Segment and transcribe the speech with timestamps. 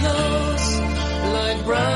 [0.00, 0.80] close
[1.32, 1.91] like brown.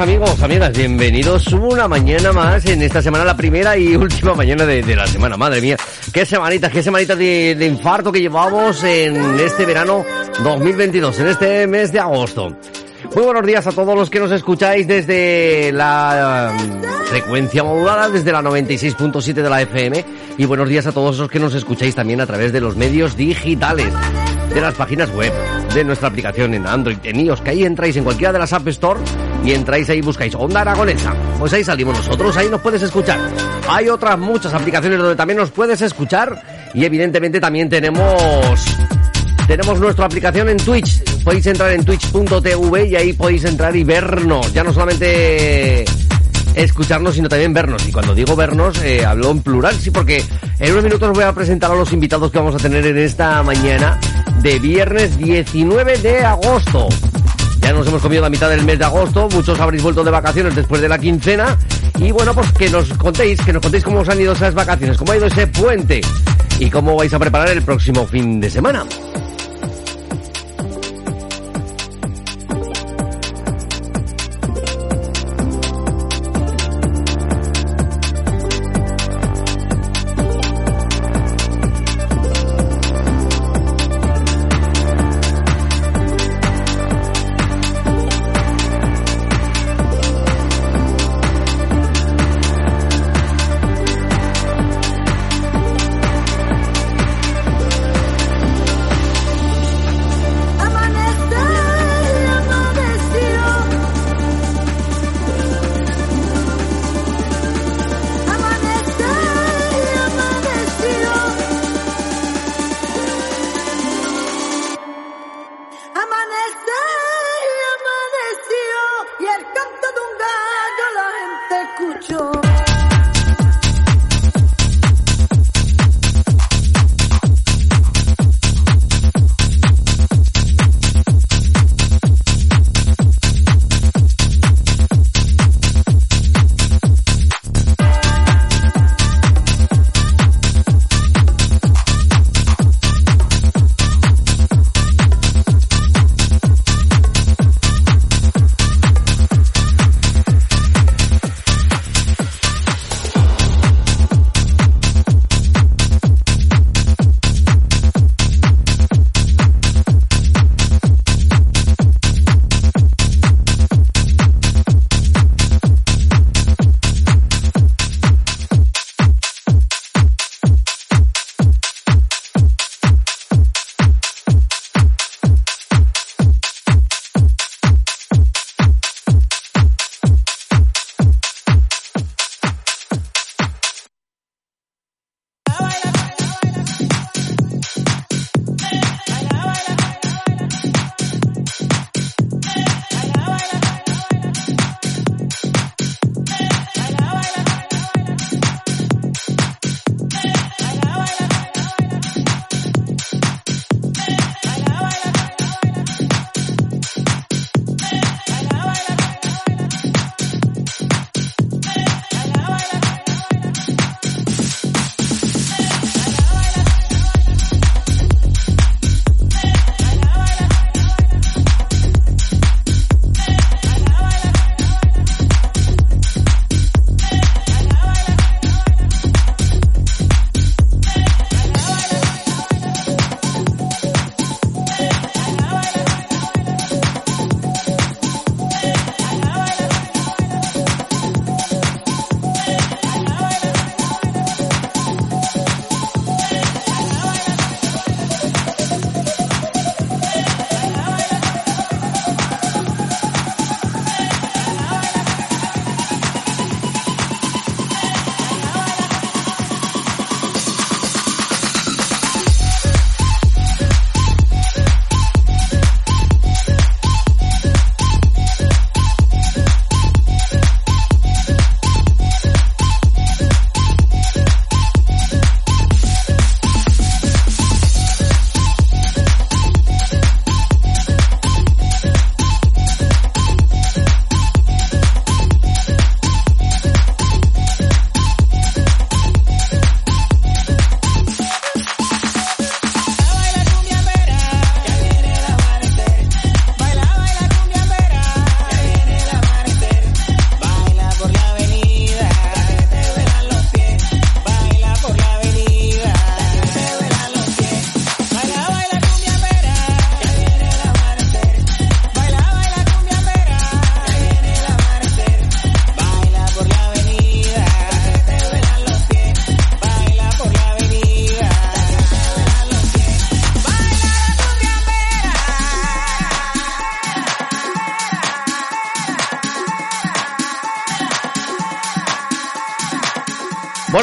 [0.00, 4.82] amigos, amigas, bienvenidos una mañana más en esta semana, la primera y última mañana de,
[4.82, 5.36] de la semana.
[5.36, 5.76] Madre mía,
[6.12, 10.04] qué semanita, qué semanita de, de, infarto que llevamos en este verano
[10.42, 12.56] 2022, en este mes de agosto.
[13.14, 18.32] Muy buenos días a todos los que nos escucháis desde la um, frecuencia modulada, desde
[18.32, 20.04] la 96.7 de la FM.
[20.38, 23.16] Y buenos días a todos los que nos escucháis también a través de los medios
[23.16, 23.92] digitales
[24.54, 25.32] de las páginas web,
[25.74, 28.66] de nuestra aplicación en Android, en iOS, que ahí entráis en cualquiera de las App
[28.68, 29.00] Store
[29.44, 31.14] y entráis ahí y buscáis Onda Aragonesa.
[31.38, 33.18] Pues ahí salimos nosotros, ahí nos puedes escuchar.
[33.68, 38.64] Hay otras muchas aplicaciones donde también nos puedes escuchar y evidentemente también tenemos
[39.46, 41.02] tenemos nuestra aplicación en Twitch.
[41.24, 44.52] Podéis entrar en twitch.tv y ahí podéis entrar y vernos.
[44.52, 45.84] Ya no solamente
[46.54, 47.86] escucharnos, sino también vernos.
[47.86, 50.24] Y cuando digo vernos, eh, hablo en plural, sí, porque
[50.58, 53.42] en unos minutos voy a presentar a los invitados que vamos a tener en esta
[53.42, 53.98] mañana
[54.40, 56.88] de viernes 19 de agosto.
[57.70, 60.56] Ya nos hemos comido la mitad del mes de agosto, muchos habréis vuelto de vacaciones
[60.56, 61.56] después de la quincena.
[62.00, 64.98] Y bueno, pues que nos contéis, que nos contéis cómo os han ido esas vacaciones,
[64.98, 66.00] cómo ha ido ese puente
[66.58, 68.84] y cómo vais a preparar el próximo fin de semana.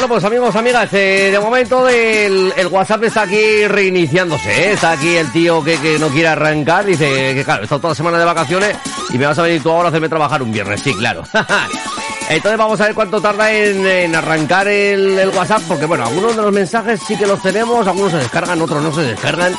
[0.08, 4.72] Pues amigos, amigas, eh, de momento el, WhatsApp está aquí reiniciándose, ¿eh?
[4.72, 7.90] Está aquí el tío que, que no quiere arrancar, dice que claro, he estado toda
[7.92, 8.76] la semana de vacaciones
[9.10, 11.24] y me vas a venir tú ahora a hacerme trabajar un viernes, sí, claro.
[12.30, 16.34] Entonces vamos a ver cuánto tarda en, en arrancar el, el WhatsApp, porque bueno, algunos
[16.36, 19.54] de los mensajes sí que los tenemos, algunos se descargan, otros no se descargan.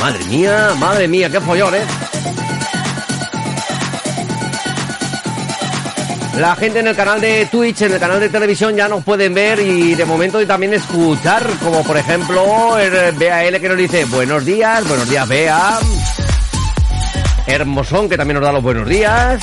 [0.00, 1.84] Madre mía, madre mía, qué follón, ¿eh?
[6.36, 9.34] La gente en el canal de Twitch, en el canal de televisión ya nos pueden
[9.34, 14.44] ver y de momento también escuchar, como por ejemplo el BAL que nos dice buenos
[14.44, 15.78] días, buenos días Bea.
[17.46, 19.42] Hermosón que también nos da los buenos días.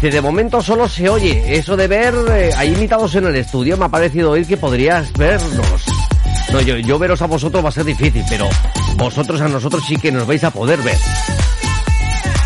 [0.00, 1.56] Dice, de momento solo se oye.
[1.56, 5.12] Eso de ver, eh, hay invitados en el estudio, me ha parecido oír que podrías
[5.14, 5.84] vernos.
[6.52, 8.48] No, yo, yo veros a vosotros va a ser difícil, pero
[8.96, 10.98] vosotros a nosotros sí que nos vais a poder ver.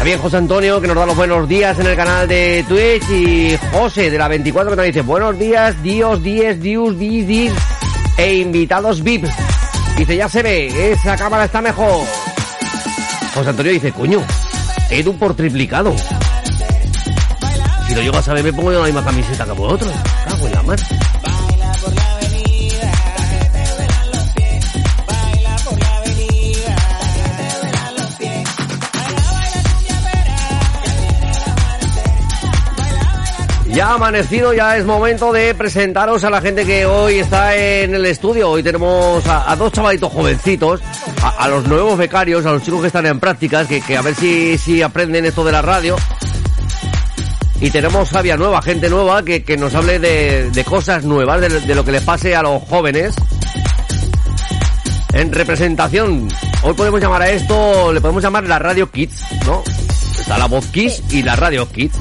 [0.01, 3.11] También José Antonio, que nos da los buenos días en el canal de Twitch.
[3.11, 7.53] Y José, de la 24, que nos dice, buenos días, Dios, Diez, Dios, Diez, Diez.
[8.17, 9.27] E invitados VIP.
[9.99, 12.07] Dice, ya se ve, esa cámara está mejor.
[13.35, 14.23] José Antonio dice, coño,
[14.89, 15.95] Edu por triplicado.
[17.87, 19.93] Si lo llego a saber, me pongo yo la misma camiseta que vosotros.
[20.27, 20.79] Cago en la mar.
[33.73, 37.95] Ya ha amanecido, ya es momento de presentaros a la gente que hoy está en
[37.95, 38.51] el estudio.
[38.51, 40.81] Hoy tenemos a, a dos chavalitos jovencitos,
[41.23, 44.03] a, a, los nuevos becarios, a los chicos que están en prácticas, que, que a
[44.03, 45.97] ver si, si aprenden esto de la radio.
[47.61, 51.49] Y tenemos sabia nueva, gente nueva, que, que nos hable de, de cosas nuevas, de,
[51.61, 53.15] de lo que les pase a los jóvenes.
[55.13, 56.29] En representación,
[56.63, 59.63] hoy podemos llamar a esto, le podemos llamar la Radio Kids, ¿no?
[60.19, 61.99] Está la voz Kids y la Radio Kids.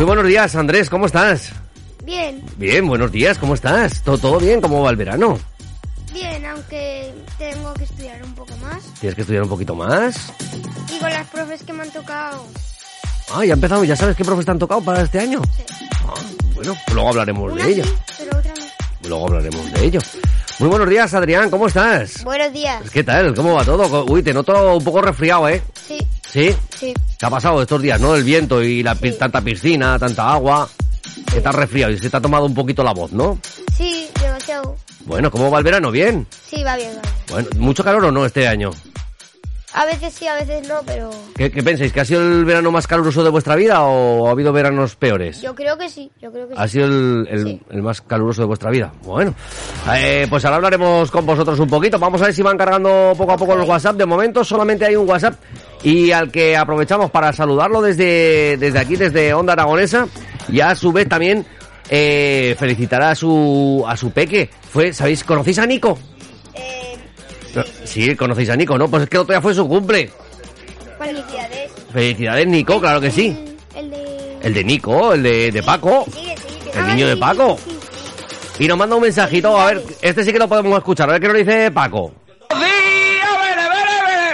[0.00, 1.52] Muy buenos días, Andrés, ¿cómo estás?
[2.04, 4.02] Bien, Bien, buenos días, ¿cómo estás?
[4.02, 4.62] ¿Todo, todo bien?
[4.62, 5.38] ¿Cómo va el verano?
[6.10, 8.82] bien, aunque tengo que estudiar un poco más.
[8.98, 10.32] ¿Tienes que estudiar un poquito más?
[10.90, 12.46] Y con las profes que me han tocado.
[13.30, 15.42] Ah, ya empezamos, ¿ya sabes qué profes te han tocado para este año?
[15.54, 15.64] Sí.
[16.08, 16.14] Ah,
[16.54, 17.84] bueno, luego hablaremos Una de ello.
[17.84, 19.08] sí, pero otra no.
[19.10, 20.00] Luego hablaremos de ello.
[20.60, 22.24] Muy buenos días, Adrián, ¿cómo estás?
[22.24, 22.90] Buenos días.
[22.90, 23.34] ¿Qué tal?
[23.34, 24.06] ¿Cómo va todo?
[24.06, 25.62] Uy, te noto un poco resfriado, ¿eh?
[25.86, 25.98] Sí,
[26.32, 26.54] ¿Sí?
[26.78, 26.94] sí.
[27.18, 28.14] ¿Qué ha pasado estos días, no?
[28.14, 29.12] El viento y la Sí.
[29.18, 30.68] tanta piscina, tanta agua.
[31.30, 33.38] Que Estás resfriado y se te ha tomado un poquito la voz, ¿no?
[33.76, 34.76] Sí, demasiado.
[35.06, 35.90] Bueno, ¿cómo va el verano?
[35.90, 36.26] ¿Bien?
[36.48, 37.14] Sí, va bien, va bien.
[37.30, 38.70] Bueno, ¿mucho calor o no este año?
[39.72, 41.92] A veces sí, a veces no, pero ¿Qué, qué pensáis?
[41.92, 45.40] ¿Que ha sido el verano más caluroso de vuestra vida o ha habido veranos peores?
[45.40, 46.72] yo creo que sí, yo creo que Ha sí.
[46.72, 47.60] sido el, el- Sí.
[47.70, 48.92] el más caluroso de vuestra vida.
[49.04, 49.32] Bueno,
[49.94, 52.00] eh, pues ahora hablaremos con vosotros un poquito.
[52.00, 53.94] Vamos a ver si van cargando poco a poco los WhatsApp.
[53.96, 55.34] De momento solamente hay un WhatsApp
[55.84, 60.08] y al que aprovechamos para saludarlo desde, desde aquí, desde Onda Aragonesa.
[60.50, 61.46] Y a su vez también
[61.88, 64.50] eh, felicitar a su, a su peque.
[64.68, 65.22] Fue, ¿sabéis?
[65.22, 65.96] ¿Conocéis a Nico?
[66.54, 66.89] Eh,
[67.84, 68.88] Sí, conocéis a Nico, ¿no?
[68.88, 70.10] Pues es que el otro día fue su cumple.
[70.98, 71.70] felicidades.
[71.92, 73.56] Felicidades, Nico, claro que sí.
[73.74, 74.38] El, el de...
[74.42, 76.04] El de Nico, el de, de Paco.
[76.74, 77.58] El Ah, niño de Paco.
[77.64, 77.70] sí,
[78.58, 78.64] sí.
[78.64, 81.20] Y nos manda un mensajito, a ver, este sí que lo podemos escuchar, a ver
[81.22, 82.12] qué nos dice Paco.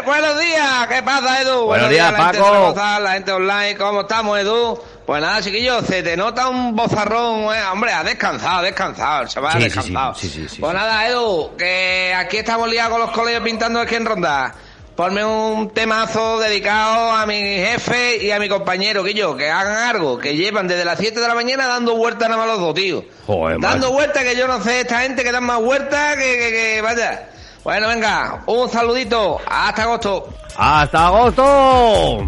[0.04, 1.64] Buenos días, ¿qué pasa, Edu?
[1.66, 2.74] Buenos días, Paco.
[3.00, 4.78] la gente online, ¿cómo estamos, Edu?
[5.06, 7.62] Pues nada, chiquillos, se te nota un bozarrón, eh.
[7.72, 10.14] hombre, ha descansado, ha descansado, el chaval ha Sí, descansado.
[10.16, 13.94] sí, sí, sí, pues nada, Edu, que aquí estamos liados con los colegios pintando aquí
[13.94, 14.52] en Ronda.
[14.96, 20.18] Ponme un temazo dedicado a mi jefe y a mi compañero, Guillo, que hagan algo,
[20.18, 23.04] que llevan desde las 7 de la mañana dando vueltas nada más los dos, tío.
[23.26, 26.50] Joder, Dando vueltas que yo no sé, esta gente que dan más vueltas que, que,
[26.50, 27.28] que vaya.
[27.62, 30.28] Bueno, venga, un saludito, hasta agosto.
[30.56, 32.26] ¡Hasta agosto!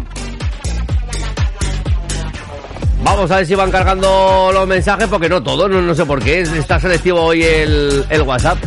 [3.03, 6.21] Vamos a ver si van cargando los mensajes, porque no todos, no, no sé por
[6.21, 8.57] qué, está selectivo hoy el, el WhatsApp.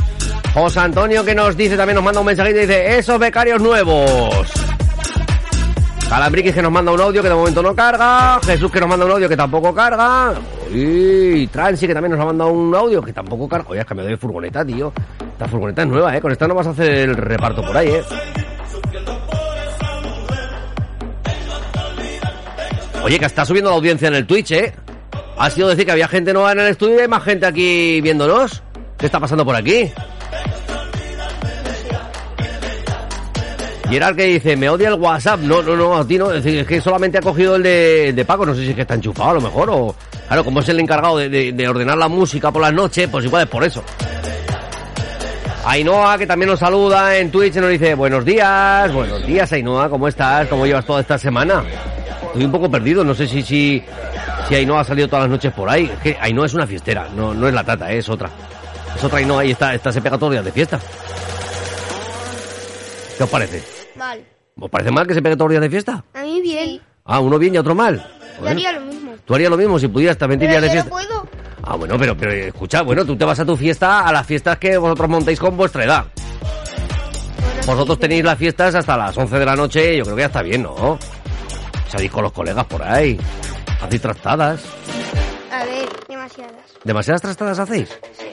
[0.55, 4.53] José Antonio que nos dice, también nos manda un mensajito y dice, esos becarios nuevos.
[6.13, 8.39] Calambriquis que nos manda un audio que de momento no carga.
[8.45, 10.35] Jesús que nos manda un audio que tampoco carga.
[10.71, 13.71] Y Transi que también nos ha mandado un audio que tampoco carga.
[13.71, 14.93] Oye, has cambiado de furgoneta, tío.
[15.33, 16.21] Esta furgoneta es nueva, ¿eh?
[16.21, 18.03] Con esta no vas a hacer el reparto por ahí, ¿eh?
[23.05, 24.73] Oye, que está subiendo la audiencia en el Twitch, ¿eh?
[25.37, 28.01] Ha sido decir que había gente nueva en el estudio y hay más gente aquí
[28.01, 28.63] viéndonos.
[28.97, 29.91] ¿Qué está pasando por aquí?
[33.91, 35.41] Y era el que dice, me odia el WhatsApp.
[35.41, 36.33] No, no, no, a ti no.
[36.33, 38.47] Es decir, es que solamente ha cogido el de, el Paco.
[38.47, 39.95] No sé si es que está enchufado a lo mejor o...
[40.29, 43.49] Claro, como es el encargado de ordenar la música por las noches, pues igual es
[43.51, 43.85] por eso.
[45.65, 50.09] Ainhoa, que también nos saluda en Twitch, nos dice, buenos días, buenos días Ainhoa, ¿cómo
[50.09, 50.49] estás?
[50.49, 51.63] ¿Cómo llevas toda esta semana?
[52.33, 53.83] Estoy un poco perdido, no sé si, si,
[54.49, 55.85] si Ainhoa ha salido todas las noches por ahí.
[55.93, 58.31] Es que Ainhoa es una fiestera, no, no es la tata, es otra.
[58.97, 60.81] Es otra y no, ahí está, esta se pega todos los días de fiesta.
[63.19, 63.63] ¿Qué os parece?
[63.97, 64.25] Mal.
[64.59, 66.05] ¿Os parece mal que se pegue todos los días de fiesta?
[66.15, 66.81] A mí bien.
[67.05, 68.05] Ah, uno bien y otro mal.
[68.41, 69.13] Yo haría lo mismo.
[69.25, 70.91] tú harías lo mismo si pudieras, también te irías de yo no fiesta.
[70.91, 71.29] puedo.
[71.65, 74.57] Ah, bueno, pero, pero escucha, bueno, tú te vas a tu fiesta, a las fiestas
[74.59, 76.05] que vosotros montáis con vuestra edad.
[77.67, 80.23] Bueno, Vosotros sí, tenéis las fiestas hasta las 11 de la noche, yo creo que
[80.23, 80.99] ya está bien, ¿no?
[81.93, 83.19] Salís con los colegas por ahí,
[83.83, 84.63] hacéis trastadas.
[85.53, 86.55] A ver, demasiadas.
[86.85, 87.91] ¿Demasiadas trastadas hacéis?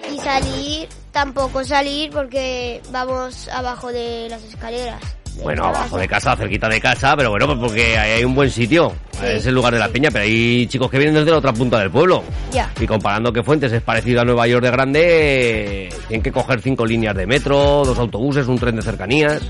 [0.09, 5.01] Y salir, tampoco salir porque vamos abajo de las escaleras.
[5.43, 8.49] Bueno, abajo de casa, cerquita de casa, pero bueno, pues porque ahí hay un buen
[8.49, 8.93] sitio.
[9.21, 11.79] Es el lugar de la peña, pero hay chicos que vienen desde la otra punta
[11.79, 12.23] del pueblo.
[12.53, 12.71] Ya.
[12.79, 16.85] Y comparando que Fuentes es parecido a Nueva York de grande, tienen que coger cinco
[16.85, 19.41] líneas de metro, dos autobuses, un tren de cercanías.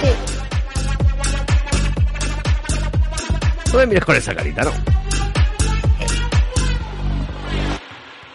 [0.00, 0.29] Sí.
[3.72, 4.72] No me mires con esa carita, ¿no?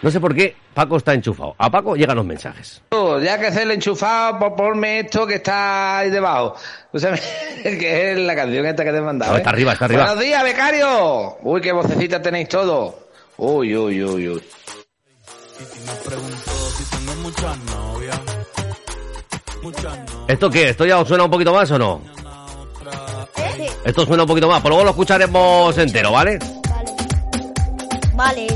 [0.02, 1.54] No sé por qué Paco está enchufado.
[1.58, 2.82] A Paco llegan los mensajes.
[3.22, 6.54] Ya que hacer el enchufado, pues ponme esto que está ahí debajo.
[7.62, 9.32] Que es la canción esta que te he mandado.
[9.32, 9.40] No, ¿eh?
[9.40, 10.04] está arriba, está arriba.
[10.04, 11.36] Buenos días, becario.
[11.42, 12.94] Uy, qué vocecita tenéis todos.
[13.38, 14.42] Uy, uy, uy, uy.
[20.28, 20.68] ¿Esto qué?
[20.68, 22.00] ¿Esto ya os suena un poquito más o no?
[23.56, 23.66] Sí.
[23.84, 26.38] Esto suena un poquito más, pues luego lo escucharemos entero, ¿vale?
[26.38, 26.92] Vale.
[28.14, 28.46] Vale.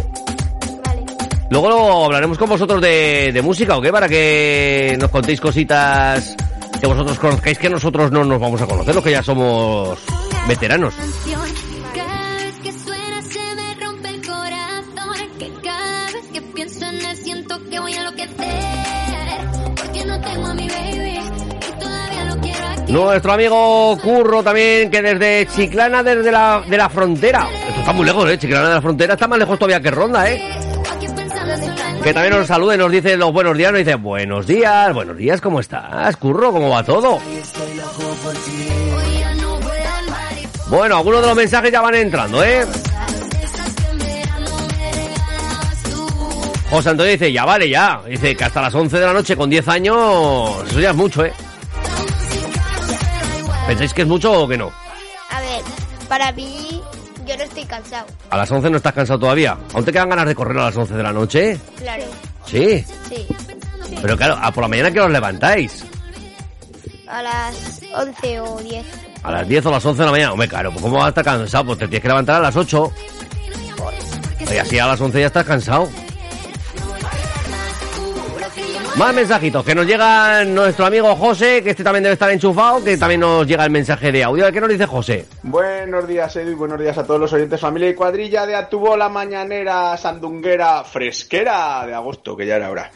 [0.84, 1.04] Vale.
[1.50, 3.90] Luego lo hablaremos con vosotros de, de música, ¿o qué?
[3.90, 6.36] Para que nos contéis cositas
[6.80, 9.98] que vosotros conozcáis que nosotros no nos vamos a conocer, los que ya somos
[10.48, 10.94] veteranos.
[11.94, 13.20] Cada vez que suena
[22.90, 27.48] Nuestro amigo Curro también, que desde Chiclana, desde la, de la frontera.
[27.68, 28.36] Esto está muy lejos, ¿eh?
[28.36, 30.42] Chiclana de la frontera está más lejos todavía que Ronda, ¿eh?
[32.02, 35.40] Que también nos salude, nos dice los buenos días, nos dice buenos días, buenos días,
[35.40, 36.50] ¿cómo estás, Curro?
[36.50, 37.20] ¿Cómo va todo?
[40.68, 42.66] Bueno, algunos de los mensajes ya van entrando, ¿eh?
[46.70, 48.00] José Antonio dice, ya vale, ya.
[48.08, 51.24] Dice que hasta las 11 de la noche con 10 años, eso ya es mucho,
[51.24, 51.32] ¿eh?
[53.70, 54.72] ¿Pensáis que es mucho o que no?
[55.30, 55.62] A ver,
[56.08, 56.82] para mí,
[57.24, 58.04] yo no estoy cansado.
[58.28, 59.56] A las 11 no estás cansado todavía.
[59.72, 61.56] ¿Aún te quedan ganas de correr a las 11 de la noche?
[61.78, 62.02] Claro.
[62.46, 62.84] Sí.
[63.08, 63.28] Sí.
[64.02, 65.84] Pero claro, a por la mañana que os levantáis.
[67.06, 68.86] A las 11 o 10.
[69.22, 70.32] A las 10 o las 11 de la mañana.
[70.32, 71.66] Hombre, claro, pues ¿cómo vas a estar cansado?
[71.66, 72.92] Pues te tienes que levantar a las 8.
[74.52, 75.88] Y así a las 11 ya estás cansado.
[78.96, 82.98] Más mensajitos que nos llega nuestro amigo José, que este también debe estar enchufado, que
[82.98, 84.50] también nos llega el mensaje de audio.
[84.52, 85.26] ¿Qué nos dice José?
[85.42, 89.08] Buenos días, Edu, y buenos días a todos los oyentes, familia y cuadrilla de Atubola
[89.08, 92.90] Mañanera Sandunguera Fresquera de agosto, que ya era hora.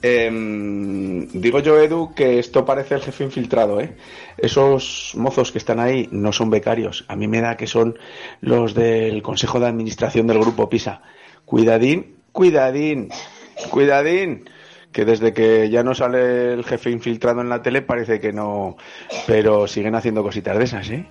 [0.00, 3.96] Em, digo yo, Edu, que esto parece el jefe infiltrado, ¿eh?
[4.38, 7.04] Esos mozos que están ahí no son becarios.
[7.08, 7.98] A mí me da que son
[8.40, 11.02] los del Consejo de Administración del Grupo PISA.
[11.44, 13.10] Cuidadín, cuidadín,
[13.70, 14.44] cuidadín.
[14.92, 18.76] Que desde que ya no sale el jefe infiltrado en la tele parece que no...
[19.26, 21.06] Pero siguen haciendo cositas de esas, ¿eh?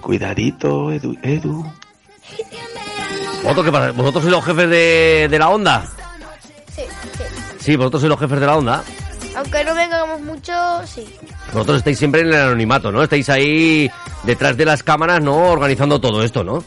[0.00, 1.16] Cuidadito, Edu.
[1.22, 1.64] Edu.
[3.42, 3.92] ¿Vosotros qué pasa?
[3.92, 5.84] ¿Vosotros sois los jefes de, de la onda?
[6.74, 6.82] Sí,
[7.16, 7.22] sí.
[7.58, 8.82] Sí, vosotros sois los jefes de la onda.
[9.36, 10.52] Aunque no vengamos mucho,
[10.86, 11.06] sí.
[11.52, 13.02] Vosotros estáis siempre en el anonimato, ¿no?
[13.02, 13.90] Estáis ahí
[14.24, 15.36] detrás de las cámaras, ¿no?
[15.50, 16.64] Organizando todo esto, ¿no?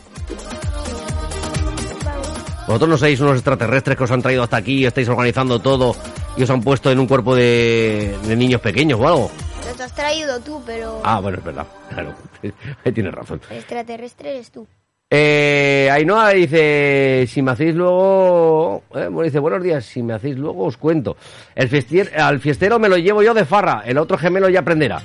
[2.68, 5.96] Vosotros no sois unos extraterrestres que os han traído hasta aquí y estáis organizando todo
[6.38, 9.32] y os han puesto en un cuerpo de, de niños pequeños o algo.
[9.68, 11.66] Nos has traído tú, pero Ah, bueno, es verdad.
[11.94, 12.14] Claro,
[12.86, 13.40] ahí tienes razón.
[13.52, 14.68] el extraterrestre eres tú.
[15.16, 18.82] Eh, Ainhoa dice, si me hacéis luego...
[18.96, 21.16] eh, bueno, dice, buenos días, si me hacéis luego os cuento.
[21.54, 25.00] El fiestier, al fiestero me lo llevo yo de farra, el otro gemelo ya aprenderá.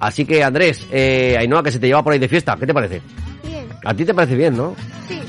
[0.00, 2.74] Así que, Andrés, eh, Ainhoa, que se te lleva por ahí de fiesta, ¿qué te
[2.74, 3.00] parece?
[3.44, 3.68] Bien.
[3.84, 4.74] A ti te parece bien, ¿no?
[5.06, 5.20] Sí.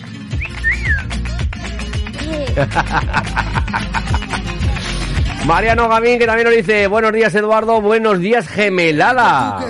[5.46, 9.64] Mariano Gamín, que también nos dice, buenos días, Eduardo, buenos días, gemelada.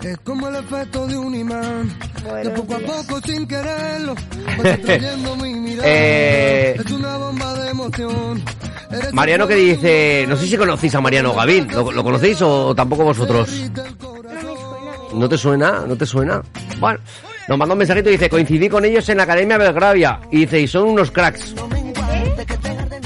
[0.00, 1.92] es como el efecto de un imán
[2.24, 4.14] Buenos poco a poco sin quererlo
[5.42, 8.42] mi mirada Eh, es una bomba de emoción
[8.90, 12.72] Eres Mariano que dice, no sé si conocéis a Mariano Gavín, ¿lo, lo conocéis o
[12.74, 13.48] tampoco vosotros?
[13.50, 15.18] No me suena.
[15.20, 15.84] ¿No te suena?
[15.86, 16.42] ¿No te suena?
[16.78, 17.00] Bueno,
[17.48, 20.20] nos mandó un mensajito y dice, coincidí con ellos en la Academia Belgravia.
[20.30, 21.54] Y dice, y son unos cracks.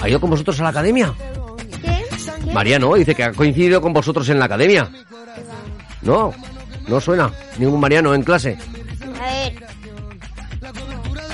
[0.03, 1.13] ¿Ha ido con vosotros a la academia?
[2.57, 4.89] Mariano dice que ha coincidido con vosotros en la academia.
[6.01, 6.33] No,
[6.89, 7.31] no suena.
[7.59, 8.57] Ningún Mariano en clase.
[9.21, 9.63] A ver,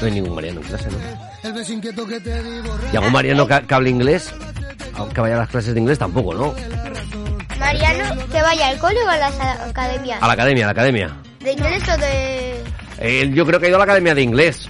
[0.00, 0.98] No hay ningún Mariano en clase, ¿no?
[2.92, 4.35] ¿Y algún Mariano que, que hable inglés?
[5.14, 6.54] que vaya a las clases de inglés tampoco, ¿no?
[7.56, 10.20] Mariano, que vaya al cole o a las academias.
[10.20, 11.16] A la academia, a la academia.
[11.38, 12.64] ¿De inglés o de
[12.98, 14.68] Eh, yo creo que ha ido a la academia de inglés.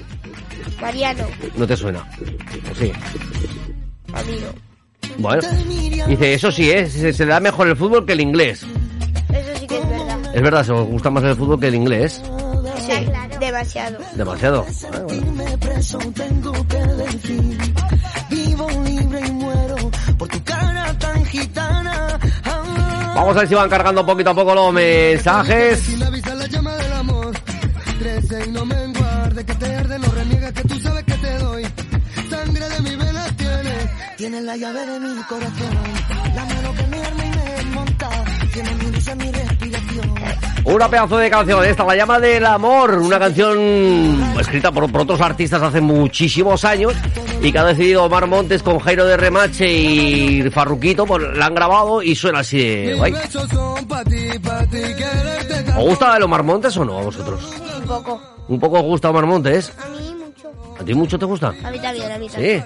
[0.83, 1.25] Mariano?
[1.57, 2.01] ¿No te suena?
[2.71, 2.93] ¿O sí?
[4.13, 4.72] A mí no.
[5.19, 5.43] Bueno,
[6.09, 6.89] dice, eso sí, ¿eh?
[6.89, 8.63] se, se le da mejor el fútbol que el inglés.
[9.33, 10.19] Eso sí que es verdad.
[10.35, 12.23] Es verdad, se os gusta más el fútbol que el inglés.
[12.79, 13.07] Sí,
[13.39, 13.99] demasiado.
[14.15, 14.67] Demasiado.
[14.93, 15.23] Ah, bueno.
[22.45, 25.83] Ah, Vamos a ver si van cargando poquito a poco los mensajes.
[34.23, 35.69] Tiene Tiene la llave de mi corazón
[36.37, 38.09] La mano que me arma y me monta
[38.53, 40.15] Tiene mi risa, mi respiración
[40.65, 45.21] Una pedazo de canción, esta, La llama del amor, una canción escrita por, por otros
[45.21, 46.95] artistas hace muchísimos años
[47.41, 51.57] y que ha decidido Omar Montes con Jairo de Remache y Farruquito, pues la han
[51.57, 53.13] grabado y suena así de guay.
[55.77, 57.43] ¿Os gusta el Omar Montes o no a vosotros?
[57.81, 58.23] Un poco.
[58.47, 59.73] ¿Un poco os gusta Omar Montes?
[59.85, 60.12] A mí.
[60.83, 61.55] ¿A ti mucho te gusta?
[61.63, 62.61] A mí también, a mí Sí.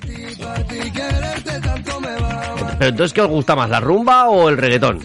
[2.79, 5.03] Pero entonces, ¿qué os gusta más, la rumba o el reggaetón?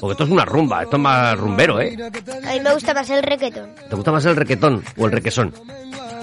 [0.00, 1.94] Porque esto es una rumba, esto es más rumbero, ¿eh?
[2.46, 3.74] A mí me gusta más el reggaetón.
[3.90, 5.52] ¿Te gusta más el reggaetón o el requesón?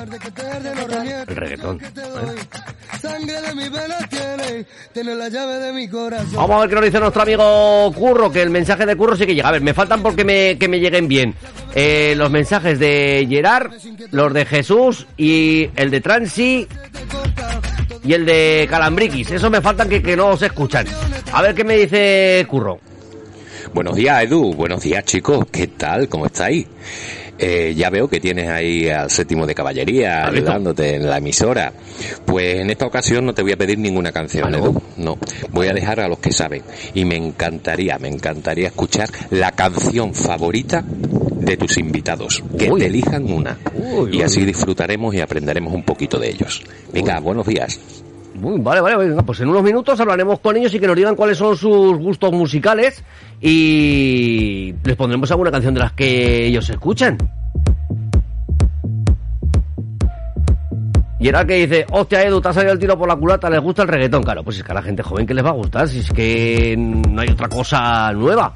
[0.08, 1.08] Reggaetón.
[1.28, 1.82] El reggaetón.
[1.82, 2.36] ¿eh?
[3.06, 6.76] Sangre de mi vena tiene Tiene la llave de mi corazón Vamos a ver qué
[6.76, 9.50] nos dice nuestro amigo Curro, que el mensaje de Curro sí que llega.
[9.50, 11.36] A ver, me faltan porque me, que me lleguen bien.
[11.74, 13.72] Eh, los mensajes de Gerard,
[14.12, 16.68] los de Jesús y el de Transi
[18.04, 19.32] y el de Calambriquis.
[19.32, 20.86] Esos me faltan que, que no se escuchan.
[21.32, 22.80] A ver qué me dice Curro.
[23.74, 24.54] Buenos días, Edu.
[24.54, 25.46] Buenos días, chicos.
[25.52, 26.08] ¿Qué tal?
[26.08, 26.66] ¿Cómo estáis?
[27.38, 31.74] Eh, ya veo que tienes ahí al séptimo de caballería ayudándote en la emisora.
[32.26, 34.58] Pues en esta ocasión no te voy a pedir ninguna canción, ¿Ah, no?
[34.58, 34.82] Edu.
[34.98, 35.18] No.
[35.52, 36.64] Voy a dejar a los que saben.
[36.94, 42.44] Y me encantaría, me encantaría escuchar la canción favorita de tus invitados.
[42.58, 42.80] Que Uy.
[42.80, 43.58] te elijan una.
[43.76, 46.64] Uy, y así disfrutaremos y aprenderemos un poquito de ellos.
[46.94, 47.80] Venga, buenos días.
[48.36, 51.16] Muy, vale, vale, venga, pues en unos minutos hablaremos con ellos y que nos digan
[51.16, 53.04] cuáles son sus gustos musicales
[53.40, 57.18] y les pondremos alguna canción de las que ellos escuchan.
[61.18, 63.62] Y era que dice, hostia Edu, te ha salido el tiro por la culata, les
[63.62, 64.22] gusta el reggaetón.
[64.22, 66.12] Claro, pues es que a la gente joven que les va a gustar, si es
[66.12, 68.54] que no hay otra cosa nueva.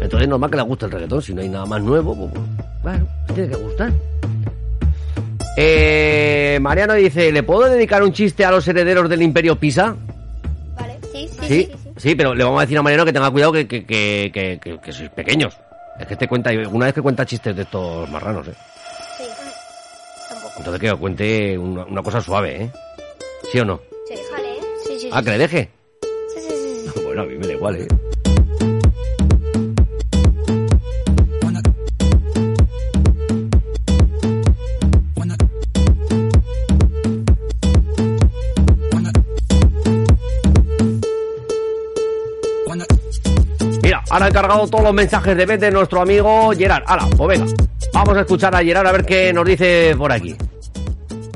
[0.00, 2.32] Entonces es normal que les guste el reggaetón, si no hay nada más nuevo, pues
[2.82, 3.92] bueno, les tiene que gustar.
[5.56, 9.96] Eh, Mariano dice, ¿le puedo dedicar un chiste a los herederos del Imperio Pisa?
[10.76, 11.46] Vale, sí, sí, sí.
[11.46, 12.14] Sí, sí, sí.
[12.14, 15.10] pero le vamos a decir a Mariano que tenga cuidado que, que, que, que, sois
[15.10, 15.56] pequeños.
[15.98, 18.54] Es que te cuenta, una vez que cuenta chistes de estos marranos, ¿eh?
[19.16, 19.24] Sí.
[20.28, 20.54] Tampoco.
[20.58, 22.70] Entonces que cuente una, una cosa suave, ¿eh?
[23.52, 23.80] ¿Sí o no?
[24.08, 24.60] Sí, déjale, ¿eh?
[24.86, 25.10] Sí, sí.
[25.12, 25.70] Ah, que le deje.
[26.02, 27.00] Sí, sí, sí.
[27.04, 27.86] Bueno, a mí me da igual, ¿eh?
[44.14, 46.84] Ahora he cargado todos los mensajes de vez de nuestro amigo Gerard.
[46.86, 47.52] Hala, pues venga.
[47.92, 50.36] Vamos a escuchar a Gerard a ver qué nos dice por aquí.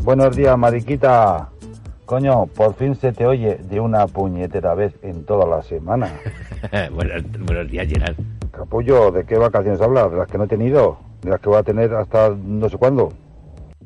[0.05, 1.49] Buenos días, Mariquita.
[2.07, 6.09] Coño, por fin se te oye de una puñetera vez en toda la semana.
[6.93, 8.15] buenos, buenos días, Gerard.
[8.53, 10.13] Capullo, ¿de qué vacaciones hablas?
[10.13, 10.99] ¿De las que no he tenido?
[11.23, 13.13] ¿De las que voy a tener hasta no sé cuándo?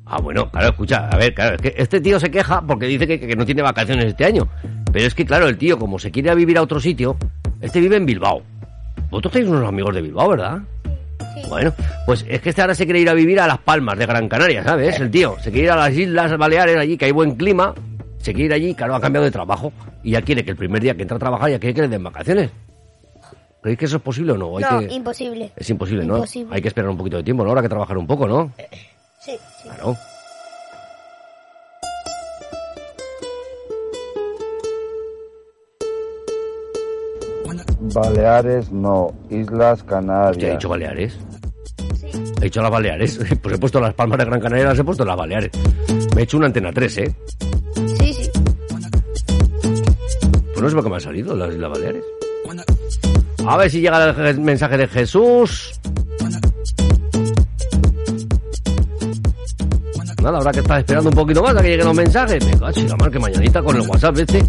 [0.04, 3.06] Ah, bueno, claro, escucha, a ver, claro, es que este tío se queja porque dice
[3.06, 4.48] que, que no tiene vacaciones este año.
[4.92, 7.16] Pero es que, claro, el tío, como se quiere a vivir a otro sitio,
[7.62, 8.42] este vive en Bilbao.
[9.12, 10.58] Vosotros tenéis unos amigos de Bilbao, ¿verdad?
[11.34, 11.42] Sí.
[11.50, 11.72] Bueno,
[12.06, 14.26] pues es que este ahora se quiere ir a vivir a Las Palmas de Gran
[14.26, 14.98] Canaria, ¿sabes?
[14.98, 17.74] El tío se quiere ir a las Islas Baleares, allí que hay buen clima,
[18.18, 19.70] se quiere ir allí, claro, ha cambiado de trabajo
[20.02, 21.88] y ya quiere que el primer día que entra a trabajar ya quiere que le
[21.88, 22.50] den vacaciones.
[23.60, 24.56] ¿Creéis que eso es posible o no?
[24.56, 24.94] Hay No, que...
[24.94, 25.52] imposible.
[25.56, 26.16] Es imposible, ¿no?
[26.16, 26.56] Imposible.
[26.56, 27.50] Hay que esperar un poquito de tiempo, ¿no?
[27.50, 28.50] Habrá que trabajar un poco, ¿no?
[29.20, 29.68] Sí, sí.
[29.68, 29.94] Claro.
[37.94, 40.30] Baleares no, Islas Canarias.
[40.36, 41.18] Hostia, he dicho Baleares.
[42.40, 43.18] He dicho las Baleares.
[43.42, 45.50] Pues he puesto las Palmas de Gran Canaria, las he puesto las Baleares.
[46.14, 47.14] Me he hecho una antena 3, ¿eh?
[47.98, 48.30] Sí, sí.
[49.62, 52.04] Pues no sé por qué me han salido las Islas Baleares.
[53.46, 55.72] A ver si llega el je- mensaje de Jesús.
[60.22, 62.44] Nada, habrá que estar esperando un poquito más a que lleguen los mensajes.
[62.46, 64.44] Me cacho, en la mar que mañanita con el WhatsApp este.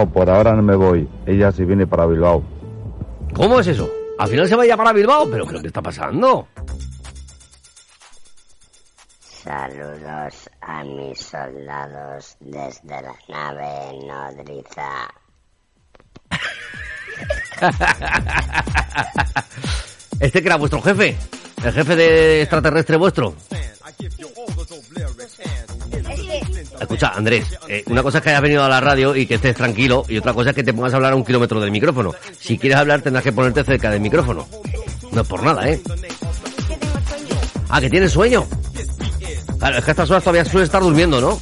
[0.00, 1.08] No, por ahora no me voy.
[1.26, 2.42] Ella se viene para Bilbao.
[3.34, 3.90] ¿Cómo es eso?
[4.18, 6.48] Al final se va a llamar a Bilbao, pero ¿qué está pasando?
[9.20, 15.08] Saludos a mis soldados desde la nave nodriza.
[20.20, 21.16] Este que era vuestro jefe,
[21.64, 23.34] el jefe de extraterrestre vuestro.
[26.80, 29.54] Escucha, Andrés, eh, una cosa es que hayas venido a la radio y que estés
[29.54, 32.14] tranquilo y otra cosa es que te pongas a hablar a un kilómetro del micrófono.
[32.38, 34.48] Si quieres hablar tendrás que ponerte cerca del micrófono.
[35.12, 35.80] No es por nada, ¿eh?
[37.68, 38.46] Ah, que tienes sueño.
[39.58, 41.38] Claro, es que a estas horas todavía suele estar durmiendo, ¿no?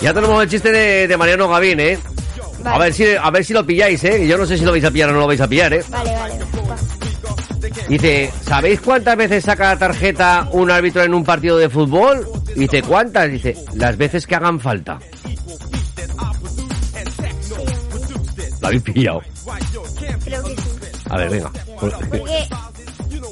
[0.00, 1.98] Ya tenemos el chiste de, de Mariano Gavín, ¿eh?
[2.64, 4.26] A ver si a ver si lo pilláis, ¿eh?
[4.26, 5.84] Yo no sé si lo vais a pillar o no lo vais a pillar, ¿eh?
[5.88, 6.38] Vale, vale.
[6.38, 6.76] va.
[7.88, 12.26] Dice, ¿sabéis cuántas veces saca la tarjeta un árbitro en un partido de fútbol?
[12.54, 13.30] Dice, ¿cuántas?
[13.30, 14.98] Dice, las veces que hagan falta.
[18.60, 19.22] ¿La habéis pillado?
[20.24, 20.62] Creo que sí.
[21.08, 21.50] A ver, venga.
[21.80, 22.48] Porque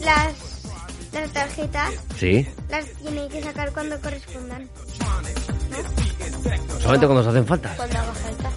[0.05, 0.33] las,
[1.13, 2.47] las tarjetas ¿Sí?
[2.71, 4.69] las tiene que sacar cuando correspondan.
[6.79, 7.75] Solamente cuando se hacen falta.
[7.77, 8.49] Cuando haga falta.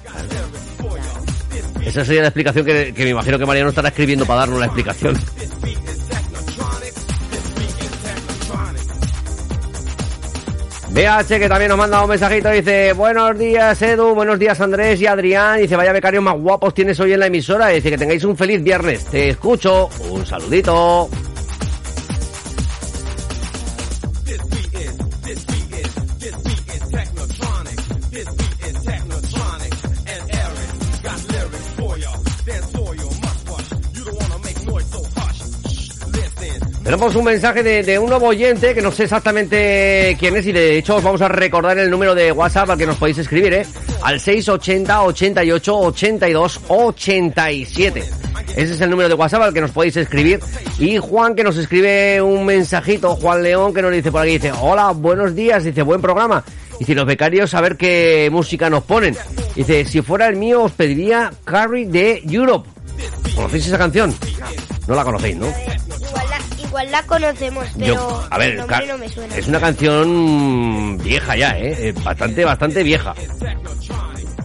[1.86, 4.65] Esa sería la explicación que, que me imagino que Mariano estará escribiendo para darnos la
[4.67, 5.17] explicación.
[10.91, 15.07] BH que también nos manda un mensajito, dice, buenos días Edu, buenos días Andrés y
[15.07, 18.36] Adrián, dice, vaya becarios más guapos tienes hoy en la emisora, dice que tengáis un
[18.36, 21.10] feliz viernes, te escucho, un saludito.
[36.91, 40.77] Tenemos un mensaje de, un nuevo oyente que no sé exactamente quién es y de
[40.77, 43.65] hecho os vamos a recordar el número de WhatsApp al que nos podéis escribir, ¿eh?
[44.01, 48.04] Al 680 88 82 87.
[48.58, 50.41] Ese es el número de WhatsApp al que nos podéis escribir.
[50.80, 54.51] Y Juan que nos escribe un mensajito, Juan León que nos dice por aquí, dice,
[54.60, 56.43] hola, buenos días, dice, buen programa.
[56.77, 59.15] Dice, los becarios a ver qué música nos ponen.
[59.56, 62.69] Dice, si fuera el mío os pediría Carry de Europe.
[63.34, 64.13] ¿Conocéis esa canción?
[64.89, 65.47] No la conocéis, ¿no?
[66.71, 69.36] Igual la, conocemos, pero Yo- a ver, el nombre Car- no me suena.
[69.36, 71.89] es una canción vieja ya, ¿eh?
[71.89, 73.13] Eh, Bastante, bastante vieja.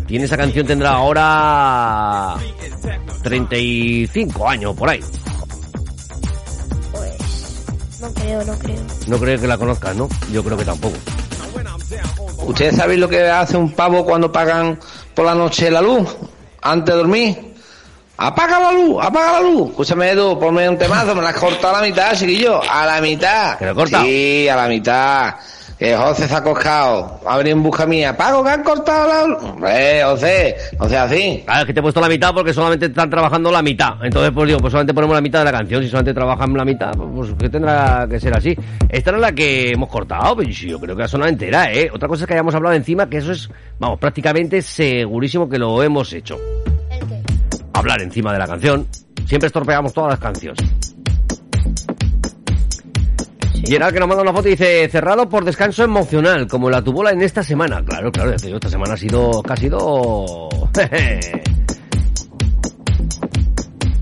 [0.08, 2.34] Tiene esa canción, tendrá ahora
[3.22, 5.00] 35 años, por ahí.
[6.92, 8.82] Pues no creo, no creo.
[9.06, 10.08] No creo que la conozcas, ¿no?
[10.32, 10.96] Yo creo que tampoco.
[12.44, 14.78] ¿Ustedes saben lo que hace un pavo cuando pagan
[15.14, 16.08] por la noche la luz?
[16.62, 17.45] Antes de dormir.
[18.18, 19.70] Apaga la luz, apaga la luz.
[19.70, 22.60] Escúchame, Edu, ponme un temazo, me la has cortado a la mitad, chiquillo.
[22.62, 23.58] A la mitad.
[23.58, 24.04] ¿Que lo he cortado?
[24.04, 25.34] Sí, a la mitad.
[25.78, 27.20] Que José se ha coscado.
[27.26, 28.16] Ha venido en busca mía.
[28.16, 29.42] Pago que han cortado la luz.
[29.42, 31.42] Hombre, José, no sea así.
[31.44, 34.02] Claro, es que te he puesto la mitad porque solamente están trabajando la mitad.
[34.02, 35.82] Entonces, pues digo, pues solamente ponemos la mitad de la canción.
[35.82, 38.56] Si solamente trabajan la mitad, pues, pues que tendrá que ser así.
[38.88, 41.90] Esta era la que hemos cortado, pero sí, yo creo que ha sonado entera, ¿eh?
[41.92, 45.82] Otra cosa es que hayamos hablado encima, que eso es, vamos, prácticamente segurísimo que lo
[45.82, 46.38] hemos hecho.
[47.76, 48.86] Hablar encima de la canción.
[49.26, 50.58] Siempre estropeamos todas las canciones.
[53.66, 57.10] Gerard que nos manda una foto y dice, cerrado por descanso emocional, como la tuvola
[57.10, 57.84] en esta semana.
[57.84, 60.48] Claro, claro, esta semana ha sido, que ha sido...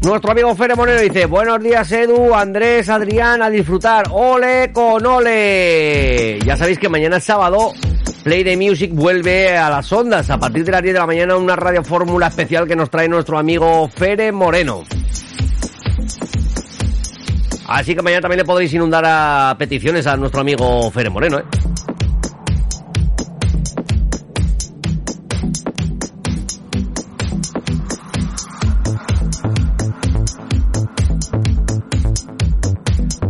[0.02, 6.38] Nuestro amigo Fere Monero dice, buenos días Edu, Andrés, Adrián, a disfrutar, ole con ole.
[6.44, 7.72] Ya sabéis que mañana es sábado,
[8.24, 11.36] Play the Music vuelve a las ondas a partir de las 10 de la mañana
[11.36, 14.82] una radio fórmula especial que nos trae nuestro amigo Fere Moreno.
[17.66, 21.44] Así que mañana también le podréis inundar a peticiones a nuestro amigo Fere Moreno, ¿eh?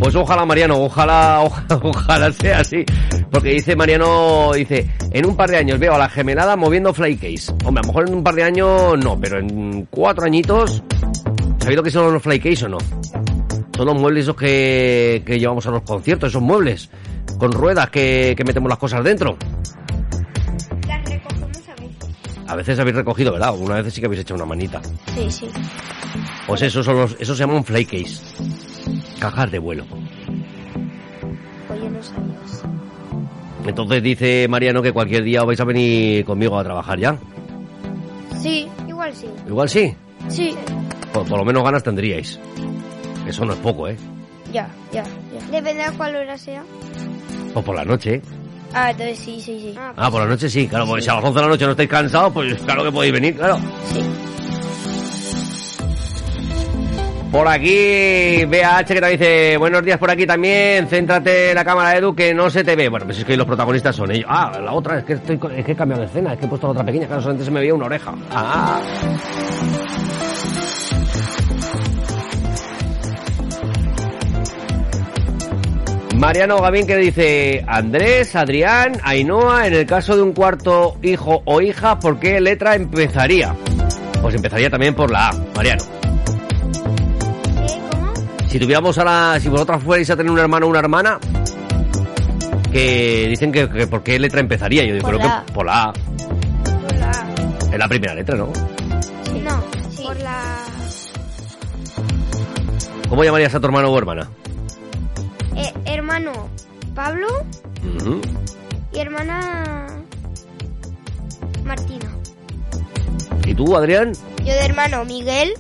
[0.05, 2.85] Pues ojalá, Mariano, ojalá, ojalá, ojalá sea así.
[3.31, 7.51] Porque dice Mariano, dice, en un par de años veo a la gemelada moviendo flycase.
[7.65, 10.83] Hombre, a lo mejor en un par de años no, pero en cuatro añitos,
[11.59, 12.79] ¿sabéis lo que son los flycase o no?
[13.75, 16.91] Son los muebles esos que, que llevamos a los conciertos, esos muebles,
[17.39, 19.39] con ruedas que, que metemos las cosas dentro.
[20.87, 22.45] Las recogemos a veces.
[22.47, 23.49] A veces habéis recogido, ¿verdad?
[23.49, 24.83] Alguna vez sí que habéis hecho una manita.
[25.15, 25.49] Sí, sí.
[26.47, 28.21] Pues esos son los, esos se llaman flycase.
[29.25, 29.87] Cajas de vuelo.
[31.67, 32.69] Pues yo no sabía eso.
[33.67, 37.17] Entonces dice Mariano que cualquier día vais a venir conmigo a trabajar ya.
[38.43, 39.27] Sí, igual sí.
[39.49, 39.97] Igual sí.
[40.29, 40.55] Sí.
[41.11, 42.39] Por, por lo menos ganas tendríais.
[43.27, 43.97] Eso no es poco, ¿eh?
[44.53, 45.47] Ya, ya, ya.
[45.51, 46.63] Depende de cuál hora sea.
[47.55, 48.21] O por la noche.
[48.75, 49.75] Ah, entonces sí, sí, sí.
[49.97, 51.71] Ah, por la noche sí, claro, porque si a las 11 de la noche no
[51.71, 53.57] estáis cansados, pues claro que podéis venir, claro.
[53.91, 54.03] Sí.
[57.35, 61.97] Por aquí, BH que te dice, buenos días por aquí también, céntrate en la cámara
[61.97, 62.89] Edu que no se te ve.
[62.89, 64.27] Bueno, pues es que los protagonistas son ellos.
[64.29, 66.49] Ah, la otra, es que, estoy, es que he cambiado de escena, es que he
[66.49, 68.15] puesto la otra pequeña, claro, solamente se me veía una oreja.
[68.31, 68.81] Ah.
[76.15, 81.61] Mariano Gavín que dice, Andrés, Adrián, Ainhoa, en el caso de un cuarto hijo o
[81.61, 83.57] hija, ¿por qué letra empezaría?
[84.23, 86.04] Pues empezaría también por la A, Mariano.
[88.55, 91.19] Si tuviéramos a la, si vosotras fuerais a tener un hermano o una hermana,
[92.71, 95.83] que dicen que, que por qué letra empezaría, yo digo, creo la que por la
[95.83, 97.73] A, Por la A.
[97.73, 98.47] es la primera letra, ¿no?
[99.43, 99.65] No,
[100.01, 100.41] por la...
[103.09, 104.31] ¿Cómo llamarías a tu hermano o hermana?
[105.57, 106.49] Eh, hermano
[106.95, 107.27] Pablo
[108.93, 109.85] y hermana
[111.65, 112.09] Martina.
[113.47, 114.13] ¿Y tú, Adrián?
[114.39, 115.55] Yo de hermano Miguel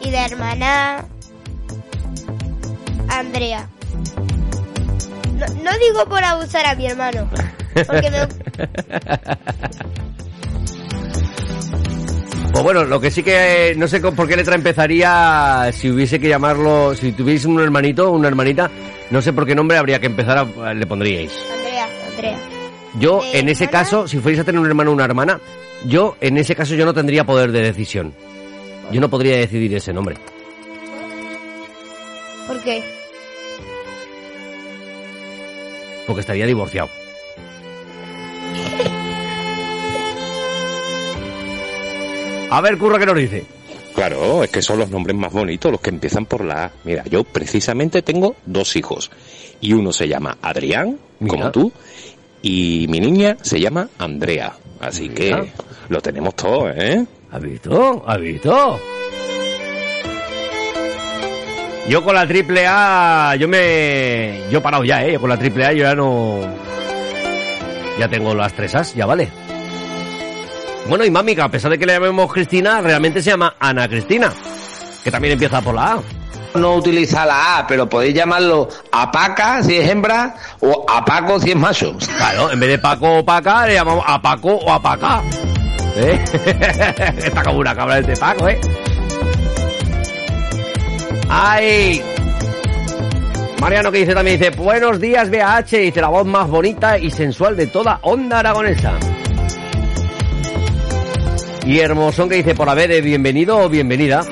[0.00, 1.04] y de hermana
[3.18, 3.68] Andrea.
[5.38, 7.28] No, no digo por abusar a mi hermano,
[7.86, 8.18] porque me,
[12.54, 16.20] Pues bueno, lo que sí que eh, no sé por qué letra empezaría si hubiese
[16.20, 18.70] que llamarlo, si tuviese un hermanito o una hermanita,
[19.10, 21.32] no sé por qué nombre habría que empezar a, le pondríais.
[21.52, 22.38] Andrea, Andrea.
[23.00, 23.82] Yo, ¿De en ese hermana?
[23.84, 25.40] caso, si fuerais a tener un hermano o una hermana,
[25.84, 28.14] yo, en ese caso, yo no tendría poder de decisión.
[28.92, 30.14] Yo no podría decidir ese nombre.
[32.46, 32.84] ¿Por qué?
[36.06, 36.88] Porque estaría divorciado.
[42.50, 43.44] A ver, Curra, ¿qué nos dice?
[43.94, 46.72] Claro, es que son los nombres más bonitos, los que empiezan por la A.
[46.84, 49.10] Mira, yo precisamente tengo dos hijos.
[49.60, 51.72] Y uno se llama Adrián, como tú,
[52.42, 54.52] y mi niña se llama Andrea.
[54.80, 55.14] Así Mira.
[55.42, 55.52] que
[55.88, 57.04] lo tenemos todo, ¿eh?
[57.30, 58.04] ¿Has visto?
[58.06, 58.80] ¿Has visto?
[61.88, 64.40] Yo con la triple A, yo me...
[64.50, 65.12] Yo he parado ya, ¿eh?
[65.12, 66.40] Yo con la triple A yo ya no...
[67.98, 69.30] Ya tengo las tres As, ya vale.
[70.88, 73.88] Bueno, y mami, que a pesar de que le llamemos Cristina, realmente se llama Ana
[73.88, 74.32] Cristina.
[75.02, 76.00] Que también empieza por la A.
[76.58, 81.56] No utiliza la A, pero podéis llamarlo Apaca si es hembra o Apaco si es
[81.56, 81.96] macho.
[82.16, 85.20] Claro, en vez de Paco o Paca, le llamamos a Paco o a Paca.
[85.96, 86.24] ¿Eh?
[87.18, 88.60] Está como una cabra este Paco, ¿eh?
[91.36, 92.00] ¡Ay!
[93.60, 97.56] Mariano que dice también, dice, buenos días BH, dice la voz más bonita y sensual
[97.56, 98.92] de toda onda aragonesa.
[101.66, 104.24] Y Hermosón que dice, por haber de bienvenido o bienvenida.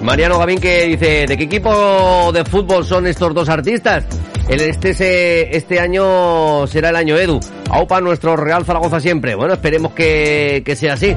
[0.00, 4.06] Mariano Gavín que dice, ¿de qué equipo de fútbol son estos dos artistas?
[4.48, 7.38] El este, se- este año será el año Edu.
[7.70, 9.34] Aupa nuestro Real Zaragoza siempre.
[9.34, 11.14] Bueno, esperemos que, que sea así.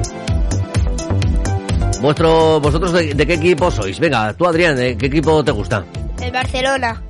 [2.00, 3.98] Vuestro, ¿Vosotros de, de qué equipo sois?
[4.00, 5.84] Venga, tú Adrián, ¿de qué equipo te gusta?
[6.20, 7.00] El Barcelona.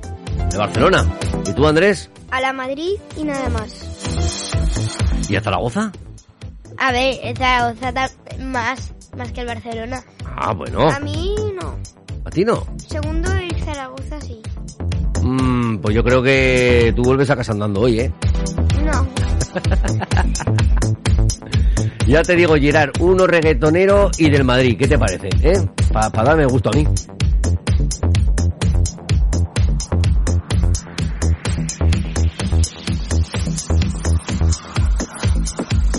[0.51, 1.05] De Barcelona.
[1.47, 2.09] ¿Y tú Andrés?
[2.31, 3.73] A la Madrid y nada más.
[5.29, 5.91] ¿Y a Zaragoza?
[6.77, 7.91] A ver, el Zaragoza
[8.39, 10.03] más, más que el Barcelona.
[10.25, 10.89] Ah, bueno.
[10.89, 11.75] A mí no.
[12.25, 12.65] ¿A ti no?
[12.87, 14.19] Segundo el Zaragoza.
[15.23, 18.11] Mm, pues yo creo que tú vuelves a casa andando hoy, ¿eh?
[18.83, 19.07] No.
[22.05, 24.75] Ya te digo, Gerard, uno reggaetonero y del Madrid.
[24.77, 25.29] ¿Qué te parece?
[25.41, 25.65] ¿Eh?
[25.91, 26.85] Para darme gusto a mí.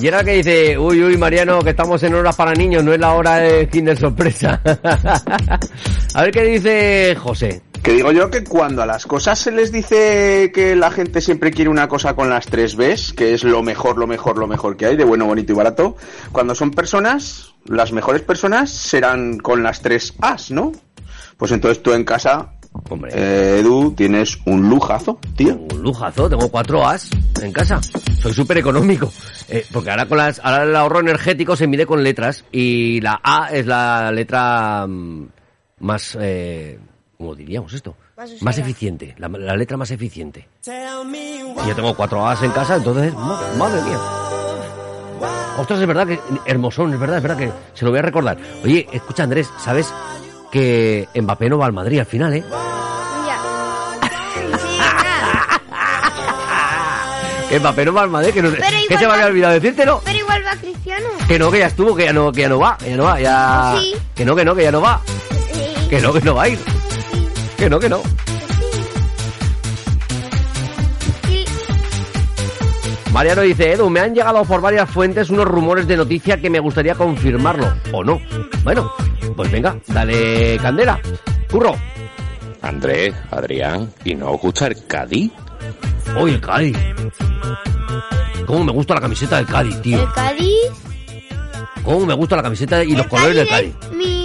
[0.01, 3.14] Gerard que dice, uy, uy, Mariano, que estamos en horas para niños, no es la
[3.14, 4.61] hora de Kinder Sorpresa.
[6.14, 7.62] a ver qué dice José.
[7.85, 11.51] Que digo yo que cuando a las cosas se les dice que la gente siempre
[11.51, 14.78] quiere una cosa con las tres Bs, que es lo mejor, lo mejor, lo mejor
[14.78, 15.95] que hay, de bueno, bonito y barato,
[16.32, 20.72] cuando son personas, las mejores personas serán con las tres As, ¿no?
[21.37, 22.55] Pues entonces tú en casa,
[23.12, 25.55] eh, Edu, tienes un lujazo, tío.
[25.55, 27.11] Un lujazo, tengo cuatro As
[27.43, 27.82] en casa.
[28.18, 29.12] Soy súper económico.
[29.51, 33.20] Eh, porque ahora con las, ahora el ahorro energético se mide con letras y la
[33.22, 35.26] A es la letra mm,
[35.80, 36.78] más, eh,
[37.18, 37.94] ¿cómo diríamos esto?
[38.40, 40.48] Más eficiente, la, la letra más eficiente.
[40.66, 43.98] Y yo tengo cuatro As en casa, entonces, ma- madre mía.
[45.58, 48.36] Ostras, es verdad que, hermosón, es verdad, es verdad que se lo voy a recordar.
[48.64, 49.92] Oye, escucha Andrés, ¿sabes
[50.50, 52.44] que Mbappé no va al Madrid al final, eh?
[57.48, 60.00] Sí, Mbappé no va al Madrid, que, no, que se me había olvidado decírtelo.
[60.04, 61.06] Pero igual va Cristiano.
[61.28, 63.04] Que no, que ya estuvo, que ya no, que ya no va, que ya no
[63.04, 63.76] va, ya...
[63.80, 63.94] Sí.
[64.14, 65.00] Que no, que no, que ya no va.
[65.88, 66.58] Que no, que no va a ir.
[67.64, 68.02] Que no, que no.
[73.10, 76.60] Mariano dice, Edu, me han llegado por varias fuentes unos rumores de noticia que me
[76.60, 78.20] gustaría confirmarlo, o no.
[78.64, 78.92] Bueno,
[79.34, 81.00] pues venga, dale candela.
[81.50, 81.74] Curro.
[82.60, 85.32] Andrés, Adrián, ¿y no os gusta el Cádiz?
[86.20, 86.76] Uy, el Cádiz.
[88.44, 90.02] Cómo me gusta la camiseta del Cádiz, tío.
[90.02, 90.70] El Cádiz.
[91.82, 93.74] Cómo me gusta la camiseta y los colores del Cádiz.
[93.80, 94.23] es mi,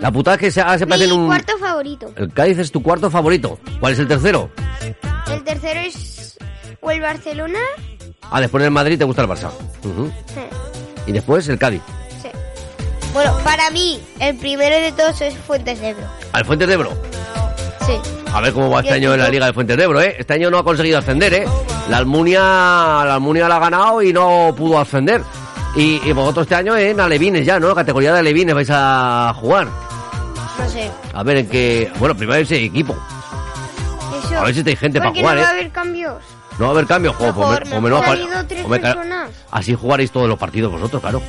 [0.00, 1.26] La putada es que se, ahora se mi un...
[1.26, 2.10] cuarto favorito.
[2.16, 3.58] El Cádiz es tu cuarto favorito.
[3.78, 4.50] ¿Cuál es el tercero?
[5.30, 6.38] El tercero es
[6.80, 7.58] o el Barcelona.
[8.30, 9.50] Ah, después del Madrid te gusta el Barça.
[9.82, 9.90] Sí,
[11.06, 11.82] Y después el Cádiz.
[12.22, 12.28] sí.
[13.12, 16.06] Bueno, para mí, el primero de todos es Fuentes de Ebro.
[16.32, 16.96] Al Fuentes de Ebro.
[17.86, 17.92] Sí.
[18.32, 20.14] A ver cómo va este año en la Liga de Fuentes de Ebro, ¿eh?
[20.18, 21.44] Este año no ha conseguido ascender, ¿eh?
[21.88, 25.22] La Almunia, la Almunia la ha ganado y no pudo ascender.
[25.76, 27.74] Y, y vosotros este año en Alevines ya, ¿no?
[27.74, 29.68] Categoría de Alevines vais a jugar.
[30.60, 30.90] No sé.
[31.14, 31.90] A ver en qué...
[31.98, 32.96] Bueno, primero ese equipo.
[34.24, 34.38] Eso.
[34.38, 35.54] A ver si hay gente para jugar, no va a ¿eh?
[35.60, 36.22] haber cambios.
[36.58, 39.30] No va a haber cambio, jo, Mejor, pues me- pues tres ca- personas.
[39.50, 41.22] Así jugaréis todos los partidos vosotros, claro.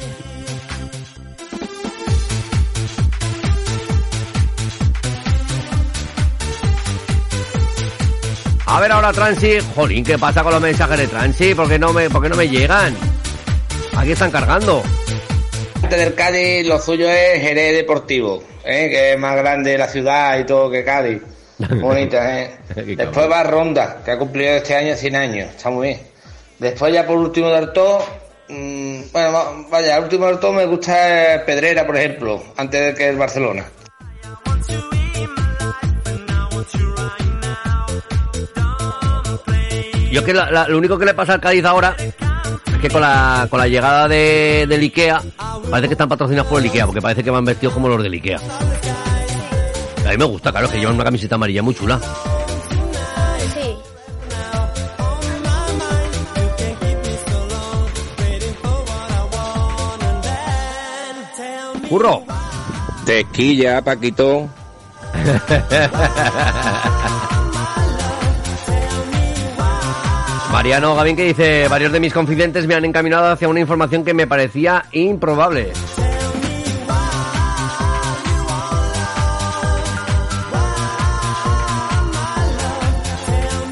[8.66, 11.54] A ver ahora Transi, jolín, ¿qué pasa con los mensajes de Transi?
[11.56, 12.96] ¿Por qué no me, por qué no me llegan?
[13.98, 14.82] Aquí están cargando.
[15.84, 18.90] Antes del Cádiz, lo suyo es Jerez Deportivo, ¿eh?
[18.90, 21.22] que es más grande la ciudad y todo que Cádiz.
[21.80, 22.58] Bonita, ¿eh?
[22.98, 26.00] Después va Ronda, que ha cumplido este año 100 años, está muy bien.
[26.60, 28.00] Después ya por último del todo,
[28.50, 32.94] mm, bueno, va- vaya, el último del todo me gusta Pedrera, por ejemplo, antes de
[32.96, 33.66] que el Barcelona.
[40.12, 41.96] Yo es que la- la- lo único que le pasa al Cádiz ahora
[42.82, 45.22] que con la, con la llegada de, del Ikea,
[45.70, 48.14] parece que están patrocinados por el Ikea, porque parece que van vestidos como los del
[48.14, 48.40] Ikea.
[50.06, 52.00] A mí me gusta, claro, que llevan una camiseta amarilla muy chula.
[53.54, 53.78] Sí.
[61.88, 62.24] ¡Curro!
[63.06, 64.50] Tequilla, Paquito.
[70.52, 74.14] Mariano Gavín que dice, varios de mis confidentes me han encaminado hacia una información que
[74.14, 75.72] me parecía improbable.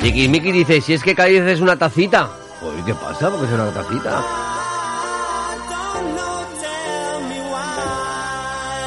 [0.01, 2.29] Miki Miki dice, si es que Cádiz es una tacita.
[2.61, 3.29] Uy, ¿qué pasa?
[3.29, 4.23] Porque es una tacita.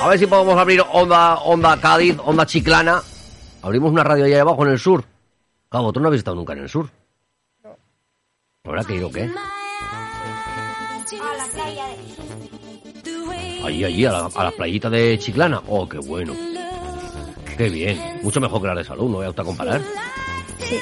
[0.03, 3.03] A ver si podemos abrir Onda, Onda Cádiz, Onda Chiclana.
[3.63, 5.05] Abrimos una radio allá abajo en el sur.
[5.69, 6.89] Claro, vosotros no habéis estado nunca en el sur.
[8.65, 9.23] ¿Habrá que ir o qué?
[9.23, 9.29] A
[11.37, 13.67] la playa de...
[13.67, 15.61] Allí, allí, a la, a la playita de Chiclana.
[15.67, 16.33] Oh, qué bueno.
[17.57, 18.21] Qué bien.
[18.23, 19.81] Mucho mejor que la de salud, no voy a comparar.
[20.61, 20.79] Sí.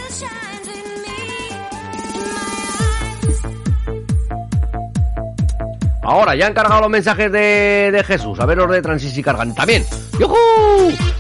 [6.03, 8.41] Ahora, ya han cargado los mensajes de, de Jesús.
[8.41, 9.85] A ver los de Transi si cargan también.
[10.19, 10.35] ¡Yujú!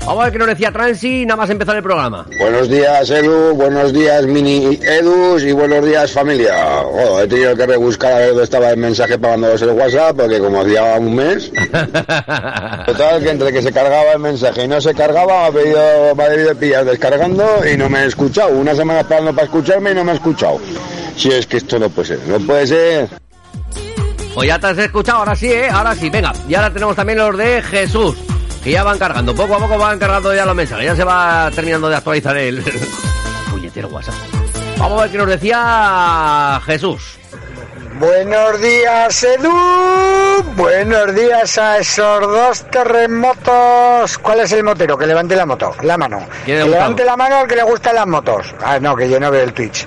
[0.06, 2.26] Vamos a ver qué nos decía Transi nada más empezar el programa.
[2.38, 3.54] Buenos días, Edu.
[3.54, 5.42] Buenos días, Mini Edus.
[5.42, 6.82] Y buenos días, familia.
[6.82, 10.16] Joder, he tenido que rebuscar a ver dónde estaba el mensaje para mandaros el WhatsApp,
[10.16, 11.52] porque como hacía un mes.
[12.86, 16.14] Total, que entre que se cargaba el mensaje y no se cargaba, me ha, pedido,
[16.16, 18.56] me ha debido pillar descargando y no me he escuchado.
[18.56, 20.58] Una semana esperando para escucharme y no me he escuchado.
[21.16, 23.29] Si es que esto no puede ser, no puede ser.
[24.34, 25.68] Pues ya te has escuchado, ahora sí, ¿eh?
[25.70, 26.32] Ahora sí, venga.
[26.48, 28.16] Y ahora tenemos también los de Jesús,
[28.62, 29.34] que ya van cargando.
[29.34, 30.84] Poco a poco van cargando ya los mensajes.
[30.84, 32.62] Ya se va terminando de actualizar el
[33.50, 34.14] puñetero WhatsApp.
[34.78, 37.19] Vamos a ver qué nos decía Jesús.
[38.00, 39.52] Buenos días, Edu.
[40.56, 44.16] Buenos días a esos dos terremotos.
[44.16, 44.96] ¿Cuál es el motero?
[44.96, 46.26] Que levante la moto, la mano.
[46.46, 48.54] ¿Quién le Que levante la mano al que le gustan las motos.
[48.64, 49.86] Ah, no, que yo no veo el Twitch.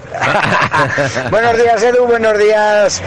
[1.32, 2.06] buenos días, Edu.
[2.06, 3.02] Buenos días,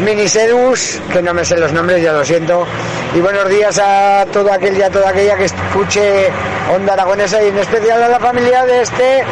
[0.00, 2.66] Minisedus, que no me sé los nombres, ya lo siento.
[3.14, 6.30] Y buenos días a todo aquel y a toda aquella que escuche
[6.74, 9.24] Onda Aragonesa y en especial a la familia de este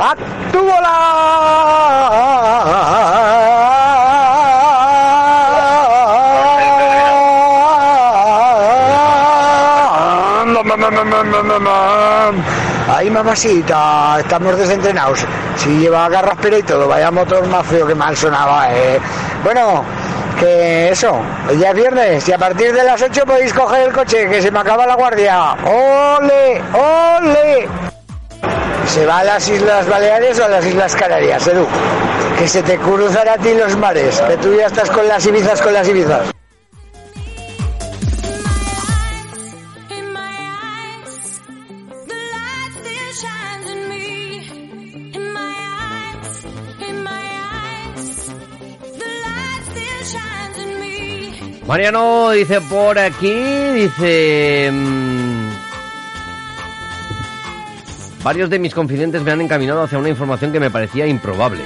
[0.00, 0.88] Actubola.
[12.98, 15.24] Ay, mamacita, estamos desentrenados.
[15.56, 18.98] Si lleva garras pero y todo, vaya motor más feo que mal sonaba, eh.
[19.44, 19.84] Bueno,
[20.36, 21.20] que eso,
[21.60, 24.50] ya es viernes y a partir de las 8 podéis coger el coche, que se
[24.50, 25.52] me acaba la guardia.
[25.64, 26.60] ¡Ole!
[26.74, 27.68] ¡Ole!
[28.88, 31.68] ¿Se va a las Islas Baleares o a las Islas Canarias, Edu?
[32.36, 35.62] Que se te cruzan a ti los mares, que tú ya estás con las Ibizas,
[35.62, 36.37] con las Ibizas.
[51.68, 53.30] Mariano dice por aquí,
[53.74, 54.70] dice...
[54.72, 55.50] mm,
[58.24, 61.62] varios de mis confidentes me han encaminado hacia una información que me parecía improbable.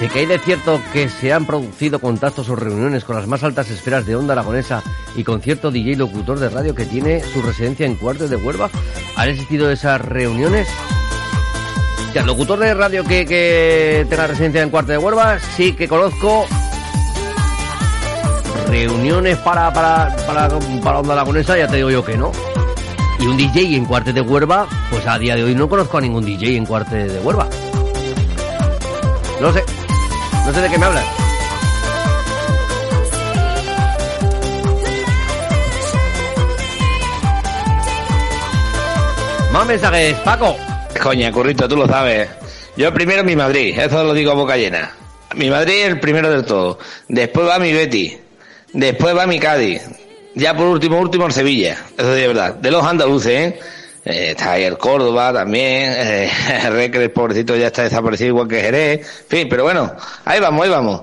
[0.00, 3.42] De que hay de cierto que se han producido contactos o reuniones con las más
[3.42, 4.82] altas esferas de onda aragonesa
[5.16, 8.68] y con cierto DJ locutor de radio que tiene su residencia en Cuartos de Huelva.
[9.16, 10.68] ¿Han existido esas reuniones?
[12.12, 16.46] Ya, locutor de radio que, que tenga residencia en Cuartos de Huelva, sí que conozco
[18.66, 20.48] reuniones para, para, para,
[20.82, 22.32] para Onda Aragonesa, ya te digo yo que no.
[23.18, 26.00] Y un DJ en Cuartes de Huerva, pues a día de hoy no conozco a
[26.00, 27.48] ningún DJ en Cuartes de Huerva.
[29.40, 29.64] No sé,
[30.44, 31.04] no sé de qué me hablas.
[39.52, 40.54] Más mensajes, Paco.
[41.02, 42.28] Coña, currito, tú lo sabes.
[42.76, 44.92] Yo primero mi Madrid, eso lo digo a boca llena.
[45.34, 46.78] Mi Madrid es el primero del todo.
[47.08, 48.25] Después va mi Betty.
[48.76, 49.82] Después va mi Cádiz.
[50.34, 51.78] Ya por último, último el Sevilla.
[51.96, 52.56] Eso sí es verdad.
[52.56, 53.58] De los andaluces, ¿eh?
[54.04, 55.94] Eh, está ahí el Córdoba también.
[55.96, 56.30] Eh,
[56.70, 59.00] Recre, el pobrecito, ya está desaparecido igual que Jerez.
[59.00, 59.90] En fin, pero bueno,
[60.26, 61.02] ahí vamos, ahí vamos.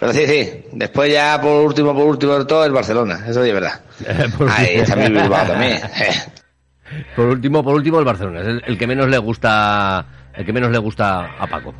[0.00, 0.64] Pero sí, sí.
[0.72, 3.24] Después ya por último, por último del todo el Barcelona.
[3.28, 3.80] Eso sí es verdad.
[4.50, 5.80] Ahí está mi Bilbao también.
[7.16, 10.04] Por último, por último el Barcelona, es el, el que menos le gusta,
[10.34, 11.72] el que menos le gusta a Paco.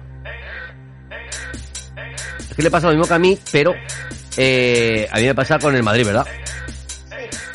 [2.49, 3.75] Es que le pasa lo mismo que a mí, pero
[4.37, 6.27] eh, a mí me pasa con el Madrid, ¿verdad?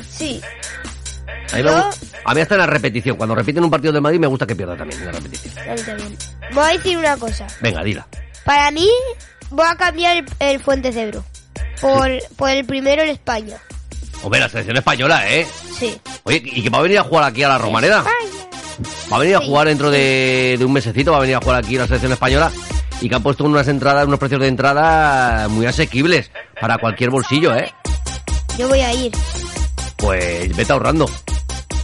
[0.09, 0.41] Sí.
[1.53, 3.93] A mí, me Yo- gu- a mí hasta en la repetición, cuando repiten un partido
[3.93, 5.57] del Madrid me gusta que pierda también en la repetición.
[5.69, 6.17] a mí también.
[6.53, 7.47] Voy a decir una cosa.
[7.61, 8.07] Venga, dila.
[8.43, 8.89] Para mí,
[9.49, 11.23] voy a cambiar el, el Fuente Cebro.
[11.82, 13.57] Por, por el primero en España.
[14.23, 15.45] Hombre, la selección española, ¿eh?
[15.78, 15.99] Sí.
[16.23, 18.03] Oye, ¿y que va a venir a jugar aquí a la Romareda?
[19.11, 21.63] Va a venir a jugar dentro de, de un mesecito, va a venir a jugar
[21.63, 22.51] aquí la selección española
[23.02, 27.56] y que han puesto unas entradas, unos precios de entrada muy asequibles para cualquier bolsillo,
[27.56, 27.72] ¿eh?
[28.58, 29.12] Yo voy a ir.
[29.98, 31.10] Pues vete ahorrando.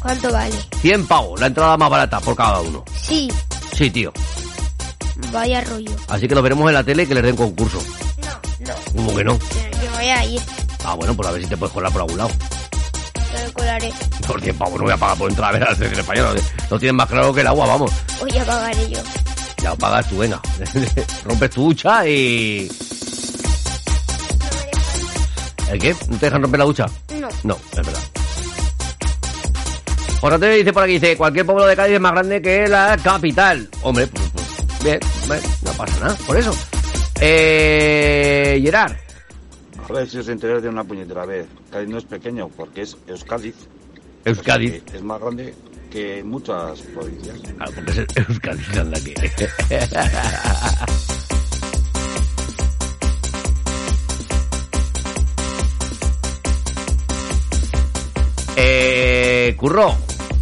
[0.02, 0.56] ¿Cuánto vale?
[0.82, 2.84] 100 pavos, la entrada más barata por cada uno.
[2.96, 3.32] Sí.
[3.74, 4.12] Sí, tío.
[5.32, 5.92] Vaya rollo.
[6.10, 7.82] Así que lo veremos en la tele y que les den concurso.
[8.60, 8.74] No.
[8.96, 9.34] ¿Cómo que no?
[9.34, 10.42] Yo voy a ir.
[10.84, 12.32] Ah, bueno, pues a ver si te puedes colar por algún lado.
[13.46, 13.92] Lo colaré.
[14.28, 16.42] Por 100 pavos no voy a pagar por entrar a ver a la selección española.
[16.70, 17.92] Lo tienes más claro que el agua, vamos.
[18.22, 19.00] Hoy ya pagaré yo.
[19.64, 20.42] Ya lo pagas tú, venga.
[21.24, 22.70] Rompes tu ducha y...
[25.72, 25.96] ¿El qué?
[26.10, 26.86] ¿No te dejan romper la ducha?
[27.18, 27.30] No.
[27.44, 28.02] No, es verdad.
[30.20, 32.98] José Antonio dice por aquí, dice, cualquier pueblo de Cádiz es más grande que la
[33.02, 33.70] capital.
[33.82, 35.00] Hombre, pues, pues, bien,
[35.30, 36.54] bien, no pasa nada, por eso.
[37.22, 38.96] Eh, Gerard.
[39.90, 41.48] A ver si os enteráis de una puñetera vez.
[41.72, 42.98] Cádiz no es pequeño porque es.
[43.08, 43.54] Euskadi.
[44.26, 45.54] O sea que es más grande
[45.94, 47.40] que muchas provincias.
[47.56, 49.14] Claro, porque es Euskadi, anda que...
[58.56, 59.96] eh, Curro,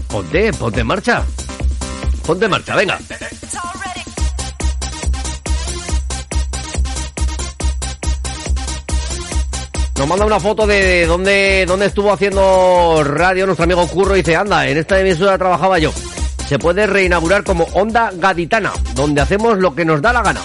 [0.08, 1.26] ponte, ponte en marcha.
[2.26, 2.98] Ponte en marcha, venga.
[10.02, 14.36] Nos manda una foto de dónde, dónde estuvo haciendo radio nuestro amigo Curro y dice,
[14.36, 15.94] anda, en esta emisora trabajaba yo.
[16.48, 20.42] Se puede reinaugurar como Onda Gaditana, donde hacemos lo que nos da la gana.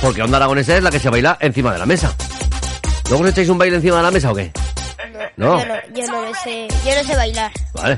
[0.00, 2.14] Porque Onda Aragonesa es la que se baila encima de la mesa.
[3.08, 4.52] ¿Luego os echáis un baile encima de la mesa o qué?
[5.36, 5.58] No.
[5.58, 7.50] Yo no, yo no sé, yo no sé bailar.
[7.74, 7.96] Vale.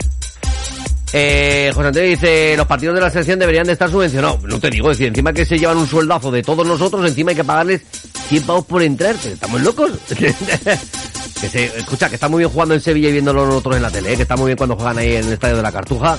[1.14, 4.42] Eh, José Antonio dice, los partidos de la selección deberían de estar subvencionados.
[4.44, 7.30] No te digo, es decir, encima que se llevan un sueldazo de todos nosotros, encima
[7.30, 7.82] hay que pagarles
[8.28, 9.14] 100 pavos por entrar.
[9.16, 9.92] que ¿Estamos locos?
[10.18, 13.90] que se, escucha, que está muy bien jugando en Sevilla y viéndolo nosotros en la
[13.90, 14.16] tele, ¿eh?
[14.16, 16.18] que está muy bien cuando juegan ahí en el estadio de la Cartuja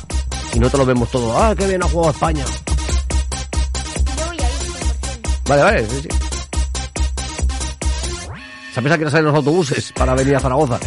[0.53, 1.41] y nosotros lo vemos todo.
[1.41, 2.45] ¡Ah, qué bien ha jugado España!
[5.47, 6.09] Vale, vale, sí, sí.
[8.73, 10.79] ¿Sabes a qué hora salen los autobuses para venir a Zaragoza?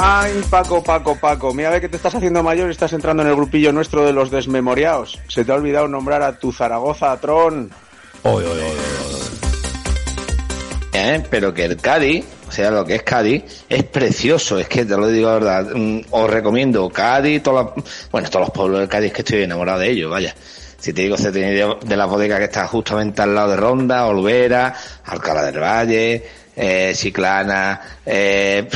[0.00, 1.52] Ay, Paco, Paco, Paco.
[1.52, 4.12] Mira, ve que te estás haciendo mayor y estás entrando en el grupillo nuestro de
[4.12, 5.18] los desmemoriados.
[5.26, 7.68] Se te ha olvidado nombrar a tu Zaragoza Tron.
[10.92, 11.22] ¿Eh?
[11.28, 14.58] Pero que el Cádiz, o sea, lo que es Cádiz, es precioso.
[14.58, 15.66] Es que te lo digo la verdad.
[15.74, 17.66] Mm, Os recomiendo Cádiz, los,
[18.12, 20.32] bueno, todos los pueblos del Cádiz que estoy enamorado de ellos, vaya.
[20.78, 24.72] Si te digo Cetinillo de la bodega que está justamente al lado de Ronda, Olvera,
[25.06, 26.24] Alcalá del Valle,
[26.58, 28.68] eh, Chiclana, eh,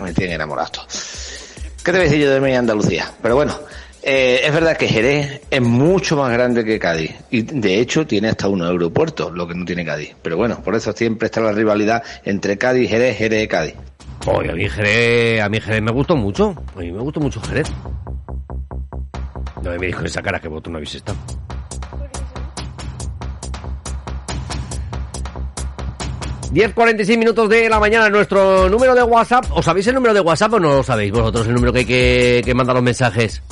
[0.00, 0.86] me tiene enamorado.
[0.86, 3.10] ¿Qué te voy a decir yo de mi Andalucía?
[3.20, 3.58] Pero bueno,
[4.02, 8.28] eh, es verdad que Jerez es mucho más grande que Cádiz y de hecho tiene
[8.28, 10.14] hasta un aeropuerto, lo que no tiene Cádiz.
[10.22, 13.74] Pero bueno, por eso siempre está la rivalidad entre Cádiz Jerez, Jerez Cádiz.
[14.26, 16.54] Oye, a mí Jerez, a mí Jerez me gustó mucho.
[16.74, 17.68] A mí me gustó mucho Jerez.
[19.62, 21.18] No me con esa cara que vosotros no habéis estado.
[26.52, 29.44] Diez cuarenta y seis minutos de la mañana, nuestro número de WhatsApp.
[29.50, 31.46] ¿Os sabéis el número de WhatsApp o no lo sabéis vosotros?
[31.46, 33.42] El número que hay que, que mandar los mensajes.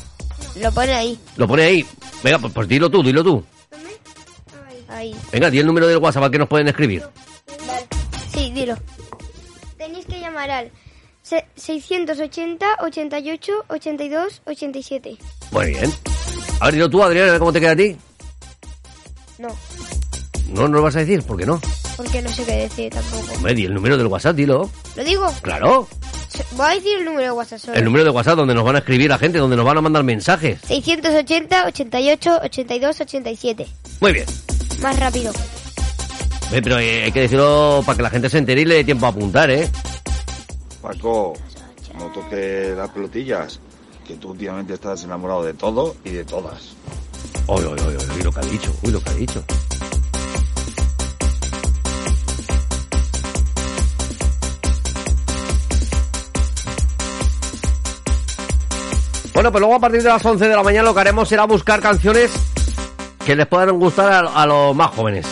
[0.60, 1.18] Lo pone ahí.
[1.36, 1.86] Lo pone ahí.
[2.22, 3.44] Venga, pues, pues dilo tú, dilo tú.
[4.88, 5.14] Ahí.
[5.32, 7.02] Venga, di el número del WhatsApp al que nos pueden escribir.
[8.32, 8.76] Sí, dilo.
[9.76, 10.70] Tenéis que llamar al
[11.22, 15.16] se- 680 88 82 87.
[15.50, 15.92] Muy bien.
[16.60, 17.96] A ver, dilo tú, Adrián, a ver cómo te queda a ti.
[19.38, 19.48] No,
[20.52, 21.60] No, no lo vas a decir, ¿por qué no?
[21.96, 23.32] porque no sé qué decir tampoco.
[23.34, 24.70] Hombre, di el número del WhatsApp, dilo.
[24.96, 25.32] ¿Lo digo?
[25.42, 25.88] Claro.
[26.52, 27.76] Voy a decir el número de WhatsApp solo.
[27.76, 29.80] El número de WhatsApp donde nos van a escribir la gente, donde nos van a
[29.80, 30.60] mandar mensajes.
[30.66, 33.66] 680 88 82 87.
[34.00, 34.26] Muy bien.
[34.82, 35.32] Más rápido.
[36.52, 38.84] Eh, Pero eh, hay que decirlo para que la gente se entere y le dé
[38.84, 39.70] tiempo a apuntar, ¿eh?
[40.82, 41.34] Paco,
[41.98, 43.60] no toques las pelotillas,
[44.06, 46.74] que tú últimamente estás enamorado de todo y de todas.
[47.46, 49.44] Uy, uy, uy, uy, uy, lo que ha dicho, uy, lo que ha dicho.
[59.34, 61.44] Bueno, pues luego a partir de las 11 de la mañana lo que haremos será
[61.44, 62.30] buscar canciones
[63.26, 65.26] que les puedan gustar a, los más jóvenes.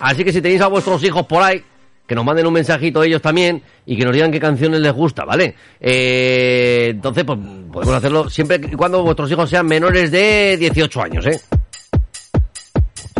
[0.00, 1.64] Así que si tenéis a vuestros hijos por ahí,
[2.06, 5.24] que nos manden un mensajito ellos también y que nos digan qué canciones les gusta,
[5.24, 5.56] ¿vale?
[5.80, 7.38] Eh, entonces, pues
[7.72, 11.40] podemos hacerlo siempre y cuando vuestros hijos sean menores de 18 años, ¿eh?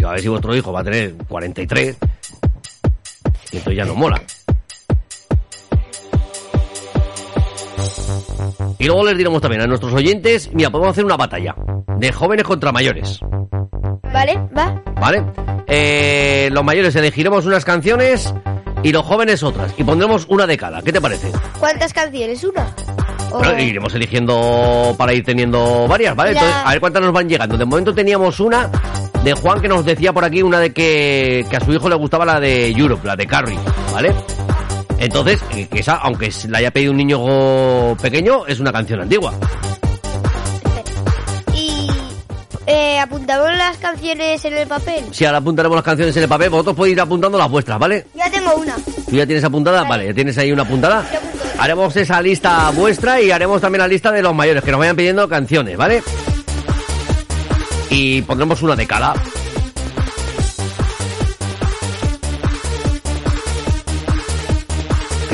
[0.00, 1.96] Y a ver si vuestro hijo va a tener 43
[3.50, 4.22] y entonces ya no mola.
[8.78, 11.54] Y luego les diremos también a nuestros oyentes, mira, podemos hacer una batalla
[11.98, 13.20] de jóvenes contra mayores.
[14.12, 14.40] ¿Vale?
[14.56, 14.82] ¿Va?
[15.00, 15.24] ¿Vale?
[15.66, 18.34] Eh, los mayores elegiremos unas canciones
[18.82, 19.72] y los jóvenes otras.
[19.78, 20.82] Y pondremos una de cada.
[20.82, 21.30] ¿Qué te parece?
[21.58, 22.42] ¿Cuántas canciones?
[22.44, 22.74] ¿Una?
[23.30, 26.32] Bueno, iremos eligiendo para ir teniendo varias, ¿vale?
[26.32, 27.56] Entonces, a ver cuántas nos van llegando.
[27.56, 28.68] De momento teníamos una
[29.22, 31.94] de Juan que nos decía por aquí, una de que, que a su hijo le
[31.94, 33.58] gustaba la de Europe, la de Carrie,
[33.92, 34.12] ¿vale?
[35.00, 39.32] Entonces, que esa, aunque la haya pedido un niño pequeño, es una canción antigua.
[41.54, 41.88] Y
[42.66, 45.02] eh, apuntamos las canciones en el papel.
[45.10, 48.08] Si ahora apuntaremos las canciones en el papel, vosotros podéis ir apuntando las vuestras, ¿vale?
[48.14, 48.76] Ya tengo una.
[48.76, 49.84] ¿Tú ya tienes apuntada?
[49.84, 51.06] Vale, ya tienes ahí una apuntada.
[51.58, 54.96] Haremos esa lista vuestra y haremos también la lista de los mayores que nos vayan
[54.96, 56.02] pidiendo canciones, ¿vale?
[57.88, 59.14] Y pondremos una de cada.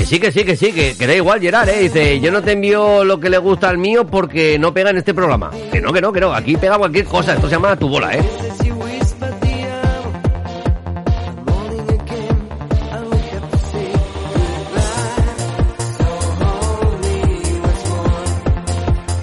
[0.06, 1.80] Sí, que sí, que sí, que, que da igual, Gerard, ¿eh?
[1.80, 4.98] Dice, yo no te envío lo que le gusta al mío porque no pega en
[4.98, 5.50] este programa.
[5.72, 7.34] Que no, que no, que no, aquí pega cualquier cosa.
[7.34, 8.24] Esto se llama tu bola, ¿eh?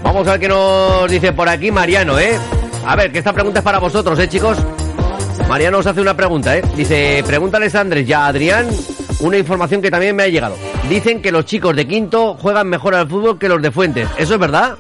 [0.03, 2.38] Vamos a ver qué nos dice por aquí Mariano, ¿eh?
[2.86, 4.57] A ver, que esta pregunta es para vosotros, ¿eh, chicos?
[5.47, 6.61] Mariano os hace una pregunta, ¿eh?
[6.75, 8.67] Dice, pregúntales a Andrés y a Adrián
[9.24, 10.55] una información que también me ha llegado.
[10.89, 14.07] Dicen que los chicos de quinto juegan mejor al fútbol que los de Fuentes.
[14.17, 14.76] ¿Eso es verdad?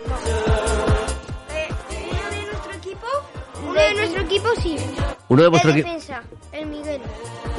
[3.65, 4.75] Uno de nuestro equipo sí.
[5.29, 5.93] Uno de vuestro de equipo...
[5.93, 6.21] defensa,
[6.51, 7.01] el Miguel.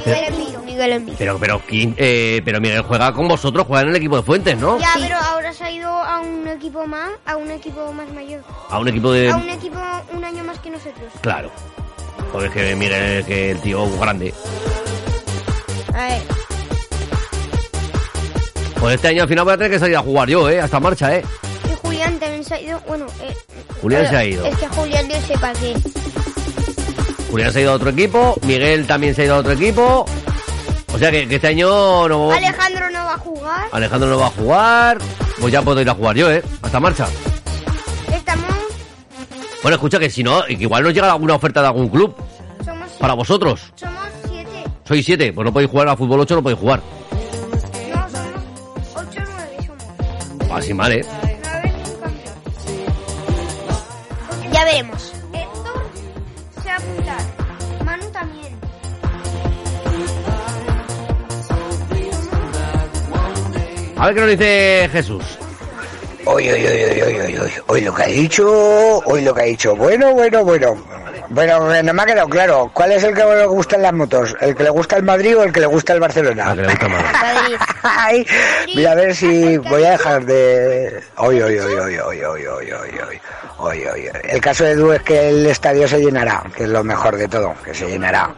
[0.05, 0.63] Miguel Envido.
[0.63, 1.17] Miguel Envido.
[1.19, 4.57] Pero, pero, ¿quién- eh, pero Miguel juega con vosotros, juega en el equipo de Fuentes,
[4.59, 4.79] ¿no?
[4.79, 8.43] Ya, pero ahora se ha ido a un equipo más, a un equipo más mayor.
[8.71, 9.31] A un equipo de...
[9.31, 9.79] A un equipo
[10.13, 11.13] un año más que nosotros.
[11.21, 11.51] Claro.
[12.33, 14.35] Porque es que Miguel, que el tío es grande.
[15.95, 16.23] A ver.
[18.85, 20.61] Pues este año al final voy a tener que salir a jugar yo, ¿eh?
[20.61, 21.25] Hasta marcha, ¿eh?
[21.67, 22.79] Y Julián también se ha ido.
[22.87, 23.35] Bueno, eh,
[23.81, 24.45] Julián bueno, se ha ido.
[24.45, 25.75] Es que Julián no sepa qué.
[27.31, 30.05] Julián se ha ido a otro equipo, Miguel también se ha ido a otro equipo.
[30.93, 32.31] O sea que, que este año no...
[32.31, 33.69] Alejandro no va a jugar.
[33.73, 34.99] Alejandro no va a jugar.
[35.41, 36.43] Pues ya puedo ir a jugar yo, ¿eh?
[36.61, 37.07] Hasta marcha.
[38.13, 38.55] Estamos.
[39.63, 42.15] Bueno, escucha que si no, igual nos llega alguna oferta de algún club.
[42.63, 43.73] Somos, Para vosotros.
[43.77, 44.65] somos siete.
[44.87, 46.83] Sois siete, pues no podéis jugar a fútbol 8, no podéis jugar.
[50.55, 51.05] Así mal, ¿eh?
[54.53, 55.13] Ya veremos.
[55.33, 55.83] Héctor
[56.63, 57.85] se va a apuntar.
[57.85, 58.55] Manu también.
[63.97, 65.25] A ver qué nos dice Jesús.
[66.25, 69.41] Hoy, hoy, hoy, hoy, hoy, hoy, hoy, hoy lo que ha dicho, hoy lo que
[69.43, 69.75] ha dicho.
[69.75, 70.77] Bueno, bueno, bueno.
[71.29, 72.71] Bueno, no me ha quedado claro.
[72.73, 74.37] ¿Cuál es el que le gustan las motos?
[74.41, 76.55] ¿El que le gusta el Madrid o el que le gusta el Barcelona?
[76.55, 77.03] que le gusta más.
[77.13, 77.57] Madrid.
[77.83, 78.27] Ay,
[78.75, 81.03] mira a ver si voy a dejar de...
[81.17, 83.21] Hoy, hoy, hoy, hoy, hoy, hoy, hoy, hoy, hoy,
[83.59, 84.11] hoy, hoy.
[84.25, 87.29] El caso de Edu es que el estadio se llenará, que es lo mejor de
[87.29, 88.31] todo, que se llenará.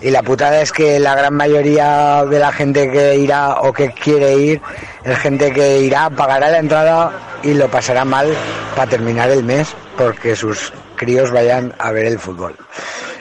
[0.00, 3.92] Y la putada es que la gran mayoría de la gente que irá o que
[3.92, 4.62] quiere ir
[5.04, 7.12] es gente que irá, pagará la entrada
[7.42, 8.32] y lo pasará mal
[8.74, 12.54] para terminar el mes porque sus críos vayan a ver el fútbol.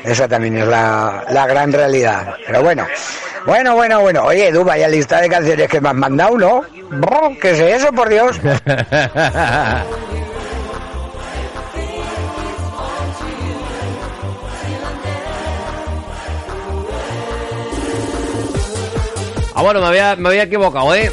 [0.03, 2.35] Esa también es la, la gran realidad.
[2.45, 2.85] Pero bueno,
[3.45, 4.23] bueno, bueno, bueno.
[4.25, 6.63] Oye, Edu, vaya lista de canciones que me has mandado, ¿no?
[7.41, 8.37] ¿Qué es eso, por Dios?
[19.55, 21.11] Ah, bueno, me había, me había equivocado, ¿eh?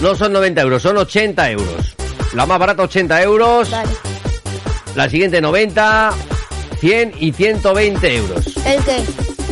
[0.00, 1.96] No son 90 euros, son 80 euros.
[2.34, 3.68] La más barata, 80 euros.
[4.94, 6.10] La siguiente, 90,
[6.80, 8.46] 100 y 120 euros.
[8.66, 9.02] ¿El qué?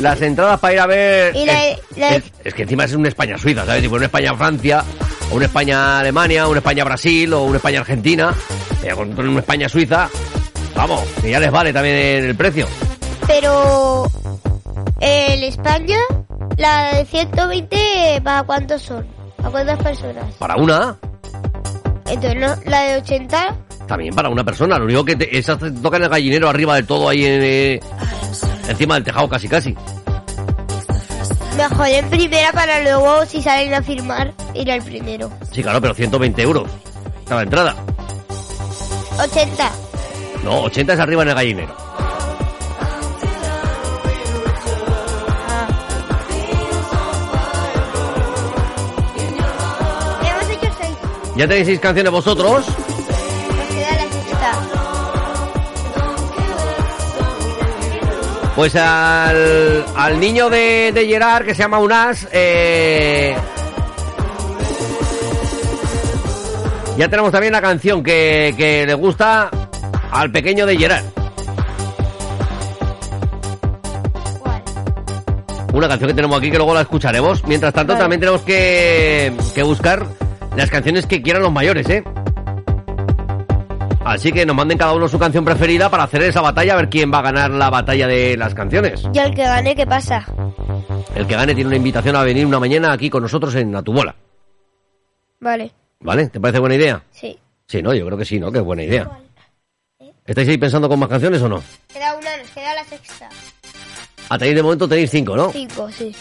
[0.01, 1.37] Las entradas para ir a ver...
[1.37, 3.83] Y la- es, la- es- es que encima es una España-Suiza, ¿sabes?
[3.83, 4.85] Tipo una España-Francia,
[5.31, 8.35] o una España-Alemania, una España-Brasil, o una España-Argentina.
[8.81, 10.09] Pero con una España-Suiza,
[10.75, 12.67] vamos, que ya les vale también el precio.
[13.27, 14.07] Pero
[15.01, 15.99] el España,
[16.57, 19.07] la de 120, ¿para cuántos son?
[19.37, 20.35] ¿Para cuántas personas?
[20.39, 20.97] Para una,
[22.07, 22.57] Entonces, ¿no?
[22.71, 23.57] la de 80,
[23.89, 24.79] también para una persona.
[24.79, 27.81] Lo único que te, esas te tocan el gallinero arriba de todo ahí en, eh,
[28.69, 29.75] encima del tejado casi casi.
[31.57, 35.31] mejor en primera para luego, si salen a firmar, ir al primero.
[35.51, 36.71] Sí, claro, pero 120 euros.
[37.29, 37.75] Cada entrada.
[39.19, 39.73] 80.
[40.45, 41.75] No, 80 es arriba en el gallinero.
[50.23, 50.97] Hemos hecho 6.
[51.37, 52.67] ¿Ya tenéis seis canciones vosotros?
[58.59, 63.37] Pues al, al niño de, de Gerard, que se llama Unas, eh,
[66.97, 69.49] ya tenemos también la canción que, que le gusta
[70.11, 71.05] al pequeño de Gerard.
[75.73, 77.45] Una canción que tenemos aquí que luego la escucharemos.
[77.45, 78.03] Mientras tanto, Vale.
[78.03, 80.05] también tenemos que, que buscar
[80.57, 82.03] las canciones que quieran los mayores, ¿eh?
[84.09, 86.89] Así que nos manden cada uno su canción preferida para hacer esa batalla, a ver
[86.89, 89.05] quién va a ganar la batalla de las canciones.
[89.13, 90.27] Y al que gane, ¿qué pasa?
[91.15, 93.83] El que gane tiene una invitación a venir una mañana aquí con nosotros en la
[93.83, 94.15] tubola.
[95.41, 96.29] Vale, ¿Vale?
[96.29, 97.03] ¿Te parece buena idea?
[97.11, 97.39] sí.
[97.67, 97.93] Sí, ¿no?
[97.93, 98.51] Yo creo que sí, ¿no?
[98.51, 99.11] Que es buena idea.
[100.25, 101.63] ¿Estáis ahí pensando con más canciones o no?
[101.93, 103.29] Queda una, nos queda la sexta.
[104.31, 105.53] A tenéis de momento tenéis cinco, ¿no?
[105.53, 106.17] Cinco, sí.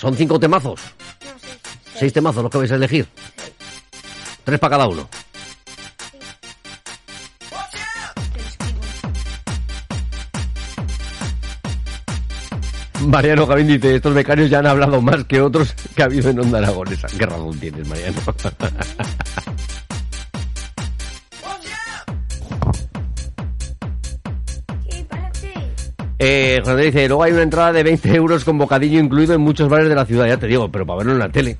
[0.00, 0.80] Son cinco temazos.
[1.96, 3.08] Seis temazos los que vais a elegir.
[4.44, 5.08] Tres para cada uno.
[13.06, 16.40] Mariano Gavín dice, estos becarios ya han hablado más que otros que ha habido en
[16.40, 17.08] Onda Aragonesa.
[17.18, 18.18] ¿Qué razón tienes, Mariano?
[26.24, 29.68] Eh, Andrés dice, luego hay una entrada de 20 euros con bocadillo incluido en muchos
[29.68, 31.58] bares de la ciudad, ya te digo, pero para verlo en la tele.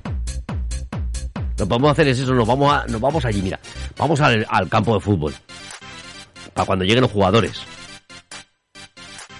[1.57, 3.59] Lo que podemos hacer es eso, nos vamos, a, nos vamos allí, mira,
[3.97, 5.33] vamos al, al campo de fútbol,
[6.53, 7.61] para cuando lleguen los jugadores.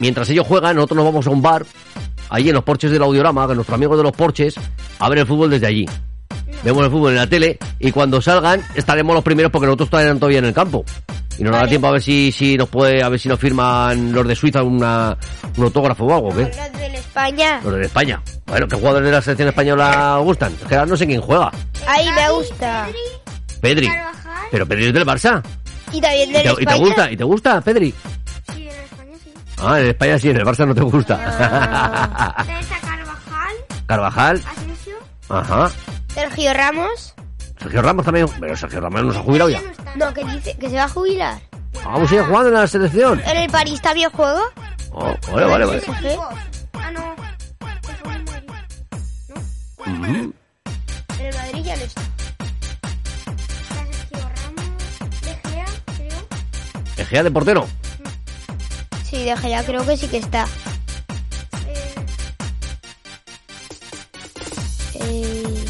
[0.04, 1.66] Mientras ellos juegan, nosotros nos vamos a un bar,
[2.28, 4.54] ahí en los porches del Audiorama, que nuestros amigos de los porches,
[5.00, 5.86] a ver el fútbol desde allí.
[6.62, 10.20] Vemos el fútbol en la tele y cuando salgan estaremos los primeros porque nosotros estaremos
[10.20, 10.84] todavía en el campo.
[11.38, 14.12] Y nos da tiempo a ver si, si nos puede, a ver si nos firman
[14.12, 15.18] los de Suiza una,
[15.56, 16.52] un autógrafo o algo, ¿qué?
[16.52, 17.62] Los de España.
[17.64, 18.22] Los de España.
[18.46, 20.52] Bueno, ¿qué jugadores de la selección española gustan?
[20.62, 21.50] Es que ahora no sé quién juega.
[21.88, 22.90] Ahí me gusta.
[23.62, 23.90] Pedri.
[24.52, 25.42] Pero Pedri es del Barça.
[25.94, 26.74] Y también ¿Y del y España.
[26.74, 27.12] te gusta?
[27.12, 27.94] ¿Y te gusta, Pedri?
[29.66, 31.16] Ah, en España sí, en el Barça no te gusta.
[32.46, 33.56] Teresa Carvajal,
[33.86, 34.44] Carvajal.
[34.46, 34.96] Asensio,
[35.30, 35.72] Ajá.
[36.14, 37.14] Sergio Ramos.
[37.60, 38.28] Sergio Ramos también.
[38.40, 39.62] Pero Sergio Ramos no se ha jubilado ya.
[39.96, 41.40] No, que dice que se va a jubilar.
[41.86, 43.22] Vamos a ir jugando en la selección.
[43.26, 44.42] ¿En el París también juega?
[44.92, 45.82] Oh, vale, vale, vale.
[46.74, 47.16] Ah, no.
[49.86, 50.34] Ujú.
[51.20, 52.02] En el Madrid ya no está.
[55.22, 55.66] De Gea,
[55.98, 56.28] creo.
[56.98, 57.68] Egea de portero.
[59.14, 60.48] Sí, de Gea creo que sí que está.
[64.96, 65.64] Eh,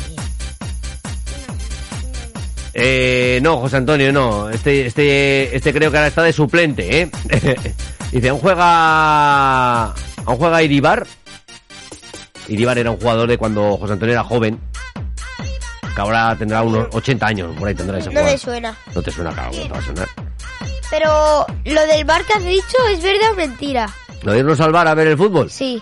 [2.76, 4.50] Eh, no, José Antonio, no.
[4.50, 7.12] Este, este, este creo que ahora está de suplente, ¿eh?
[8.12, 9.84] Dice, aún juega,
[10.26, 11.06] aún juega Iribar.
[12.48, 14.60] Iribar era un jugador de cuando José Antonio era joven.
[15.96, 18.38] que ahora tendrá unos 80 años, por ahí tendrá esa No me jugadora.
[18.40, 18.78] suena.
[18.96, 20.08] No te suena, claro, no te va a sonar.
[20.94, 23.90] Pero lo del bar que has dicho es verdad o mentira.
[24.22, 25.50] ¿Lo de irnos al bar a ver el fútbol?
[25.50, 25.82] Sí.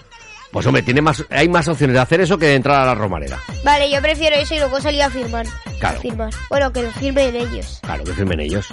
[0.53, 2.95] Pues hombre, tiene más, hay más opciones de hacer eso que de entrar a la
[2.95, 3.37] Romareda.
[3.61, 5.45] Vale, yo prefiero eso y luego salir a firmar.
[5.81, 5.97] Claro.
[5.97, 6.29] A firmar.
[6.49, 7.79] Bueno, que lo firmen ellos.
[7.81, 8.67] Claro, que firmen ellos.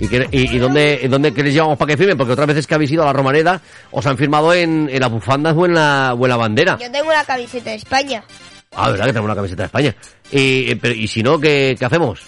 [0.00, 2.16] ¿Y, qué- y, y dónde, y dónde que les llevamos para que firmen?
[2.18, 3.60] Porque otras veces que habéis ido a la Romareda
[3.92, 6.76] os han firmado en, en las bufandas o en la, o en la bandera.
[6.80, 8.24] Yo tengo la camiseta de España.
[8.76, 9.94] Ah, verdad que tenemos una camiseta de España.
[10.32, 12.20] Y, eh, pero, y si no, ¿qué, qué hacemos?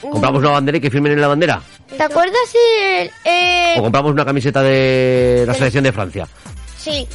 [0.00, 1.62] ¿Compramos una bandera y que firmen en la bandera?
[1.96, 3.10] ¿Te acuerdas el...
[3.24, 6.28] eh, ¿O compramos una camiseta de la selección de Francia?
[6.78, 7.06] Sí,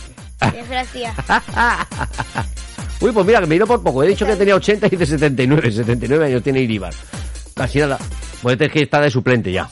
[0.53, 1.13] de Francia.
[2.99, 4.03] Uy, pues mira, que me he ido por poco.
[4.03, 5.71] He dicho que tenía 80 y dice 79.
[5.71, 6.93] 79 años tiene Iribar.
[7.55, 7.97] Casi nada.
[8.41, 9.69] Pues es que está de suplente ya.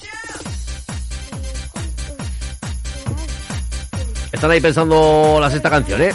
[4.31, 6.11] Están ahí pensando la sexta canción, ¿eh?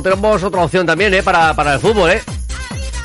[0.00, 1.22] Luego tenemos otra opción también, ¿eh?
[1.22, 2.22] Para, para el fútbol, ¿eh?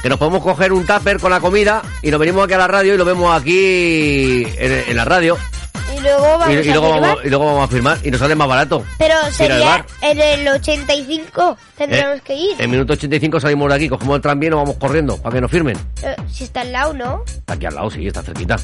[0.02, 2.68] Que nos podemos coger un tupper con la comida y nos venimos aquí a la
[2.68, 5.38] radio y lo vemos aquí en, en la radio.
[5.94, 7.02] Y luego vamos Y, y a luego firmar.
[7.02, 8.86] vamos, y luego vamos a firmar y nos sale más barato.
[8.98, 12.56] Pero sería en el 85 tendríamos Eh, que ir.
[12.60, 15.42] En minuto 85 salimos de aquí, cogemos el tranvía y nos vamos corriendo para que
[15.42, 15.78] nos firmen.
[16.02, 17.24] Eh, si está al lado, ¿no?
[17.28, 18.56] Está aquí al lado, sí, está cerquita.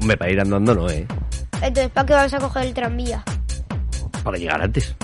[0.00, 1.06] Hombre, para ir andando no, ¿eh?
[1.60, 3.22] Entonces, ¿para qué vamos a coger el tranvía?
[4.22, 4.94] Para llegar antes.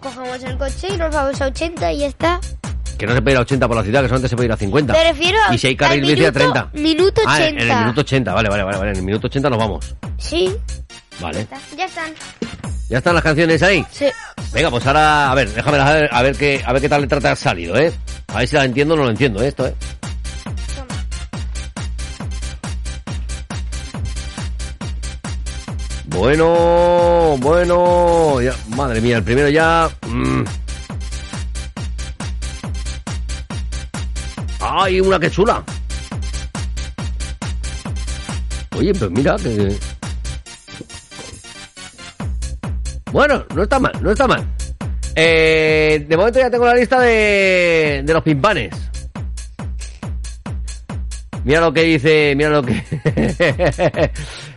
[0.00, 2.40] Cogemos el coche y nos vamos a 80 y ya está.
[2.98, 4.52] Que no se puede ir a 80 por la ciudad, que solamente se puede ir
[4.52, 4.92] a 50.
[4.92, 6.68] Me refiero Y si hay carril bici a minuto- 30.
[6.74, 7.80] minuto Ah, en- en el 80.
[7.80, 8.90] minuto 80, vale, vale, vale, vale.
[8.90, 9.94] En el minuto 80 nos vamos.
[10.18, 10.54] Sí,
[11.20, 11.46] Vale.
[11.76, 12.12] ya están.
[12.88, 13.84] ¿Ya están las canciones ahí?
[13.90, 14.06] Sí.
[14.52, 17.02] Venga, pues ahora, a ver, déjame a ver, a ver qué, a ver qué tal
[17.02, 17.92] letra te ha salido, ¿eh?
[18.28, 19.48] A ver si la entiendo o no lo entiendo, ¿eh?
[19.48, 19.74] esto, ¿eh?
[26.10, 28.36] Bueno, bueno,
[28.76, 29.88] madre mía, el primero ya.
[30.08, 30.42] mm.
[34.60, 35.64] ¡Ay, una que chula!
[38.76, 39.76] Oye, pues mira que.
[43.12, 44.44] Bueno, no está mal, no está mal.
[45.14, 48.74] Eh, de momento ya tengo la lista de, de los pimpanes.
[51.44, 52.82] Mira lo que dice, mira lo que...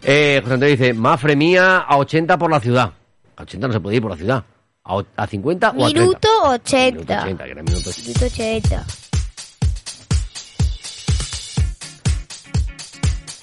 [0.04, 2.92] eh, José Antonio dice, Mafre mía a 80 por la ciudad.
[3.36, 4.44] A 80 no se puede ir por la ciudad.
[4.86, 6.00] A, a 50 o a 30.
[6.00, 6.92] Minuto 80.
[6.92, 8.08] Minuto 80, que era minuto 80.
[8.08, 8.86] Minuto 80.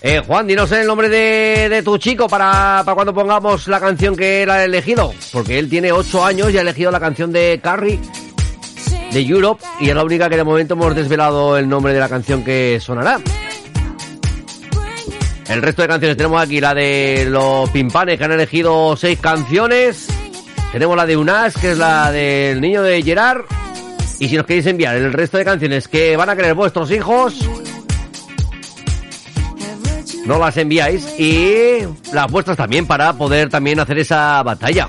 [0.03, 4.17] Eh, Juan, dinos el nombre de, de tu chico para, para cuando pongamos la canción
[4.17, 5.13] que él ha elegido.
[5.33, 8.01] Porque él tiene 8 años y ha elegido la canción de Carrie
[9.13, 12.09] de Europe y es la única que de momento hemos desvelado el nombre de la
[12.09, 13.21] canción que sonará.
[15.51, 20.07] El resto de canciones tenemos aquí la de los pimpanes que han elegido seis canciones.
[20.71, 23.47] Tenemos la de Unas, que es la del niño de Gerard.
[24.21, 27.35] Y si nos queréis enviar el resto de canciones que van a querer vuestros hijos,
[30.25, 31.79] no las enviáis y
[32.13, 34.89] las vuestras también para poder también hacer esa batalla.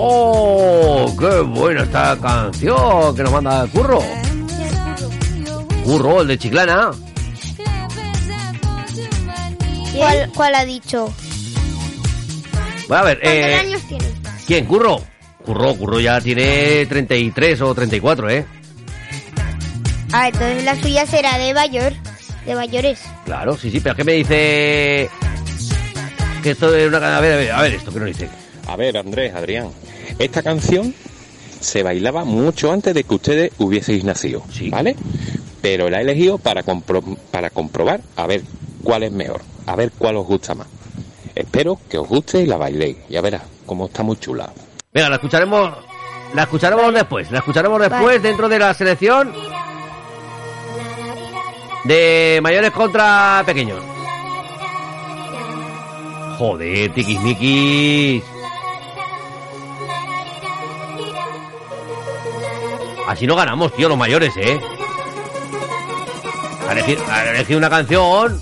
[0.00, 1.12] ¡Oh!
[1.18, 4.00] ¡Qué buena esta canción que nos manda Curro!
[5.84, 6.92] Curro, el de Chiclana.
[9.96, 11.12] ¿Cuál, cuál ha dicho?
[12.86, 14.04] Bueno, a ver, ¿Cuántos eh, años tiene?
[14.46, 14.66] ¿quién?
[14.66, 15.02] ¿Curro?
[15.44, 18.46] Curro, Curro ya tiene 33 o 34, ¿eh?
[20.12, 21.92] Ah, entonces la suya será de mayor.
[22.46, 23.00] De mayores.
[23.24, 25.10] Claro, sí, sí, pero es que me dice
[26.42, 27.16] que esto es una...
[27.16, 28.30] A ver, a ver, a ver esto que nos dice.
[28.68, 29.70] A ver, Andrés, Adrián,
[30.18, 30.94] esta canción
[31.60, 34.94] se bailaba mucho antes de que ustedes hubieseis nacido, ¿vale?
[35.62, 38.42] Pero la he elegido para, compro- para comprobar a ver
[38.82, 40.66] cuál es mejor, a ver cuál os gusta más.
[41.34, 44.52] Espero que os guste y la bailéis, ya verás cómo está muy chula.
[44.92, 45.72] Venga, la escucharemos,
[46.34, 49.32] la escucharemos después, la escucharemos después dentro de la selección
[51.84, 53.82] de mayores contra pequeños.
[56.38, 58.22] Joder, tiquismiquis.
[63.08, 64.60] Así no ganamos, tío, los mayores, ¿eh?
[66.68, 68.38] Ha elegido, ha elegido una canción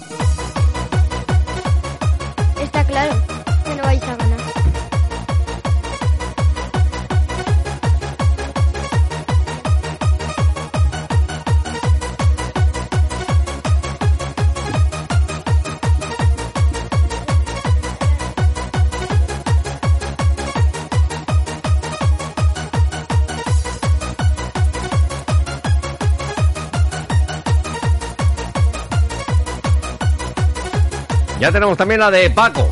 [31.46, 32.68] Ya tenemos también la de Paco.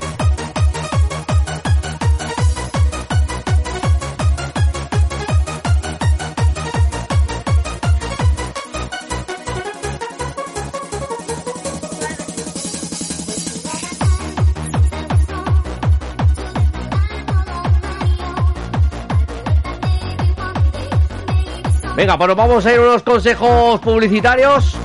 [21.95, 24.77] Venga, pues vamos a ir unos consejos publicitarios.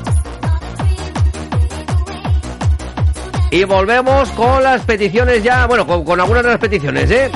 [3.51, 7.31] Y volvemos con las peticiones ya, bueno, con, con algunas de las peticiones, ¿eh?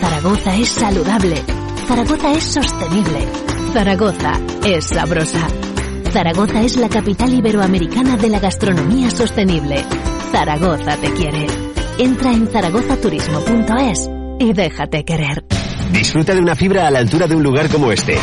[0.00, 1.42] Zaragoza es saludable.
[1.86, 3.28] Zaragoza es sostenible.
[3.78, 4.32] Zaragoza
[4.64, 5.46] es sabrosa.
[6.12, 9.84] Zaragoza es la capital iberoamericana de la gastronomía sostenible.
[10.32, 11.46] Zaragoza te quiere.
[11.96, 14.10] Entra en zaragozaturismo.es
[14.40, 15.57] y déjate querer.
[15.92, 18.16] Disfruta de una fibra a la altura de un lugar como este.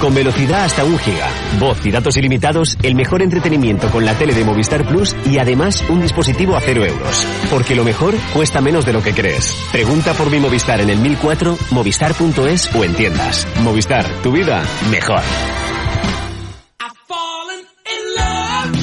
[0.00, 1.28] Con velocidad hasta un giga,
[1.58, 5.84] voz y datos ilimitados, el mejor entretenimiento con la tele de Movistar Plus y además
[5.88, 7.26] un dispositivo a cero euros.
[7.50, 9.54] Porque lo mejor cuesta menos de lo que crees.
[9.72, 13.46] Pregunta por mi Movistar en el 1004, movistar.es o en tiendas.
[13.62, 15.22] Movistar, tu vida mejor.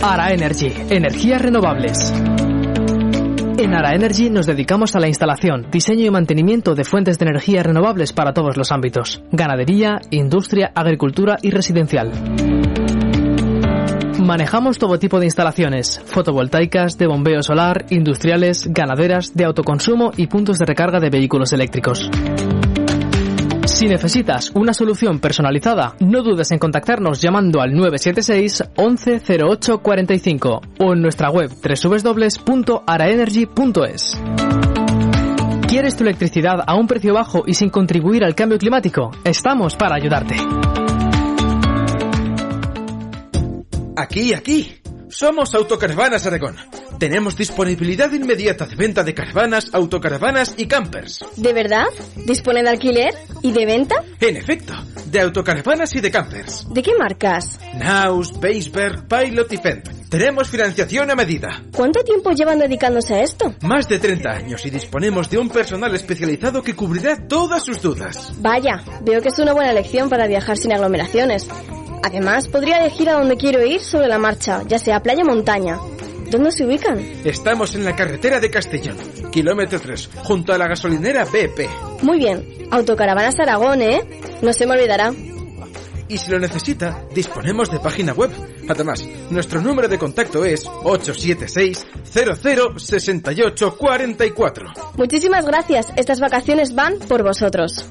[0.00, 2.12] Ara Energy, energías renovables.
[3.60, 7.64] En Ara Energy nos dedicamos a la instalación, diseño y mantenimiento de fuentes de energía
[7.64, 9.20] renovables para todos los ámbitos.
[9.32, 12.12] Ganadería, industria, agricultura y residencial.
[14.20, 20.58] Manejamos todo tipo de instalaciones, fotovoltaicas, de bombeo solar, industriales, ganaderas, de autoconsumo y puntos
[20.58, 22.08] de recarga de vehículos eléctricos.
[23.78, 30.60] Si necesitas una solución personalizada, no dudes en contactarnos llamando al 976 11 08 45
[30.80, 34.20] o en nuestra web www.araenergy.es.
[35.68, 39.12] ¿Quieres tu electricidad a un precio bajo y sin contribuir al cambio climático?
[39.22, 40.34] Estamos para ayudarte.
[43.96, 44.74] Aquí, aquí.
[45.08, 46.56] Somos Autocaravanas Aragón.
[46.98, 51.24] Tenemos disponibilidad inmediata de venta de caravanas, autocaravanas y campers.
[51.36, 51.86] ¿De verdad?
[52.26, 54.02] ¿Dispone de alquiler y de venta?
[54.20, 54.74] En efecto,
[55.06, 56.66] de autocaravanas y de campers.
[56.68, 57.60] ¿De qué marcas?
[57.74, 59.88] Naus, Baseberg, Pilot y Fendt.
[60.08, 61.62] Tenemos financiación a medida.
[61.72, 63.54] ¿Cuánto tiempo llevan dedicándose a esto?
[63.62, 68.32] Más de 30 años y disponemos de un personal especializado que cubrirá todas sus dudas.
[68.38, 71.46] Vaya, veo que es una buena elección para viajar sin aglomeraciones.
[72.02, 75.78] Además, podría elegir a dónde quiero ir sobre la marcha, ya sea playa o montaña.
[76.30, 76.98] ¿Dónde se ubican?
[77.24, 78.98] Estamos en la carretera de Castellón,
[79.30, 82.02] kilómetro 3, junto a la gasolinera BP.
[82.02, 82.68] Muy bien.
[82.70, 84.00] Autocaravanas Aragón, ¿eh?
[84.42, 85.12] No se me olvidará.
[86.08, 88.30] Y si lo necesita, disponemos de página web.
[88.68, 94.72] Además, nuestro número de contacto es 876 00 68 44.
[94.96, 95.92] Muchísimas gracias.
[95.96, 97.86] Estas vacaciones van por vosotros.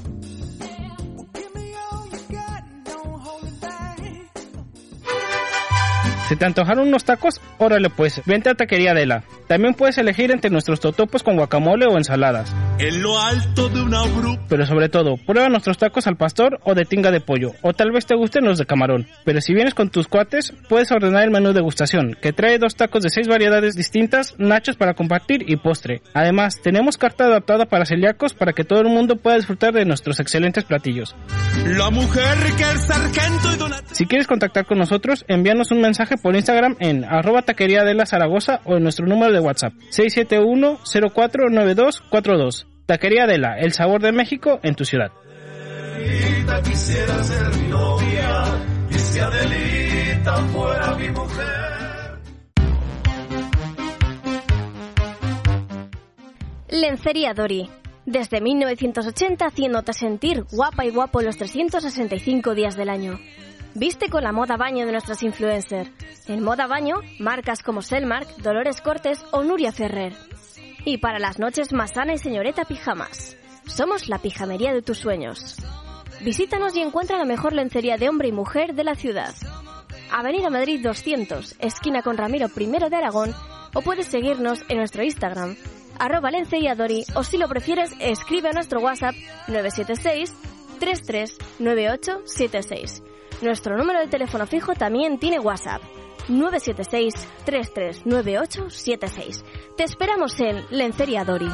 [6.28, 7.40] ¿Se te antojaron unos tacos?
[7.58, 9.24] Órale pues, vente a Taquería Adela.
[9.48, 12.54] También puedes elegir entre nuestros totopos con guacamole o ensaladas.
[12.80, 14.38] En lo alto de una bru...
[14.50, 17.92] Pero sobre todo, prueba nuestros tacos al pastor o de tinga de pollo, o tal
[17.92, 19.08] vez te gusten los de camarón.
[19.24, 23.04] Pero si vienes con tus cuates, puedes ordenar el menú degustación, que trae dos tacos
[23.04, 26.02] de seis variedades distintas, nachos para compartir y postre.
[26.14, 30.20] Además, tenemos carta adaptada para celíacos para que todo el mundo pueda disfrutar de nuestros
[30.20, 31.16] excelentes platillos.
[31.66, 33.58] La mujer que el sargento y.
[33.92, 38.06] Si quieres contactar con nosotros, envíanos un mensaje por Instagram en arroba taquería de la
[38.06, 42.66] Zaragoza o en nuestro número de WhatsApp 671-049242.
[42.86, 45.12] Taquería Adela, el sabor de México en tu ciudad.
[56.70, 57.70] Lencería Dori.
[58.06, 63.20] Desde 1980 haciéndote sentir guapa y guapo los 365 días del año.
[63.80, 65.92] Viste con la moda baño de nuestras influencers.
[66.28, 70.14] En moda baño, marcas como Selmark, Dolores Cortes o Nuria Ferrer.
[70.84, 73.38] Y para las noches más sana y señorita pijamas.
[73.68, 75.58] Somos la pijamería de tus sueños.
[76.22, 79.36] Visítanos y encuentra la mejor lencería de hombre y mujer de la ciudad.
[80.12, 83.36] Avenida Madrid 200, esquina con Ramiro I de Aragón,
[83.76, 85.56] o puedes seguirnos en nuestro Instagram,
[86.00, 89.14] arroba lenceriadori, o si lo prefieres, escribe a nuestro WhatsApp
[89.48, 90.34] 976
[90.80, 93.04] 339876.
[93.42, 95.82] Nuestro número de teléfono fijo también tiene WhatsApp.
[96.28, 97.14] 976
[97.46, 99.44] 339876.
[99.78, 101.50] Te esperamos en Lencería Dori.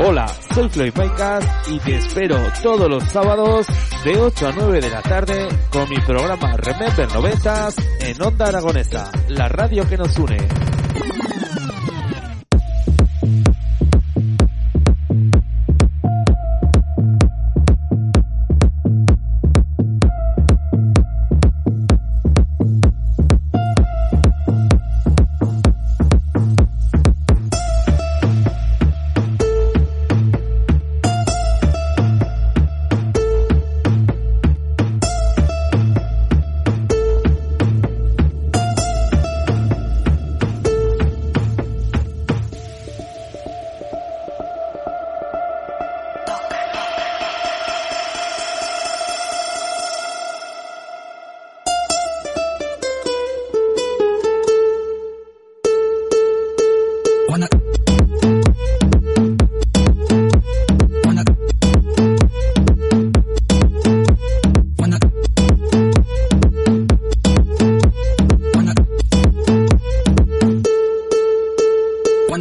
[0.00, 3.66] Hola, soy Floyd Maicas y te espero todos los sábados
[4.04, 7.68] de 8 a 9 de la tarde con mi programa Remember 90
[8.02, 10.38] en Onda Aragonesa, la radio que nos une.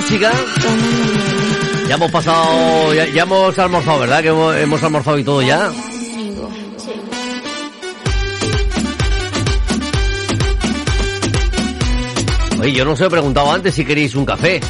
[0.00, 0.32] música.
[1.88, 4.22] Ya hemos pasado, ya, ya hemos almorzado, ¿verdad?
[4.22, 5.70] Que hemos, hemos almorzado y todo ya.
[12.60, 14.60] Oye, yo no os he preguntado antes si queréis un café.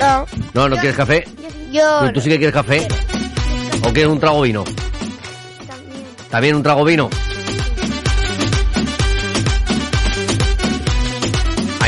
[0.00, 1.24] No, No, ¿no quieres café?
[1.72, 2.86] yo ¿Tú, tú sí que quieres café?
[3.84, 4.64] ¿O quieres un trago vino?
[6.30, 7.08] También un trago vino.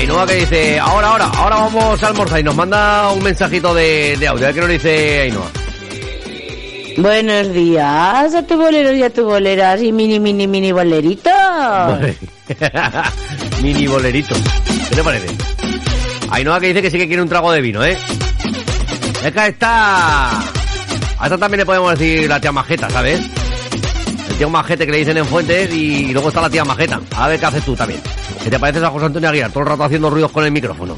[0.09, 4.17] Ainhoa que dice, ahora, ahora, ahora vamos a almorzar y nos manda un mensajito de,
[4.19, 4.47] de audio.
[4.47, 5.51] A ver qué nos dice Ainhoa.
[6.97, 11.31] Buenos días a tu boleros y a tu boleras y mini, mini, mini boleritos.
[13.63, 14.35] Mini bolerito.
[14.89, 15.27] ¿Qué te parece?
[16.31, 17.99] Ainhoa que dice que sí que quiere un trago de vino, ¿eh?
[19.23, 20.31] Es que a esta...
[20.31, 23.21] A esta también le podemos decir la tía majeta, ¿sabes?
[24.31, 26.99] El tío majete que le dicen en Fuentes y luego está la tía majeta.
[27.15, 28.01] A ver qué haces tú también.
[28.43, 29.51] ¿Qué te pareces a José Antonio Aguilar?
[29.51, 30.97] Todo el rato haciendo ruidos con el micrófono.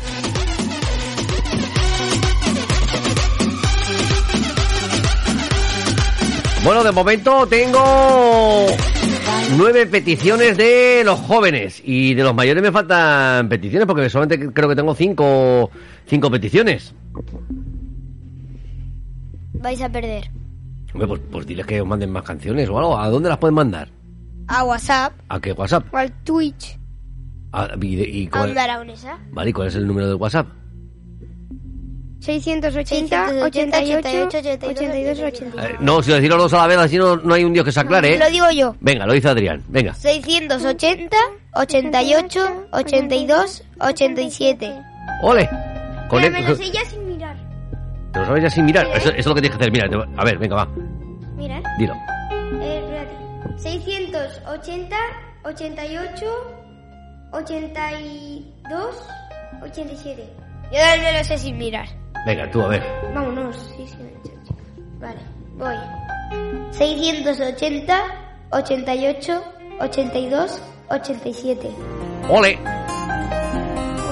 [6.64, 8.66] Bueno, de momento tengo
[9.56, 14.68] nueve peticiones de los jóvenes y de los mayores me faltan peticiones porque solamente creo
[14.68, 15.70] que tengo cinco,
[16.06, 16.94] cinco peticiones.
[19.54, 20.30] vais a perder.
[20.92, 22.98] Hombre, pues, pues diles que os manden más canciones o algo.
[22.98, 23.88] ¿A dónde las pueden mandar?
[24.48, 25.94] A WhatsApp ¿A qué WhatsApp?
[25.94, 26.76] al Twitch.
[27.52, 28.54] ¿A- y, y cuál,
[29.32, 30.46] vale, ¿y cuál es el número de WhatsApp?
[32.20, 35.18] 680 88 82 82
[35.64, 37.52] Eh, no, si lo decís los dos a la vez, así no, no hay un
[37.54, 38.30] dios que se aclare, Lo ¿eh?
[38.30, 38.76] digo yo.
[38.80, 39.62] Venga, lo dice Adrián.
[39.68, 39.94] Venga.
[39.94, 41.16] 680
[41.54, 44.82] 88 82 87.
[45.22, 45.48] ¡Ole!
[46.08, 47.36] Con el- me lo sé ya sin mirar.
[48.12, 48.86] Te lo sabes ya sin mirar.
[48.88, 49.72] Eso, eso es lo que tienes que hacer.
[49.72, 50.68] Mira, te- a ver, venga, va.
[51.36, 51.62] Mira, ¿eh?
[51.78, 51.94] Dilo.
[52.60, 53.58] Eh, espérate.
[53.62, 54.96] 680
[55.44, 56.26] 88
[57.32, 59.08] 82
[59.62, 60.22] 87.
[60.72, 61.86] Yo también me lo sé sin mirar.
[62.26, 62.82] Venga, tú, a ver.
[63.14, 63.56] Vámonos.
[63.76, 63.96] Sí, sí.
[64.98, 65.20] Vale,
[65.56, 65.76] voy.
[66.72, 68.02] 680
[68.50, 69.44] 88
[69.80, 71.70] 82 87.
[72.28, 72.58] ¡Ole!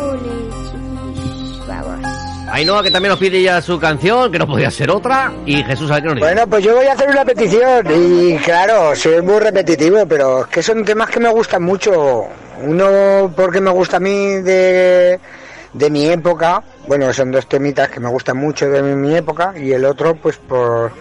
[0.00, 0.30] Ole,
[0.70, 1.66] chiquis.
[1.66, 2.00] Vamos.
[2.50, 5.32] Ainhoa, que también nos pide ya su canción, que no podía ser otra.
[5.44, 6.26] Y Jesús, a ver qué nos dice.
[6.26, 10.46] Bueno, pues yo voy a hacer una petición y claro, soy muy repetitivo, pero es
[10.46, 12.26] que son temas que me gustan mucho.
[12.62, 15.18] Uno porque me gusta a mí de,
[15.72, 19.52] de mi época, bueno, son dos temitas que me gustan mucho de mi, mi época
[19.56, 20.92] y el otro pues por,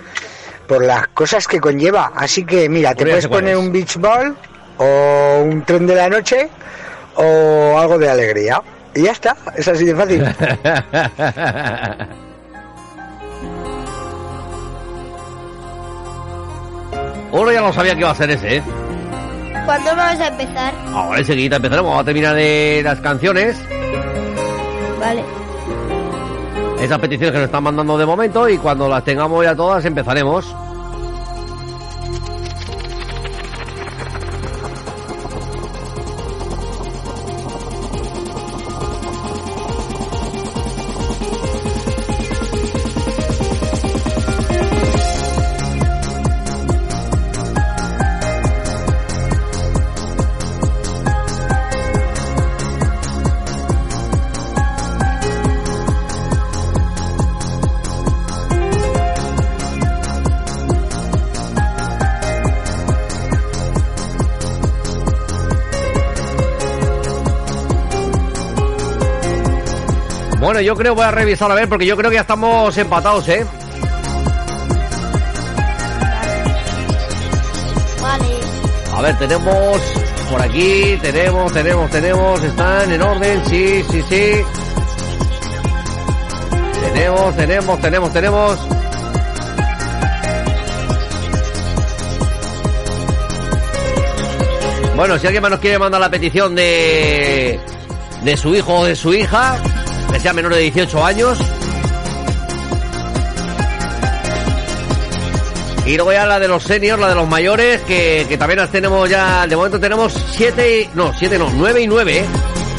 [0.67, 2.11] por las cosas que conlleva.
[2.15, 3.59] Así que mira, te puedes poner es.
[3.59, 4.35] un beach ball
[4.77, 6.49] o un tren de la noche
[7.15, 8.61] o algo de alegría.
[8.93, 10.23] Y ya está, es así de fácil.
[17.31, 18.63] Oro ya lo sabía que iba a ser ese, ¿eh?
[19.67, 20.73] ¿Cuándo vamos a empezar?
[20.93, 21.89] Ahora enseguida empezaremos.
[21.89, 23.59] Vamos a terminar de las canciones.
[24.97, 25.25] Vale.
[26.79, 28.47] Esas peticiones que nos están mandando de momento.
[28.47, 30.55] Y cuando las tengamos ya todas, empezaremos.
[70.57, 73.27] Bueno, yo creo, voy a revisar a ver, porque yo creo que ya estamos empatados,
[73.27, 73.45] ¿eh?
[78.01, 78.25] Vale.
[78.91, 79.79] A ver, tenemos
[80.31, 84.31] por aquí, tenemos, tenemos, tenemos, están en orden, sí, sí, sí.
[86.81, 88.59] Tenemos, tenemos, tenemos, tenemos.
[94.95, 97.59] Bueno, si alguien más nos quiere mandar la petición de
[98.23, 99.59] de su hijo o de su hija,
[100.11, 101.39] que sea menor de 18 años,
[105.85, 109.09] Y luego ya la de los seniors, la de los mayores, que, también las tenemos
[109.09, 112.25] ya, de momento tenemos siete, y- no, siete no, nueve y nueve, ¿eh?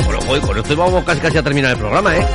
[0.04, 2.26] Bueno, joder, con esto vamos casi casi a terminar el programa, ¿eh?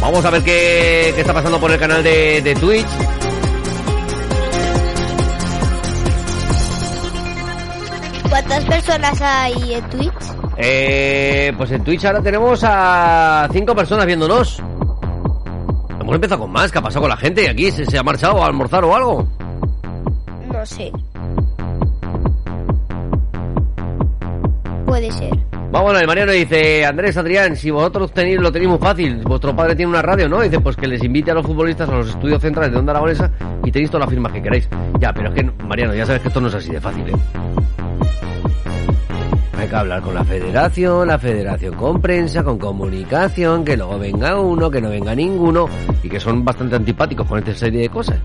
[0.00, 2.86] Vamos a ver qué, qué está pasando por el canal de, de Twitch.
[8.54, 10.12] ¿Cuántas personas hay en Twitch?
[10.56, 14.62] Eh, pues en Twitch ahora tenemos a cinco personas viéndonos.
[16.00, 16.70] Hemos empezado con más.
[16.70, 17.72] ¿Qué ha pasado con la gente aquí?
[17.72, 19.26] ¿Se, se ha marchado a almorzar o algo?
[20.52, 20.92] No sé.
[24.86, 25.43] Puede ser.
[25.74, 29.90] El Mariano dice, Andrés, Adrián, si vosotros tenéis, lo tenéis muy fácil, vuestro padre tiene
[29.90, 30.40] una radio, ¿no?
[30.40, 33.30] Dice, pues que les invite a los futbolistas a los estudios centrales de Onda Aragonesa
[33.64, 34.68] y tenéis todas las firmas que queráis.
[35.00, 37.12] Ya, pero es que, Mariano, ya sabes que esto no es así de fácil, ¿eh?
[39.58, 44.38] Hay que hablar con la federación, la federación con prensa, con comunicación, que luego venga
[44.38, 45.68] uno, que no venga ninguno,
[46.02, 48.18] y que son bastante antipáticos con esta serie de cosas.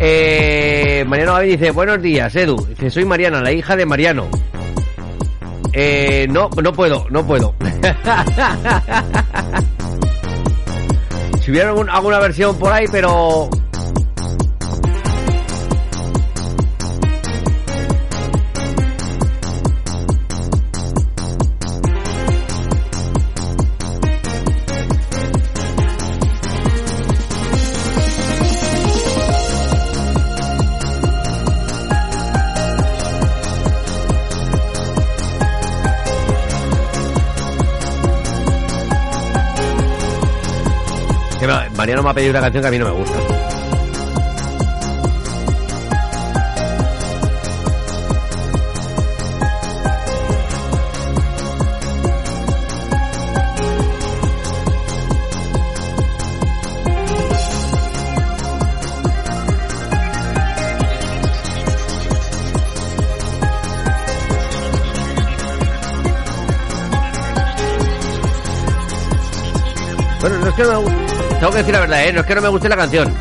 [0.00, 2.56] Eh, Mariano Gaby dice, buenos días, Edu.
[2.66, 4.26] Dice, soy Mariana, la hija de Mariano.
[5.74, 7.54] Eh, no, no puedo, no puedo.
[11.42, 13.48] si hubiera algún- alguna versión por ahí, pero...
[41.84, 43.18] Mariano me ha pedido una canción que a mí no me gusta.
[70.22, 71.03] Bueno, no es que no me guste.
[71.44, 72.10] Tengo que decir la verdad, ¿eh?
[72.14, 73.14] No es que no me guste la canción.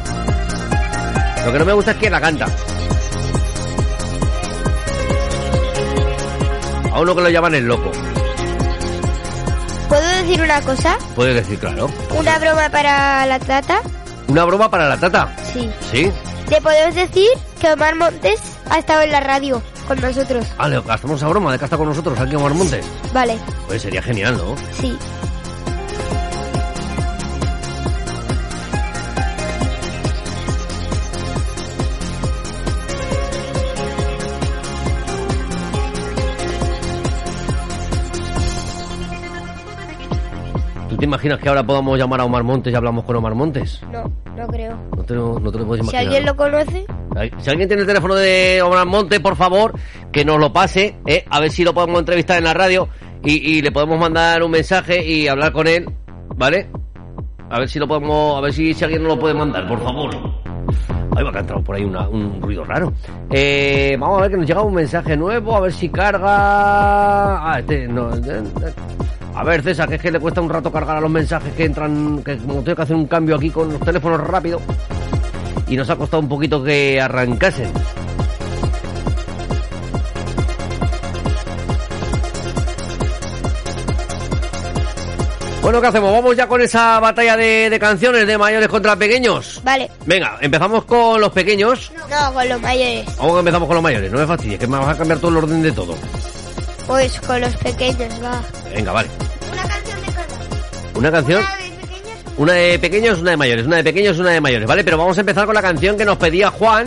[1.45, 2.45] Lo que no me gusta es quién la canta.
[6.94, 7.91] A uno que lo llaman el loco.
[9.90, 10.98] ¿Puedo decir una cosa?
[11.18, 11.90] Puedes decir, claro.
[12.18, 13.82] ¿Una broma para la tata?
[14.30, 15.36] Una broma para la tata.
[15.52, 15.70] Sí.
[15.91, 16.10] ¿Sí?
[16.50, 17.28] Le podemos decir
[17.60, 18.40] que Omar Montes
[18.70, 20.45] ha estado en la radio con nosotros.
[20.58, 22.86] Ah, le gastamos esa broma de que está con nosotros aquí Omar Montes.
[23.14, 23.38] Vale,
[23.68, 24.56] Pues sería genial, ¿no?
[24.80, 24.98] sí.
[41.14, 43.81] Imaginas que ahora podamos llamar a Omar Montes y hablamos con Omar Montes?
[43.91, 44.03] No,
[44.35, 44.76] no creo.
[44.98, 46.02] No te no te lo puedes Si imaginar.
[46.06, 46.85] alguien lo conoce,
[47.40, 49.73] Si alguien tiene el teléfono de Omar Montes, por favor,
[50.11, 51.23] que nos lo pase, ¿eh?
[51.30, 52.88] a ver si lo podemos entrevistar en la radio
[53.23, 55.88] y, y le podemos mandar un mensaje y hablar con él,
[56.35, 56.69] ¿vale?
[57.49, 59.80] A ver si lo podemos, a ver si, si alguien nos lo puede mandar, por
[59.84, 60.10] favor.
[61.15, 62.91] Ahí va que ha entrado por ahí una- un ruido raro.
[63.30, 66.27] Eh, vamos a ver que nos llega un mensaje nuevo, a ver si carga.
[67.53, 68.11] Ah, este no.
[68.15, 68.73] eh, eh.
[69.35, 71.65] A ver, César, que es que le cuesta un rato cargar a los mensajes que
[71.65, 74.61] entran, que como tengo que hacer un cambio aquí con los teléfonos rápido.
[75.68, 77.72] Y nos ha costado un poquito que arrancasen.
[85.61, 86.11] Bueno, ¿qué hacemos?
[86.11, 89.61] ¿Vamos ya con esa batalla de, de canciones de mayores contra pequeños?
[89.64, 89.89] vale.
[90.05, 91.89] Venga, empezamos con los pequeños.
[92.10, 93.05] No, con los mayores.
[93.18, 95.31] Vamos que empezamos con los mayores, no me fastidies, que me vas a cambiar todo
[95.31, 95.95] el orden de todo.
[96.88, 98.41] Pues con los pequeños, va.
[98.73, 99.10] Venga, vale.
[99.51, 100.27] Una canción de cada.
[100.95, 101.43] Una canción.
[102.38, 103.65] Una de pequeños, una de mayores.
[103.65, 104.84] Una de pequeños, una de mayores, ¿vale?
[104.84, 106.85] Pero vamos a empezar con la canción que nos pedía Juan,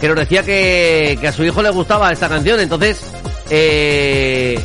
[0.00, 2.58] que nos decía que, que a su hijo le gustaba esta canción.
[2.60, 3.00] Entonces,
[3.50, 4.58] eh,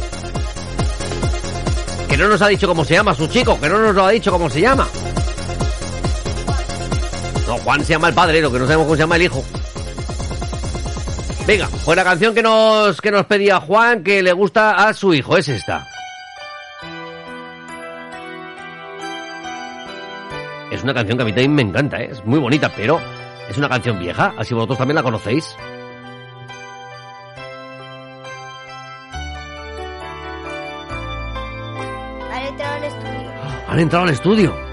[2.10, 4.12] que no nos ha dicho cómo se llama su chico, que no nos lo ha
[4.12, 4.88] dicho cómo se llama.
[7.48, 9.44] No, Juan se llama el padre, lo que no sabemos cómo se llama el hijo.
[11.52, 15.14] Venga, pues la canción que nos, que nos pedía Juan, que le gusta a su
[15.14, 15.86] hijo, es esta.
[20.72, 22.08] Es una canción que a mí también me encanta, ¿eh?
[22.10, 23.02] es muy bonita, pero
[23.50, 25.54] es una canción vieja, así vosotros también la conocéis.
[32.32, 33.32] Han entrado al estudio.
[33.68, 34.71] Han entrado al estudio.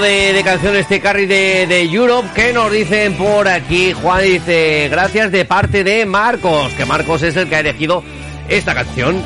[0.00, 2.28] De, de canción este carry de, de Europe.
[2.34, 3.92] ¿Qué nos dicen por aquí?
[3.92, 8.02] Juan dice, gracias de parte de Marcos, que Marcos es el que ha elegido
[8.48, 9.22] esta canción.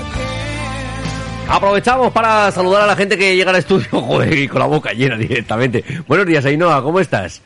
[1.49, 4.93] Aprovechamos para saludar a la gente que llega al estudio, joder, y con la boca
[4.93, 5.82] llena directamente.
[6.07, 7.40] Buenos días, Ainhoa, ¿cómo estás?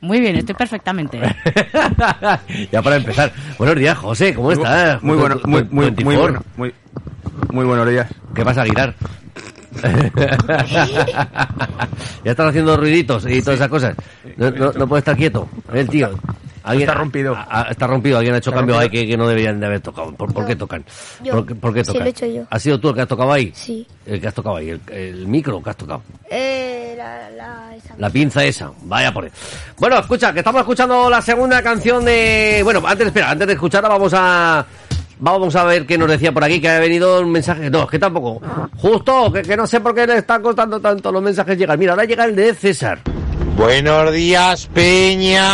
[0.00, 1.20] Muy bien, estoy perfectamente.
[2.72, 3.32] ya para empezar.
[3.58, 5.02] Buenos días, José, ¿cómo estás?
[5.02, 6.22] Muy bueno, muy, muy, muy 24.
[6.22, 6.74] bueno, muy,
[7.52, 8.08] muy buenos días.
[8.34, 8.94] ¿Qué pasa, Aguilar?
[12.24, 13.94] ya están haciendo ruiditos y todas esas cosas.
[14.36, 15.48] No, no, no puede estar quieto.
[15.72, 16.10] El tío.
[16.72, 17.36] Está rompido.
[17.70, 18.18] Está rompido.
[18.18, 20.12] Alguien ha hecho cambios ahí que, que no deberían de haber tocado.
[20.14, 20.84] ¿Por, por qué tocan?
[21.24, 21.32] Yo.
[21.32, 22.00] ¿Por, qué- por qué Sí, tocan?
[22.02, 22.42] lo he hecho yo.
[22.50, 23.50] ¿Has sido tú el que has tocado ahí?
[23.54, 23.86] Sí.
[24.06, 24.68] El que has tocado ahí.
[24.70, 26.02] El, el micro que has tocado.
[26.30, 27.94] Eh, la, la, esa.
[27.96, 29.30] La pinza esa, vaya por ahí.
[29.78, 32.60] Bueno, escucha, que estamos escuchando la segunda canción de...
[32.62, 34.64] Bueno, antes, espera, antes de escucharla vamos a...
[35.22, 37.68] Vamos a ver qué nos decía por aquí, que ha venido un mensaje...
[37.68, 38.40] No, es que tampoco.
[38.78, 41.76] Justo, que, que no sé por qué le están costando tanto los mensajes llegar.
[41.76, 43.00] Mira, ahora llega el de César.
[43.54, 45.44] Buenos días, Peña.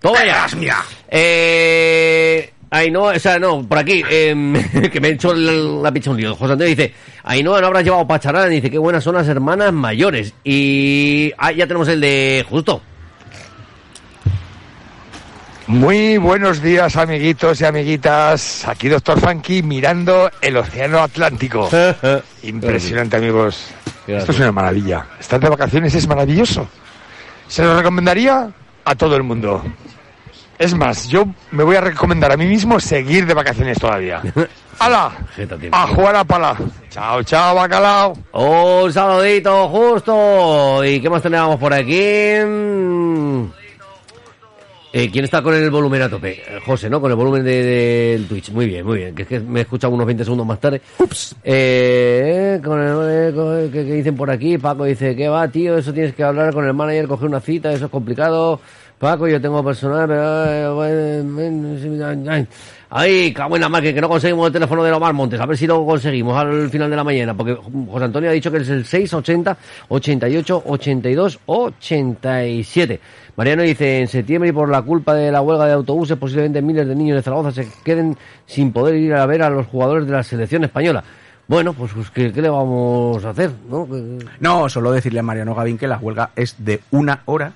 [0.00, 0.46] Toma ya.
[0.58, 0.84] mira.
[1.08, 2.52] Eh...
[2.74, 4.54] Ay, no, o sea, no, por aquí, em,
[4.92, 6.34] que me he hecho la, la picha un lío.
[6.34, 8.50] José Antonio dice, ay, no, no habrás llevado pacharán.
[8.50, 10.34] Dice, qué buenas son las hermanas mayores.
[10.44, 11.32] Y...
[11.38, 12.82] Ah, ya tenemos el de Justo.
[15.68, 18.66] Muy buenos días, amiguitos y amiguitas.
[18.66, 21.68] Aquí Doctor Funky mirando el Océano Atlántico.
[22.42, 23.68] Impresionante, amigos.
[24.06, 25.06] Esto es una maravilla.
[25.20, 26.68] Estar de vacaciones es maravilloso.
[27.46, 28.50] Se lo recomendaría
[28.84, 29.62] a todo el mundo.
[30.58, 34.20] Es más, yo me voy a recomendar a mí mismo seguir de vacaciones todavía.
[34.80, 35.12] ¡Hala!
[35.70, 36.56] A jugar a pala.
[36.90, 38.14] Chao, chao, bacalao.
[38.32, 40.84] Un saludito justo.
[40.84, 42.38] ¿Y qué más teníamos por aquí?
[44.94, 46.32] Eh, ¿Quién está con el volumen a tope?
[46.32, 47.00] Eh, José, ¿no?
[47.00, 48.50] Con el volumen de- del Twitch.
[48.50, 49.14] Muy bien, muy bien.
[49.14, 50.82] Que es que me he escuchado unos 20 segundos más tarde.
[50.98, 51.34] Ups.
[51.42, 55.48] Eh, con el, eh, con el- que, que dicen por aquí, Paco dice, ¿qué va,
[55.48, 55.78] tío?
[55.78, 58.60] Eso tienes que hablar con el manager, coger una cita, eso es complicado.
[58.98, 60.76] Paco, yo tengo personal, pero...
[62.94, 65.40] ay, cago en la que no conseguimos el teléfono de Omar Montes.
[65.40, 67.34] A ver si lo conseguimos al final de la mañana.
[67.34, 69.56] Porque José Antonio ha dicho que es el 680
[69.88, 73.00] 88 82 87.
[73.34, 76.86] Mariano dice, en septiembre y por la culpa de la huelga de autobuses, posiblemente miles
[76.86, 80.12] de niños de Zaragoza se queden sin poder ir a ver a los jugadores de
[80.12, 81.02] la selección española.
[81.48, 83.50] Bueno, pues, pues, ¿qué, le vamos a hacer?
[83.68, 83.88] ¿no?
[84.38, 87.52] No, solo decirle a Mariano Gavín que la huelga es de una hora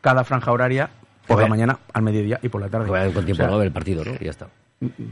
[0.00, 0.88] cada franja horaria
[1.26, 2.86] por la mañana, al mediodía y por la tarde.
[2.86, 4.12] Que vayan con tiempo O sea, a ver el partido, ¿no?
[4.20, 4.48] Y ya está.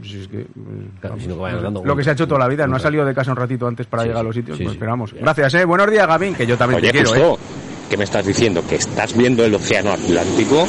[0.03, 0.45] si es que,
[0.99, 2.67] Claro, vamos, si no que vayan dando lo que se ha hecho toda la vida,
[2.67, 4.63] no ha salido de casa un ratito antes para Sí, llegar a los sitios, sí,
[4.63, 4.75] pues sí.
[4.77, 5.13] esperamos.
[5.13, 5.65] Gracias, eh.
[5.65, 7.87] Buenos días, Gavín, que yo también Oye, te quiero, justo, eh.
[7.89, 8.63] ¿qué me estás diciendo?
[8.67, 10.67] ¿Que estás viendo el océano Atlántico?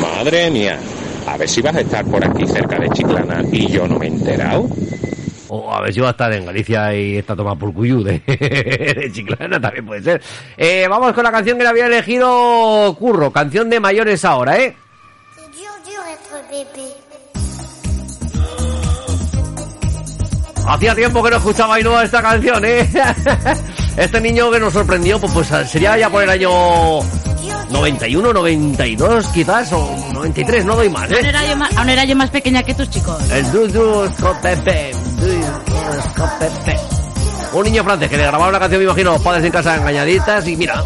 [0.00, 0.78] Madre mía.
[1.26, 4.06] A ver si vas a estar por aquí cerca de Chiclana y yo no me
[4.06, 4.66] he enterado.
[5.54, 8.20] O a ver si va a estar en Galicia y está tomado por Cuyú de,
[8.26, 10.22] de Chiclana, también puede ser.
[10.56, 14.74] Eh, vamos con la canción que le había elegido Curro, canción de mayores ahora, ¿eh?
[20.66, 22.88] Hacía tiempo que no escuchaba Ainhoa esta canción, ¿eh?
[23.98, 26.48] Este niño que nos sorprendió, pues, pues sería ya por el año
[27.72, 31.28] 91, 92 quizás, o 93, no doy más, Aún ¿eh?
[31.28, 33.30] era, yo más, aún era yo más pequeña que tus chicos.
[33.30, 34.92] El Dudu Scopepe.
[35.16, 36.76] Dudu Scopepe.
[37.54, 40.46] Un niño francés que le grababa una canción, me imagino, los padres en casa engañaditas
[40.46, 40.84] y mira.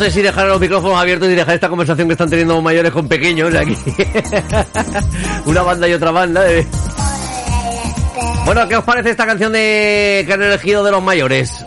[0.00, 3.06] Sé si dejar los micrófonos abiertos y dejar esta conversación que están teniendo mayores con
[3.06, 3.76] pequeños aquí.
[5.46, 6.40] Una banda y otra banda.
[6.42, 6.66] de-
[8.44, 11.64] Bueno, ¿qué os parece esta canción de que han elegido de los mayores?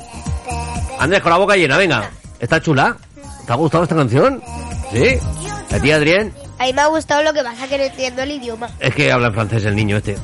[1.00, 2.10] Andrés, con la boca llena, venga.
[2.40, 2.98] ¿Está chula?
[3.46, 4.42] ¿Te ha gustado esta canción?
[4.92, 5.18] ¿Sí?
[5.72, 6.34] ¿A ti, Adrián?
[6.60, 8.70] A mí me ha gustado lo que pasa que no entiendo el idioma.
[8.80, 10.18] Es que habla en francés el niño este.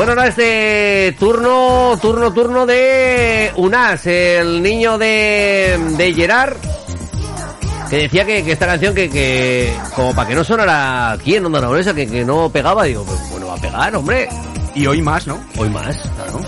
[0.00, 6.56] Bueno, ahora este turno, turno, turno de Unas, el niño de, de Gerard,
[7.90, 11.44] que decía que, que esta canción que, que como para que no sonara aquí en
[11.44, 14.26] Onda Aragonesa, que, que no pegaba, digo, pues bueno, va a pegar, hombre.
[14.74, 15.38] Y hoy más, ¿no?
[15.58, 16.40] Hoy más, claro.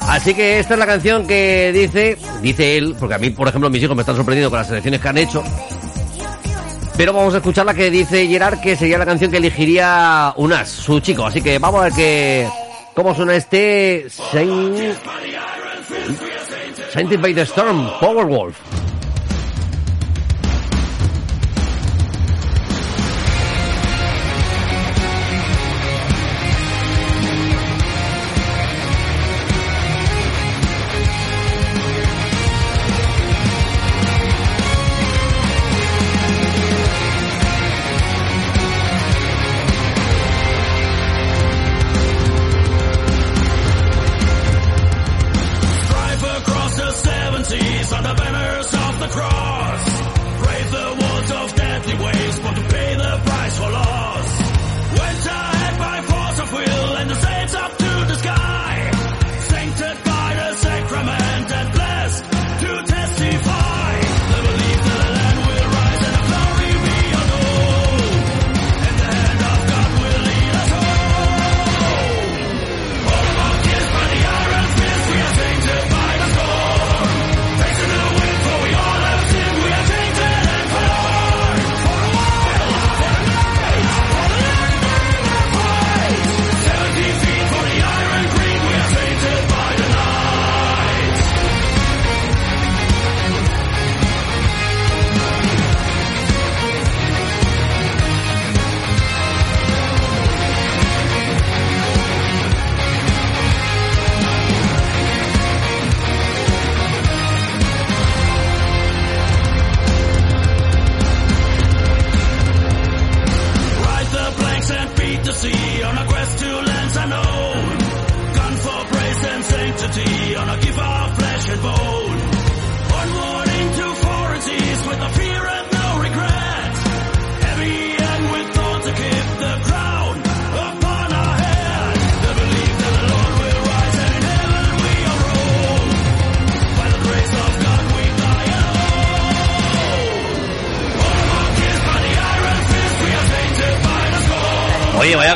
[0.00, 3.70] Así que esta es la canción que dice, dice él, porque a mí, por ejemplo,
[3.70, 5.44] mis hijos me están sorprendiendo con las selecciones que han hecho.
[6.96, 10.68] Pero vamos a escuchar la que dice Gerard, que sería la canción que elegiría Unas,
[10.68, 11.26] su chico.
[11.26, 12.48] Así que vamos a ver que,
[12.98, 14.98] cómo suena este Saint,
[16.92, 18.87] Sainted by the Storm, Powerwolf.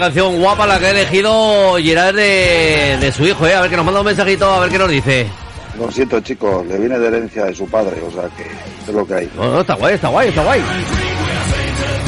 [0.03, 3.55] Canción guapa la que ha elegido Gerard de, de su hijo, ¿eh?
[3.55, 5.27] A ver que nos manda un mensajito, a ver qué nos dice.
[5.79, 9.07] Lo siento, chicos, le viene de herencia de su padre, o sea que es lo
[9.07, 9.31] que hay.
[9.37, 10.61] No, no, está guay, está guay, está guay.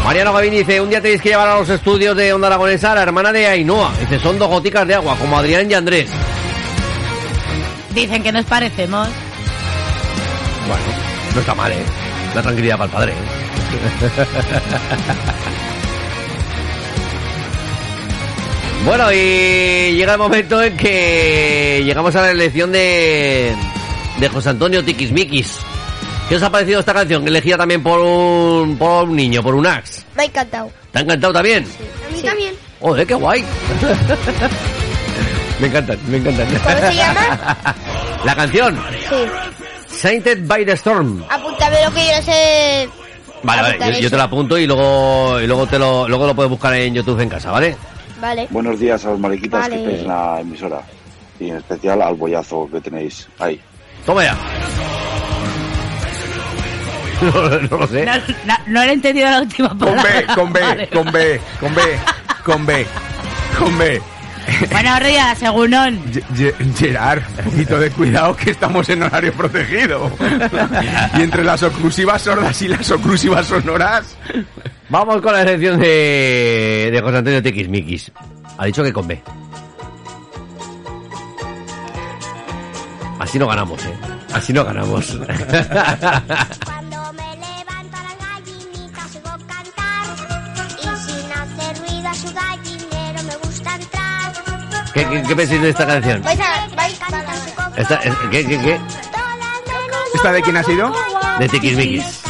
[0.05, 2.95] Mariano Gavín dice, un día tenéis que llevar a los estudios de Onda Aragonesa a
[2.97, 3.93] la hermana de Ainhoa.
[4.01, 6.11] Dice, son dos goticas de agua, como Adrián y Andrés.
[7.95, 9.09] Dicen que nos parecemos.
[10.66, 10.83] Bueno,
[11.33, 11.85] no está mal, ¿eh?
[12.35, 13.16] La tranquilidad para el padre, ¿eh?
[18.85, 23.55] Bueno, y llega el momento en que llegamos a la elección de,
[24.19, 25.59] de José Antonio Tiquismiquis.
[26.28, 27.27] ¿Qué os ha parecido esta canción?
[27.27, 30.05] Elegida también por un, por un niño, por un ax.
[30.15, 30.70] Me ha encantado.
[30.93, 31.65] ¿Te ha encantado también?
[31.65, 32.55] A mí también.
[32.81, 33.43] Joder, qué guay.
[35.61, 36.47] me encantan, me encantan.
[36.47, 37.56] ¿Cómo se llama?
[38.24, 38.78] La canción,
[39.09, 39.16] Sí.
[39.97, 41.24] Sainted by the Storm.
[41.31, 42.89] Apúntame lo que yo sé.
[43.43, 46.35] Vale, vale, yo, yo te lo apunto y luego, y luego te lo, luego lo
[46.35, 47.77] puedes buscar en YouTube en casa, ¿vale?
[48.20, 48.47] Vale.
[48.51, 49.76] Buenos días a los mariquitas Vale.
[49.76, 50.81] que estáis en la emisora.
[51.40, 53.60] Y en especial al bollazo que tenéis ahí.
[54.06, 54.36] Toma ya.
[57.22, 58.05] No, no lo sé.
[58.05, 58.12] No,
[58.44, 60.02] no, no he entendido la última Con palabra.
[60.02, 60.89] B, con B, Vale.
[60.89, 61.82] con B, con B,
[62.44, 62.86] con B,
[63.59, 64.02] con B.
[64.70, 65.39] Buenos días,
[66.36, 70.10] Ge- Gerard, un poquito de cuidado que estamos en horario protegido.
[71.18, 74.16] Y entre las oclusivas sordas y las oclusivas sonoras.
[74.89, 78.12] Vamos con la sección de, de José Antonio Tequismiquis.
[78.59, 79.20] Ha dicho que con B.
[83.19, 83.94] Así no ganamos, ¿eh?
[84.32, 85.19] Así no ganamos.
[94.93, 96.23] ¿Qué, qué, qué pensáis de esta canción?
[96.27, 96.32] A.
[97.77, 98.81] Esta, eh, ¿Qué, qué, qué?
[100.15, 100.94] ¿Esta de quién ha sido?
[101.40, 102.24] De Tiquismiquis.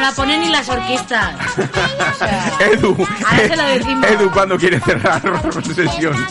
[0.00, 1.34] no la ponen ni las orquestas.
[2.60, 4.06] Edu, ahora se lo eh, decimos.
[4.10, 5.22] Edu, cuando quiere cerrar
[5.74, 6.26] sesión?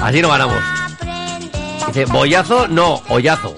[0.00, 0.58] Así no ganamos.
[1.86, 3.56] Dice, bollazo, no, hoyazo.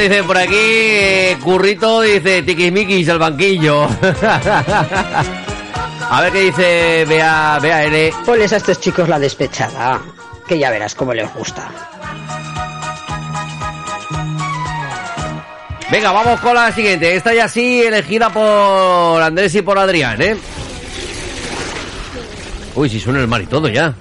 [0.00, 3.84] dice por aquí, eh, Currito dice tiquismiquis al banquillo.
[6.10, 8.12] a ver qué dice Bea, Bea L.
[8.24, 10.00] Ponles a estos chicos la despechada,
[10.46, 11.70] que ya verás cómo les gusta.
[15.90, 17.16] Venga, vamos con la siguiente.
[17.16, 20.36] Esta ya sí elegida por Andrés y por Adrián, ¿eh?
[22.74, 23.94] Uy, si suena el mar y todo ya.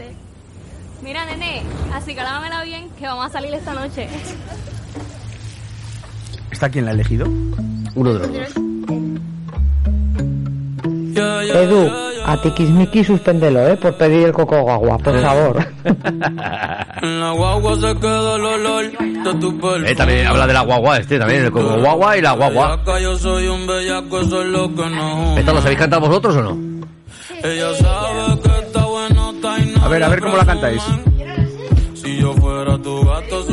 [1.02, 1.64] Mira, nene,
[1.94, 4.08] así que lámela bien que vamos a salir esta noche.
[6.60, 7.26] ¿Esta quién la ha elegido?
[7.96, 8.48] Uno de los dos.
[11.56, 11.90] Edu,
[12.26, 13.78] a Tikismiki suspéndelo, ¿eh?
[13.78, 15.22] Por pedir el coco guagua, por eh.
[15.22, 15.66] favor.
[17.02, 19.58] la guagua se queda el olor de tu.
[19.86, 22.84] Eh, también habla de la guagua este, también, el coco guagua y la guagua.
[23.02, 26.58] Yo soy un bellaco, ¿Esta la sabéis cantar vosotros o no?
[27.42, 29.34] Ella sabe que está bueno,
[29.82, 30.84] A ver, a ver cómo la cantáis.
[31.94, 33.46] Si yo fuera tu gato,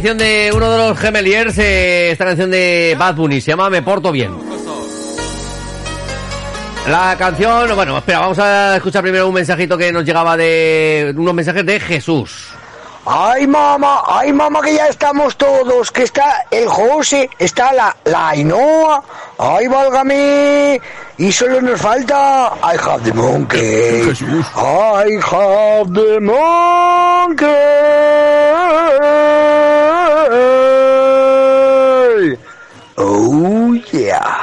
[0.00, 3.82] petición de uno de los gemeliers, eh, esta canción de Bad Bunny, se llama Me
[3.82, 4.34] Porto Bien.
[6.88, 11.34] La canción, bueno, espera, vamos a escuchar primero un mensajito que nos llegaba de unos
[11.34, 12.48] mensajes de Jesús.
[13.04, 18.30] Ay, mamá, ay, mamá, que ya estamos todos, que está el José, está la, la
[18.30, 19.02] Ainhoa,
[19.36, 20.80] ay, válgame,
[21.18, 24.00] y solo nos falta I have the monkey,
[24.56, 27.50] I have the monkey.
[33.92, 34.39] Yeah.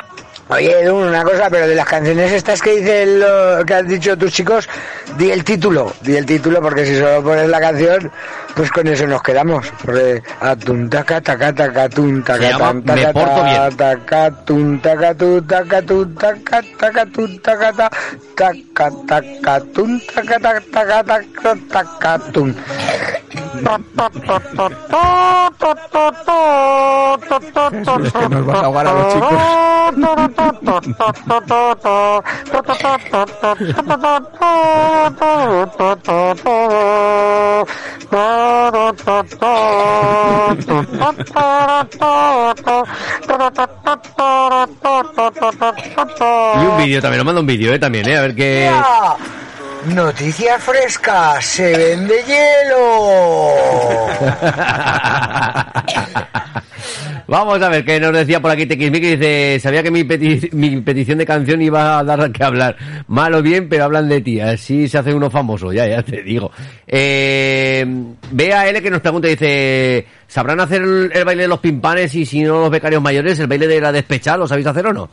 [0.49, 4.17] Oye, Edu, una cosa, pero de las canciones estas que dice lo que has dicho
[4.17, 4.69] tus chicos,
[5.17, 8.09] di el título, di el título, porque si solo pones la canción,
[8.55, 9.67] pues con eso nos quedamos.
[9.83, 13.77] Porque atun taca taca taca tun taca Se llama tan, taca, Me Porto ta, Bien.
[13.77, 17.91] taca tun taca tu taca tu taca taca tun taca ta,
[18.35, 22.55] taca taca tun taca taca taca taca taca tun.
[28.03, 30.36] Es que nos vas a ahogar a los chicos.
[46.61, 48.71] Y un vídeo también, nos manda un vídeo, eh, también, eh, a ver qué...
[49.87, 49.93] ¡Ya!
[49.95, 53.49] Noticias frescas, se vende hielo.
[57.27, 59.17] Vamos a ver qué nos decía por aquí Tequismiqui.
[59.17, 62.77] Dice, sabía que mi, peti- mi petición de canción iba a dar que hablar.
[63.07, 64.39] Mal o bien, pero hablan de ti.
[64.39, 66.51] Así se hace uno famoso, ya, ya te digo.
[66.87, 67.85] Eh,
[68.31, 72.15] ve a L que nos pregunta, dice, ¿sabrán hacer el, el baile de los pimpanes
[72.15, 74.93] y si no los becarios mayores, el baile de la despechada, ¿lo sabéis hacer o
[74.93, 75.09] no?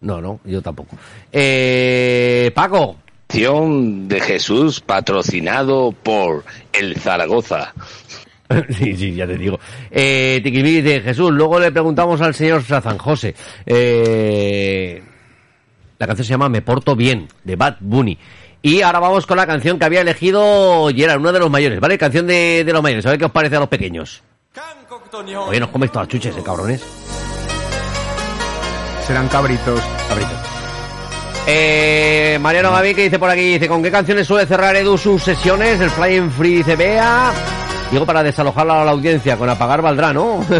[0.00, 0.96] No, no, yo tampoco.
[1.32, 2.96] Eh, Paco.
[3.28, 7.72] Canción de Jesús patrocinado por el Zaragoza.
[8.78, 9.58] Sí, sí, ya te digo.
[9.90, 13.34] Eh, Tiquimí dice, Jesús, luego le preguntamos al señor San José.
[13.66, 15.02] Eh,
[15.98, 18.16] la canción se llama Me Porto Bien, de Bad Bunny.
[18.62, 21.98] Y ahora vamos con la canción que había elegido Gerard, uno de los mayores, ¿vale?
[21.98, 24.22] Canción de, de los mayores, a ver qué os parece a los pequeños.
[25.48, 26.84] Oye, nos coméis todas las chuches, eh, cabrones.
[29.08, 29.80] Serán cabritos.
[30.08, 30.55] Cabritos.
[31.47, 35.23] Eh, Mariano Gaví que dice por aquí, dice, ¿con qué canciones suele cerrar Edu sus
[35.23, 35.79] sesiones?
[35.81, 37.31] El Flying Free dice, vea.
[37.91, 40.45] Digo, para desalojar a la audiencia, con apagar valdrá, ¿no?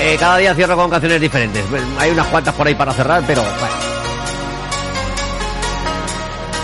[0.00, 1.68] Eh, cada día cierro con canciones diferentes.
[1.70, 3.74] Bueno, Hay unas cuantas por ahí para cerrar, pero bueno.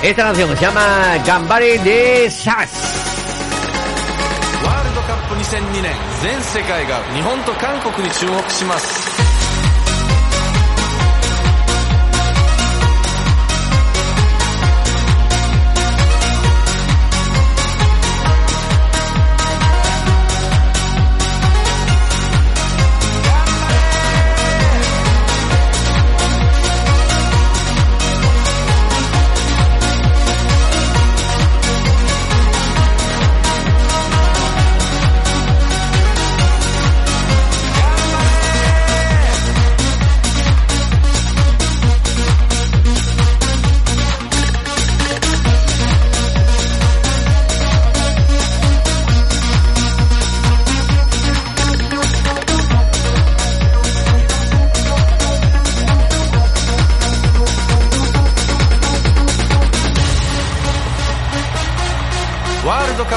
[0.02, 2.70] Esta canción se llama Gambari de Sass.
[4.64, 9.37] ワールドカップ2002年全世界が日本と韓国に注目します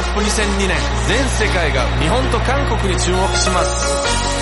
[0.02, 0.76] ップ2002年
[1.06, 4.41] 全世界が日本と韓国に注目します。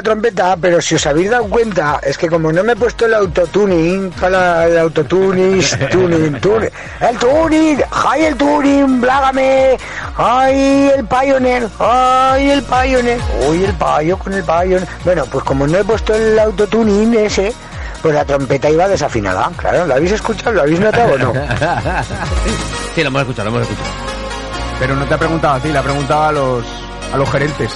[0.00, 3.04] La trompeta, pero si os habéis dado cuenta, es que como no me he puesto
[3.04, 5.60] el autotuning para el autotuning,
[5.90, 6.70] tuning, tuning,
[7.00, 9.76] el tuning, ¡ay el tuning, blágame!
[10.16, 11.68] ¡ay el Pioneer!
[11.78, 13.20] ¡ay el Pioneer!
[13.46, 14.86] ¡uy el payo con el Pioneer!
[15.04, 17.52] Bueno, pues como no he puesto el autotuning ese,
[18.00, 19.50] pues la trompeta iba desafinada.
[19.54, 20.52] Claro, ¿lo habéis escuchado?
[20.52, 21.32] ¿Lo habéis notado o no?
[22.94, 23.94] sí, lo hemos escuchado, lo hemos escuchado.
[24.78, 26.64] Pero no te ha preguntado a ti, le ha preguntado a los,
[27.12, 27.70] a los gerentes.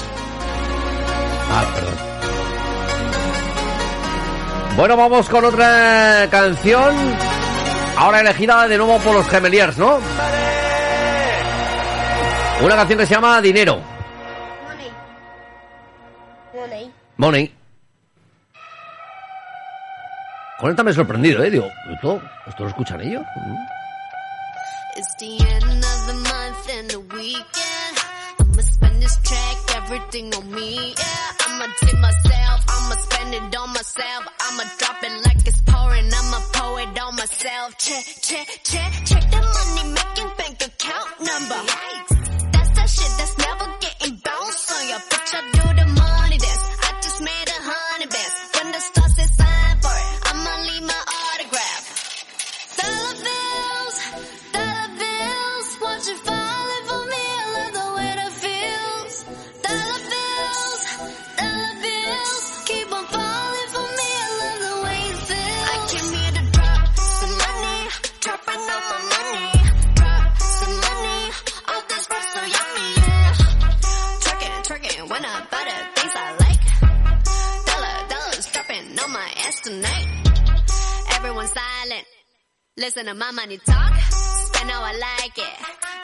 [4.76, 6.94] Bueno, vamos con otra canción.
[7.96, 10.00] Ahora elegida de nuevo por los Gemeliers, ¿no?
[12.60, 13.80] Una canción que se llama Dinero.
[17.16, 17.54] Money.
[20.58, 21.50] Con él también sorprendido, ¿eh?
[21.50, 23.22] Digo, ¿esto, esto lo escuchan ellos?
[24.96, 27.73] It's the end of the month and the weekend.
[29.84, 30.94] Everything on me.
[30.96, 34.22] Yeah, I'ma treat myself, I'ma spend it on myself.
[34.46, 37.76] I'ma drop it like it's pouring, I'ma pour it on myself.
[37.78, 41.60] Check, check, check, check the money making bank account number.
[41.66, 42.13] That's
[82.76, 83.94] Listen to my money talk.
[84.10, 85.54] Spend how I like it.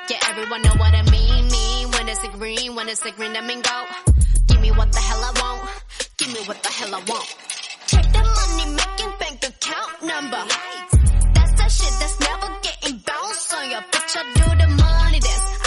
[0.09, 1.49] Yeah, everyone know what I mean.
[1.49, 3.85] Mean when it's a green, when it's a green, I mean go.
[4.47, 5.69] Give me what the hell I want.
[6.17, 7.27] Give me what the hell I want.
[7.89, 10.45] Check the money making bank account number.
[11.35, 14.17] That's that shit that's never getting bounced on your bitch.
[14.17, 15.60] I do the money dance.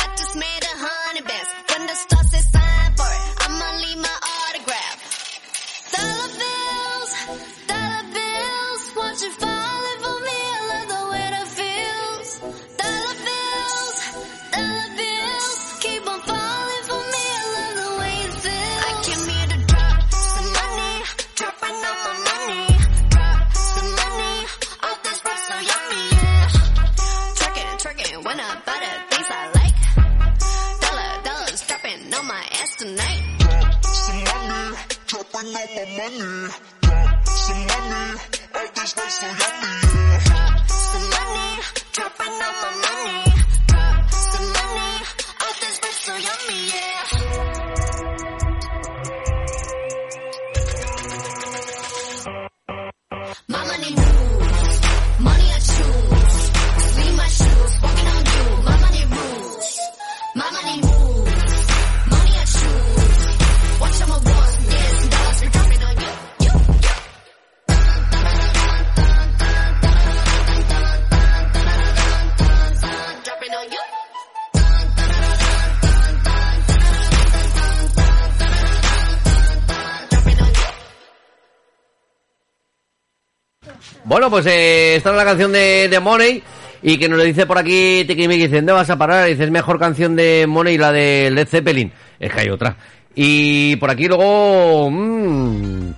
[84.33, 86.41] Pues eh, esta es la canción de, de Money
[86.81, 89.27] y que nos le dice por aquí Tiki Miki, dice, ¿dónde vas a parar?
[89.27, 91.93] Y dice, es mejor canción de Money la de Led Zeppelin.
[92.19, 92.75] Es que hay otra.
[93.13, 94.89] Y por aquí luego...
[94.89, 95.91] mm,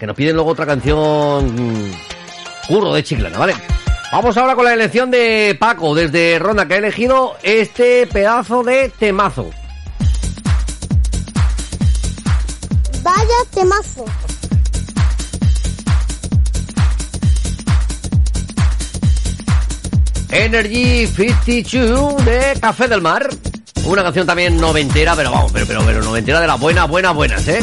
[0.00, 1.54] que nos piden luego otra canción...
[1.54, 1.92] mm,
[2.66, 3.54] Curro de Chiclana, ¿vale?
[4.10, 8.88] Vamos ahora con la elección de Paco desde Ronda, que ha elegido este pedazo de
[8.98, 9.48] temazo.
[13.04, 14.04] Vaya temazo.
[20.34, 23.28] Energy 52 de Café del Mar.
[23.84, 27.46] Una canción también noventera, pero vamos, pero, pero, pero noventera de las buenas, buenas, buenas,
[27.48, 27.60] ¿eh?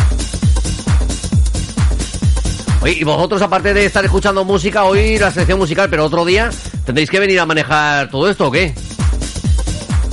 [2.81, 6.49] Oye, y vosotros, aparte de estar escuchando música, hoy la sección musical, pero otro día,
[6.85, 8.73] ¿tendréis que venir a manejar todo esto o qué?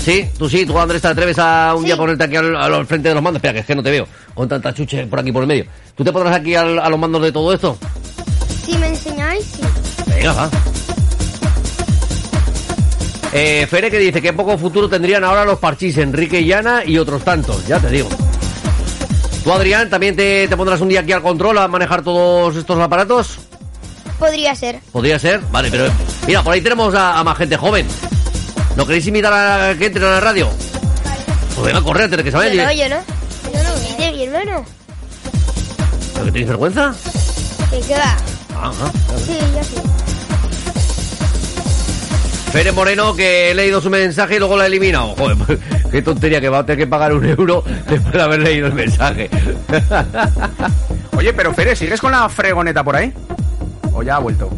[0.04, 3.08] Sí, tú sí, tú Andrés te atreves a un día ponerte aquí al, al frente
[3.10, 3.38] de los mandos.
[3.38, 5.66] Espera, que es que no te veo, con tanta chuche por aquí por el medio.
[5.94, 7.78] ¿Tú te pondrás aquí al- a los mandos de todo esto?
[8.64, 9.62] Si me enseñáis, sí.
[10.06, 10.50] Venga, va.
[13.40, 16.98] Eh, Fere que dice que poco futuro tendrían ahora los parchís Enrique y Ana y
[16.98, 18.08] otros tantos, ya te digo.
[19.44, 22.76] Tú, Adrián, también te, te pondrás un día aquí al control a manejar todos estos
[22.80, 23.38] aparatos.
[24.18, 24.80] Podría ser.
[24.90, 25.40] ¿Podría ser?
[25.52, 25.84] Vale, pero
[26.26, 27.86] mira, por ahí tenemos a, a más gente joven.
[28.74, 30.48] ¿No queréis invitar a que entren a la radio?
[31.54, 32.96] Pues venga, corre antes de que Yo no, yo no.
[33.54, 34.64] Yo no, dice mi hermano.
[36.12, 36.92] ¿Pero que tenéis vergüenza?
[37.70, 38.16] ¿Qué, qué va?
[38.56, 38.92] Ah, ah.
[39.24, 40.07] Sí, yo sí.
[42.50, 45.14] Fere Moreno, que he leído su mensaje y luego lo ha eliminado.
[45.16, 45.58] Joder,
[45.92, 48.74] qué tontería que va a tener que pagar un euro después de haber leído el
[48.74, 49.28] mensaje.
[51.16, 53.12] Oye, pero Fere, ¿sigues con la fregoneta por ahí?
[53.92, 54.50] ¿O ya ha vuelto?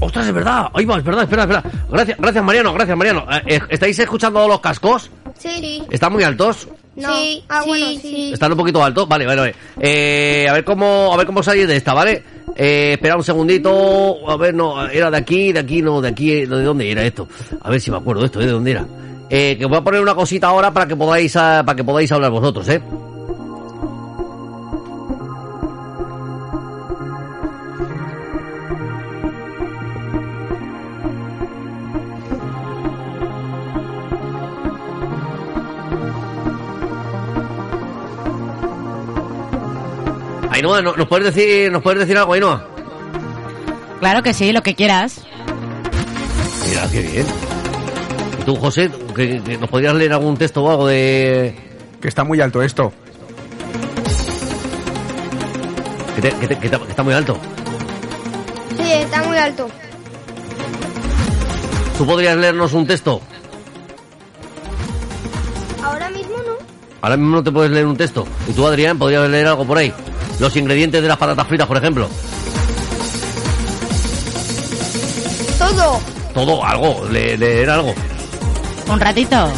[0.00, 0.66] ¡Ostras, es verdad!
[0.74, 1.62] Ahí va, es verdad, espera, espera.
[1.88, 3.24] Gracias, gracias Mariano, gracias Mariano.
[3.30, 5.10] Eh, eh, ¿Estáis escuchando los cascos?
[5.38, 5.84] Sí.
[5.90, 6.68] ¿Están muy altos?
[6.96, 7.16] No.
[7.16, 8.32] Sí, ah, bueno, sí.
[8.32, 9.06] ¿Están un poquito altos?
[9.08, 9.54] Vale, vale, vale.
[9.80, 12.22] Eh, a ver cómo, a ver cómo salís de esta, ¿vale?
[12.56, 14.30] Eh, espera un segundito.
[14.30, 17.28] A ver, no, era de aquí, de aquí, no, de aquí, ¿de dónde era esto?
[17.60, 18.46] A ver si me acuerdo de esto, ¿eh?
[18.46, 18.86] ¿de dónde era?
[19.30, 22.12] Eh, que voy a poner una cosita ahora para que podáis, ah, para que podáis
[22.12, 22.82] hablar vosotros, ¿eh?
[40.62, 42.64] Ainhoa, ¿no- ¿nos puedes decir, nos puedes decir algo, Ainhoa?
[43.98, 45.22] Claro que sí, lo que quieras.
[46.68, 47.26] Mira, qué bien.
[48.40, 51.56] ¿Y tú, José, que, que nos podrías leer algún texto o algo de...
[52.00, 52.92] Que está muy alto esto.
[56.14, 57.36] Que, te- que te- que te- que está muy alto.
[58.76, 59.68] Sí, está muy alto.
[61.98, 63.20] ¿Tú podrías leernos un texto?
[65.82, 66.52] Ahora mismo no.
[67.00, 68.26] Ahora mismo no te puedes leer un texto.
[68.48, 69.92] ¿Y tú, Adrián, podrías leer algo por ahí?
[70.42, 72.08] Los ingredientes de las patatas fritas, por ejemplo.
[75.56, 76.00] Todo.
[76.34, 77.94] Todo, algo, le- leer algo.
[78.88, 79.48] Un ratito.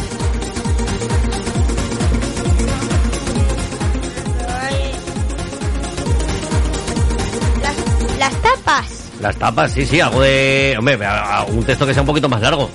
[7.61, 8.85] Las, las tapas.
[9.21, 10.75] Las tapas, sí, sí, algo de...
[10.77, 12.69] Hombre, a- a un texto que sea un poquito más largo.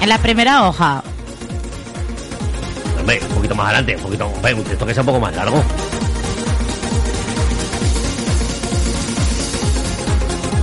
[0.00, 1.02] En la primera hoja.
[3.06, 4.26] Hombre, un poquito más adelante, un poquito...
[4.26, 5.62] hombre, un texto que sea un poco más largo.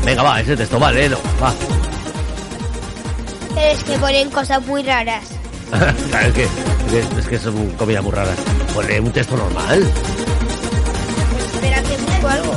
[0.03, 1.53] Venga, va, ese texto, va, léelo, va.
[3.55, 5.23] Pero es que ponen cosas muy raras.
[6.09, 8.35] Claro, es que, es es que son comidas muy raras.
[8.73, 9.89] Pues lee un texto normal.
[11.53, 12.55] Espera que busco algo.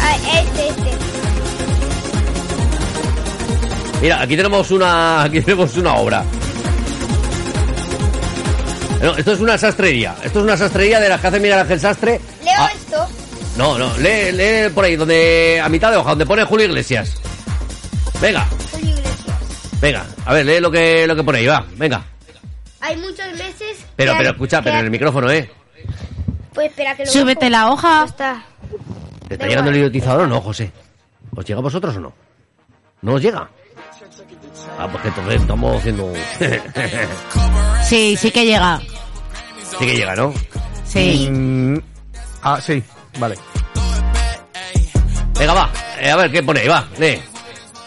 [0.00, 0.90] Ah, este, este.
[4.00, 6.24] Mira, aquí tenemos una, aquí tenemos una obra.
[9.02, 10.16] No, esto es una sastrería.
[10.24, 12.20] Esto es una sastrería de las que hace Miguel Ángel Sastre.
[12.42, 13.06] Leo Ah, esto.
[13.56, 17.14] no, no, lee, lee por ahí, donde a mitad de hoja, donde pone Julio Iglesias.
[18.20, 19.36] Venga, Julio Iglesias.
[19.80, 22.02] venga, a ver, lee lo que, lo que pone ahí, va, venga.
[22.80, 23.78] Hay muchos meses.
[23.96, 25.48] Pero, pero hay- escucha, pero en el micrófono, ¿eh?
[26.52, 27.66] Pues espera que lo Súbete bajo.
[27.66, 27.98] la hoja.
[28.00, 28.44] Ya está.
[29.28, 30.72] ¿Te está llegando el idiotizador o no, José?
[31.36, 32.12] ¿Os llega a vosotros o no?
[33.02, 33.48] ¿No os llega?
[34.78, 36.12] Ah, pues que entonces estamos haciendo...
[37.88, 38.80] Sí, sí que llega.
[39.64, 40.32] sí que llega, ¿no?
[40.84, 41.28] Sí.
[41.30, 41.78] Mm,
[42.42, 42.82] ah, sí,
[43.18, 43.36] vale.
[45.38, 46.68] Venga, va, eh, a ver, ¿qué pone ahí?
[46.68, 47.18] Va, lee.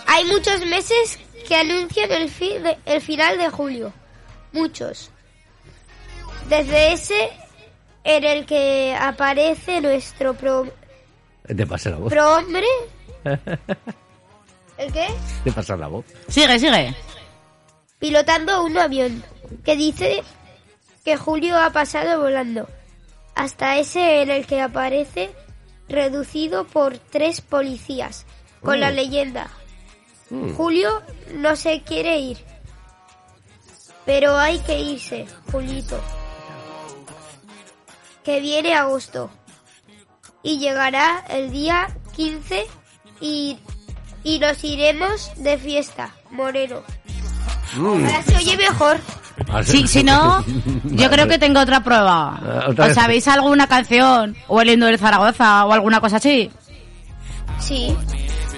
[0.08, 3.94] Hay muchos meses que anuncian el, fi- de- el final de julio.
[4.54, 5.12] Muchos.
[6.50, 7.30] Desde ese
[8.04, 10.66] en el que aparece nuestro pro,
[11.46, 12.12] Te pasa la voz.
[12.12, 12.66] prohombre.
[14.82, 15.08] ¿El qué?
[15.44, 16.06] Te pasa la voz.
[16.28, 16.96] Sigue, sigue.
[18.00, 19.24] Pilotando un avión
[19.64, 20.24] que dice
[21.06, 22.68] que Julio ha pasado volando.
[23.36, 25.32] Hasta ese en el que aparece
[25.88, 28.26] reducido por tres policías.
[28.62, 28.92] Con la Oh.
[28.92, 29.50] leyenda.
[30.32, 30.54] Mm.
[30.56, 31.02] Julio
[31.36, 32.38] no se quiere ir.
[34.06, 36.00] Pero hay que irse, Julito.
[38.24, 39.30] Que viene agosto.
[40.44, 42.66] Y llegará el día 15
[43.20, 43.60] y,
[44.24, 46.82] y nos iremos de fiesta, Moreno.
[47.76, 48.06] Mm.
[48.06, 48.98] Ahora se oye mejor.
[49.64, 50.44] Sí, si no,
[50.84, 52.40] yo creo que tengo otra prueba.
[52.44, 54.36] Ah, otra ¿Os sabéis alguna canción?
[54.48, 55.66] ¿O el himno del Zaragoza?
[55.66, 56.52] ¿O alguna cosa así?
[57.60, 57.96] Sí.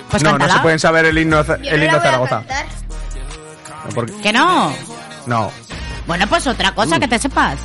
[0.10, 2.44] Pues no, no se pueden saber el himno, el no himno a Zaragoza.
[3.94, 4.74] Porque- ¿Que no?
[5.26, 5.52] No.
[6.08, 7.00] Bueno, pues otra cosa Mm.
[7.00, 7.60] que te sepas.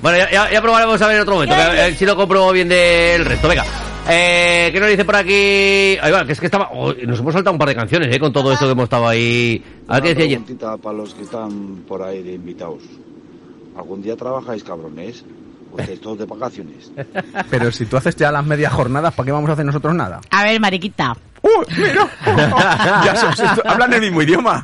[0.00, 2.16] Bueno, ya, ya- ya probaremos a ver en otro momento, que a ver si lo
[2.16, 3.48] compro bien del resto.
[3.48, 3.64] Venga,
[4.08, 5.96] eh, ¿qué nos dice por aquí?
[6.00, 6.70] Ahí va, que es que estaba...
[6.72, 8.18] oh, nos hemos saltado un par de canciones, ¿eh?
[8.18, 9.62] Con todo esto que hemos estado ahí...
[9.88, 12.82] A ver qué preguntita para los que están por ahí de invitados.
[13.76, 15.24] ¿Algún día trabajáis, cabrones?
[15.70, 16.90] Ustedes todos de vacaciones.
[17.50, 20.20] Pero si tú haces ya las medias jornadas, ¿para qué vamos a hacer nosotros nada?
[20.30, 21.14] A ver, mariquita.
[23.04, 24.62] ya se- se- hablan el mismo idioma.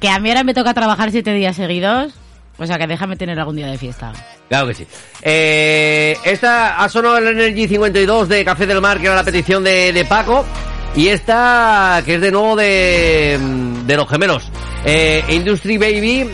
[0.00, 2.14] Que a mí ahora me toca trabajar siete días seguidos.
[2.56, 4.12] O sea que déjame tener algún día de fiesta.
[4.48, 4.86] Claro que sí.
[5.22, 9.64] Eh, esta ha sonado el Energy 52 de Café del Mar, que era la petición
[9.64, 10.44] de, de Paco.
[10.94, 13.38] Y esta, que es de nuevo de,
[13.84, 14.48] de los gemelos.
[14.84, 16.30] Eh, Industry Baby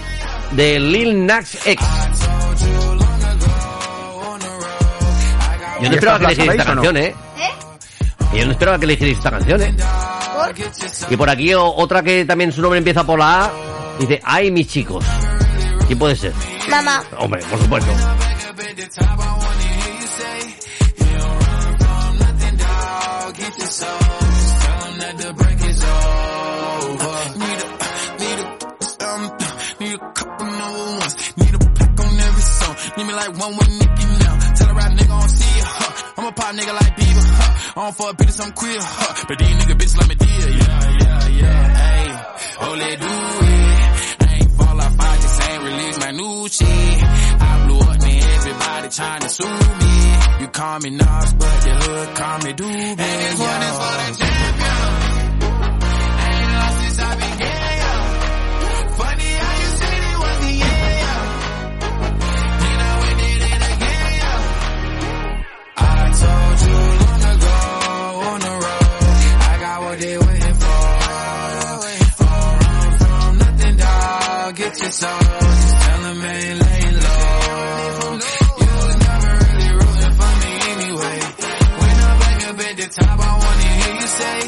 [0.53, 1.87] de Lil Nas X.
[5.81, 6.83] Yo no ¿Y esperaba que estas las elegierais esta no?
[6.83, 7.15] canción, ¿eh?
[8.35, 9.75] Yo no esperaba que elegierais esta canción, ¿eh?
[11.09, 13.51] Y por aquí otra que también su nombre empieza por la A.
[13.99, 15.05] Dice, ay, mis chicos.
[15.91, 16.33] ¿Quién puede ser?
[16.69, 17.03] Mamá.
[17.19, 17.91] Hombre, por supuesto.
[29.81, 31.37] Need a couple number ones.
[31.37, 32.77] Need a pack on every song.
[32.97, 34.39] Me like one with Nicky now.
[34.55, 35.65] Tell a rap nigga I don't see ya.
[35.67, 36.13] Huh.
[36.19, 37.25] I'm a pop nigga like Bieber.
[37.25, 37.81] Huh.
[37.81, 38.79] I don't fuck bitches, I'm queer.
[38.81, 39.25] Huh.
[39.27, 40.51] But these nigga bitches like me dear.
[40.51, 41.75] Yeah, yeah, yeah.
[41.75, 43.50] Hey, oh, let do
[46.11, 46.67] ain't release my new shit.
[46.67, 48.23] I blew up, man.
[48.23, 50.41] Everybody trying to sue me.
[50.41, 52.99] You call me Nas, but the hood call me Doobie.
[52.99, 54.79] And this one is for the champion.
[56.13, 57.11] I ain't lost since I.
[59.01, 60.55] Funny how you said it was the.
[62.61, 63.99] Then I went it again.
[65.77, 65.89] I
[66.21, 67.57] told you long ago
[68.31, 69.05] on the road,
[69.41, 70.81] I got what they waiting for.
[72.21, 74.57] Run from nothing, dog.
[74.57, 75.80] Get your soul.
[76.31, 78.19] Just tell them ain't laying low.
[78.61, 81.19] You was never really rooting for me anyway.
[81.81, 84.39] When I'm back up at the top, I wanna hear you say,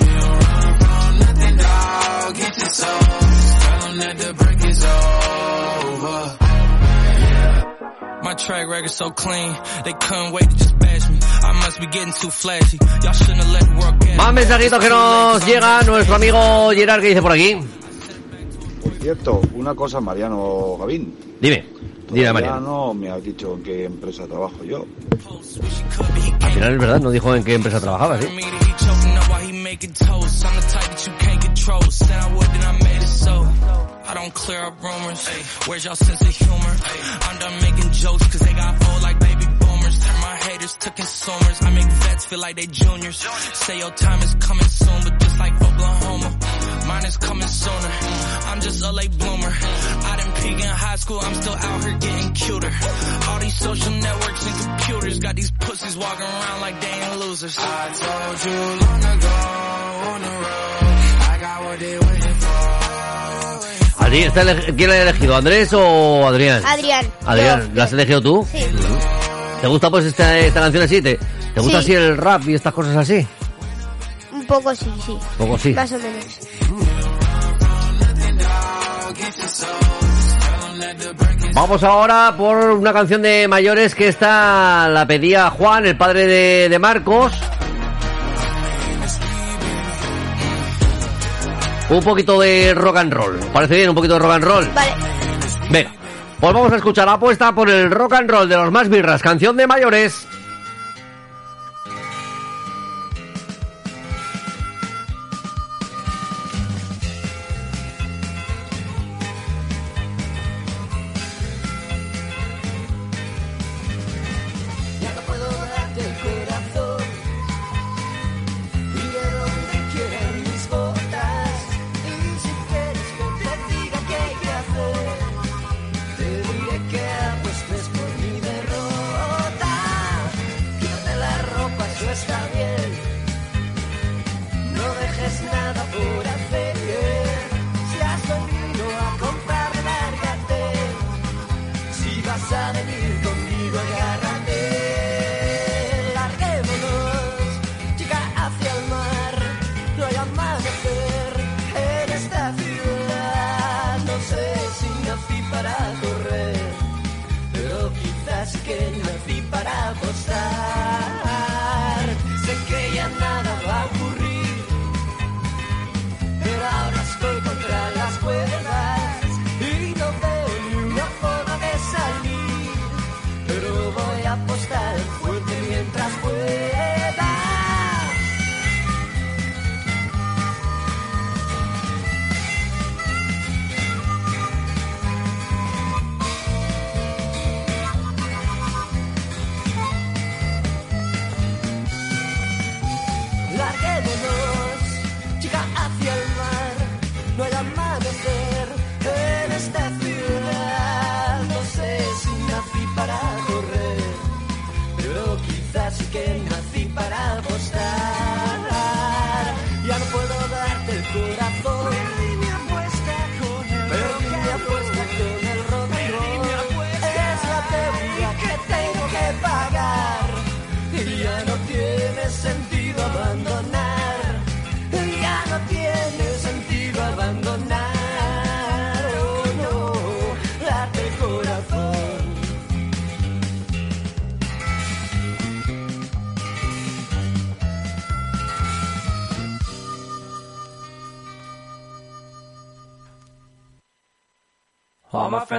[0.00, 2.34] you don't run from nothing, dog.
[2.34, 3.00] Get your soul.
[3.00, 6.36] Just tell them that the break is over.
[8.22, 11.18] My track record so clean, they couldn't wait to just bash me.
[11.22, 12.78] I must be getting too flashy.
[13.02, 17.00] Y'all shouldn't have let the world get Más mensajitos que nos llega nuestro amigo Gerard
[17.00, 17.56] que dice por aquí.
[18.82, 21.14] Por cierto, una cosa, Mariano Gavín.
[21.40, 21.64] Dime,
[22.10, 22.60] dime Mariano.
[22.60, 24.84] no me has dicho en qué empresa trabajo yo.
[26.40, 28.26] Al final es verdad, no dijo en qué empresa trabajaba, ¿sí?
[34.10, 35.22] I don't clear up rumors.
[35.68, 36.74] Where's y'all sense of humor?
[37.22, 40.04] I'm done making jokes cause they got old like baby boomers.
[40.04, 41.62] Turn my haters to consumers.
[41.62, 43.18] I make vets feel like they juniors.
[43.54, 46.38] Say your time is coming soon, but just like Oklahoma,
[46.90, 47.92] mine is coming sooner.
[48.50, 49.52] I'm just a late bloomer.
[50.10, 52.72] I didn't peak in high school, I'm still out here getting cuter.
[53.28, 57.56] All these social networks and computers got these pussies walking around like they ain't losers.
[57.58, 57.62] I
[58.02, 59.36] told you long ago
[60.10, 60.98] on the road,
[61.32, 64.04] I got what they waiting for.
[64.04, 66.62] ¿A ti está ele- quién la ha elegido, Andrés o Adrián?
[66.66, 67.04] Adrián.
[67.26, 67.74] Adrián, Yo.
[67.74, 68.46] ¿la has elegido tú?
[68.50, 68.64] Sí.
[69.60, 71.02] ¿Te gusta pues esta, esta canción así?
[71.02, 71.16] ¿Te,
[71.54, 71.84] te gusta Sí.
[71.84, 73.24] así el rap y estas cosas así?
[74.32, 75.16] Un poco sí, sí.
[75.38, 75.72] poco sí.
[75.74, 76.24] Más o menos.
[81.52, 86.68] Vamos ahora por una canción de mayores que esta la pedía Juan, el padre de,
[86.68, 87.32] de Marcos.
[91.90, 93.38] Un poquito de rock and roll.
[93.52, 93.88] ¿Parece bien?
[93.88, 94.68] Un poquito de rock and roll.
[94.72, 94.92] Vale.
[95.70, 95.90] Venga,
[96.38, 99.20] pues vamos a escuchar la apuesta por el rock and roll de los más birras,
[99.20, 100.29] canción de mayores.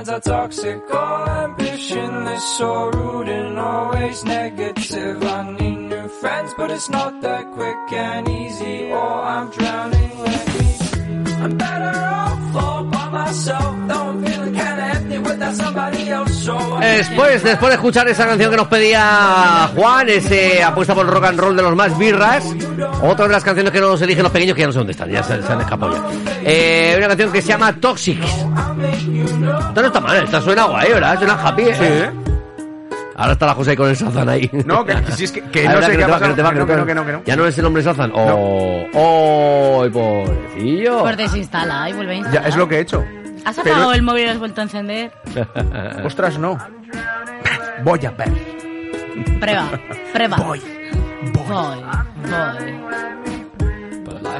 [0.01, 5.23] All my friends are toxic, all ambitionless, so rude and always negative.
[5.23, 10.11] I need new friends, but it's not that quick and easy, or I'm drowning.
[10.23, 11.43] Let me.
[11.43, 16.33] I'm better off all by myself, though I'm feeling kinda empty without somebody else.
[16.45, 21.11] So Después, después de escuchar esa canción que nos pedía Juan, ese apuesta por el
[21.11, 22.43] rock and roll de los más birras,
[23.03, 25.11] otra de las canciones que nos eligen los pequeños, que ya no sé dónde están,
[25.11, 26.33] ya se, se han escapado ya.
[26.43, 28.19] Eh, una canción que se llama Toxic.
[29.19, 31.17] Esta no está mal, esta suena guay, ¿verdad?
[31.17, 31.63] Suena happy.
[31.67, 32.09] ¿eh?
[33.15, 34.49] Ahora está la José con el Sazan ahí.
[34.65, 36.29] No, que, si es que, que no sé que qué ha te va, que pasado.
[36.29, 37.21] no te va, Que no, que no, que no, que no.
[37.25, 38.11] Ya no es el hombre Sazan.
[38.15, 40.99] Oh, oh, pobrecillo.
[41.01, 42.49] Pues desinstala y vuelve a Ya, instalar.
[42.49, 43.05] es lo que he hecho.
[43.45, 45.11] ¿Has Pero- apagado el móvil y lo has vuelto a encender?
[46.05, 46.57] Ostras, no.
[47.83, 48.29] Voy a ver.
[49.39, 49.65] Prueba,
[50.13, 50.37] prueba.
[50.37, 50.61] Voy.
[51.33, 51.83] Voy,
[52.29, 52.81] voy.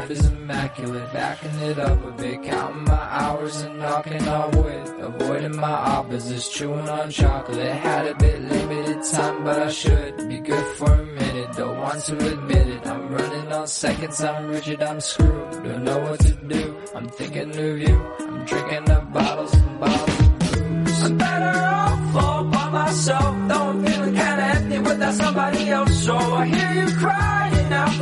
[0.10, 5.56] Is immaculate, backing it up a bit, counting my hours and knocking on wood, avoiding
[5.56, 7.74] my opposites, chewing on chocolate.
[7.74, 11.52] Had a bit limited time, but I should be good for a minute.
[11.56, 12.86] Don't want to admit it.
[12.86, 15.64] I'm running on seconds, I'm rigid, I'm screwed.
[15.64, 16.78] Don't know what to do.
[16.96, 17.98] I'm thinking of you.
[18.20, 21.04] I'm drinking up bottles and bottles of booze.
[21.04, 26.04] I'm better off all by myself, though I'm feeling kinda empty without somebody else.
[26.04, 27.41] So I hear you crying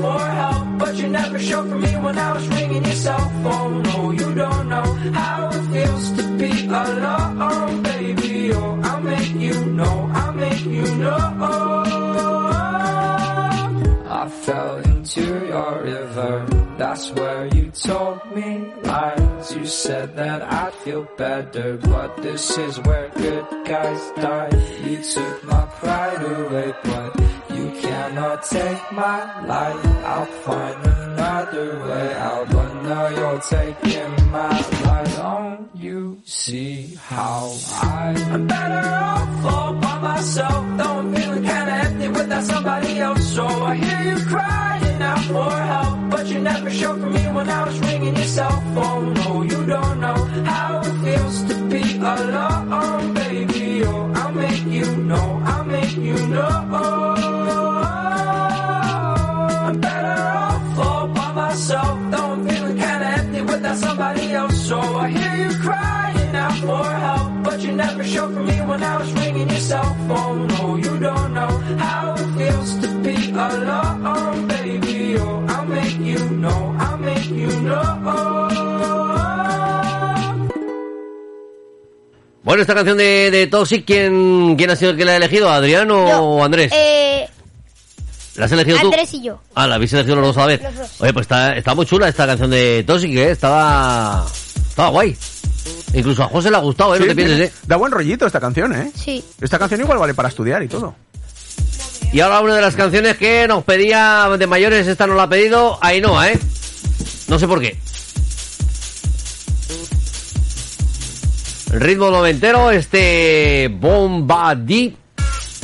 [0.01, 3.81] for help, but you never showed for me when I was ringing your cell phone.
[3.83, 4.87] No, you don't know
[5.21, 8.53] how it feels to be alone, baby.
[8.53, 11.17] Oh, I'll make you know, I'll make you know.
[14.21, 16.68] I fell into your river.
[16.79, 19.53] That's where you told me lies.
[19.53, 24.49] You said that I'd feel better, but this is where good guys die.
[24.87, 27.19] You took my pride away, but
[27.51, 29.85] you cannot take my life.
[30.05, 34.49] I'll find another way out, but now you're taking my
[34.87, 35.15] life.
[35.17, 40.77] Don't you see how I, I'm better off all by myself?
[40.77, 43.33] Though I'm feeling kinda empty without somebody else.
[43.35, 47.49] So I hear you crying out for help, but you never showed for me when
[47.49, 49.13] I was ringing your cell phone.
[49.13, 50.15] No, you don't know
[50.45, 53.83] how it feels to be alone, baby.
[53.85, 56.49] Oh, I'll make you know, I'll make you know.
[59.67, 64.57] I'm better off all by myself, though I'm feeling kinda empty without somebody else.
[64.67, 68.83] So I hear you crying out for help, but you never showed for me when
[68.83, 70.47] I was ringing your cell phone.
[70.47, 71.51] No, you don't know
[71.85, 74.58] how it feels to be alone, baby.
[76.15, 78.09] I'll make you know, I'll make you know.
[82.43, 85.51] Bueno, esta canción de, de Toxic, ¿quién, ¿quién ha sido el que la ha elegido?
[85.51, 86.71] ¿Adrián o Andrés?
[86.73, 87.27] Eh,
[88.35, 88.87] ¿La has elegido tú?
[88.87, 89.39] Andrés y yo.
[89.53, 90.63] Ah, la habéis elegido los dos a la vez.
[90.63, 91.01] Los dos.
[91.01, 93.31] Oye, pues está, está muy chula esta canción de Toxic, ¿eh?
[93.31, 94.25] Estaba,
[94.67, 95.15] estaba guay.
[95.93, 96.99] Incluso a José le ha gustado, ¿eh?
[96.99, 97.53] no te pienses, ¿eh?
[97.67, 98.91] Da buen rollito esta canción, ¿eh?
[98.95, 99.23] Sí.
[99.41, 100.95] Esta canción igual vale para estudiar y todo.
[102.11, 105.29] Y ahora una de las canciones que nos pedía de mayores, esta nos la ha
[105.29, 106.39] pedido Ainhoa, ¿eh?
[107.27, 107.77] No sé por qué.
[111.71, 114.97] El ritmo noventero, este Bombadí,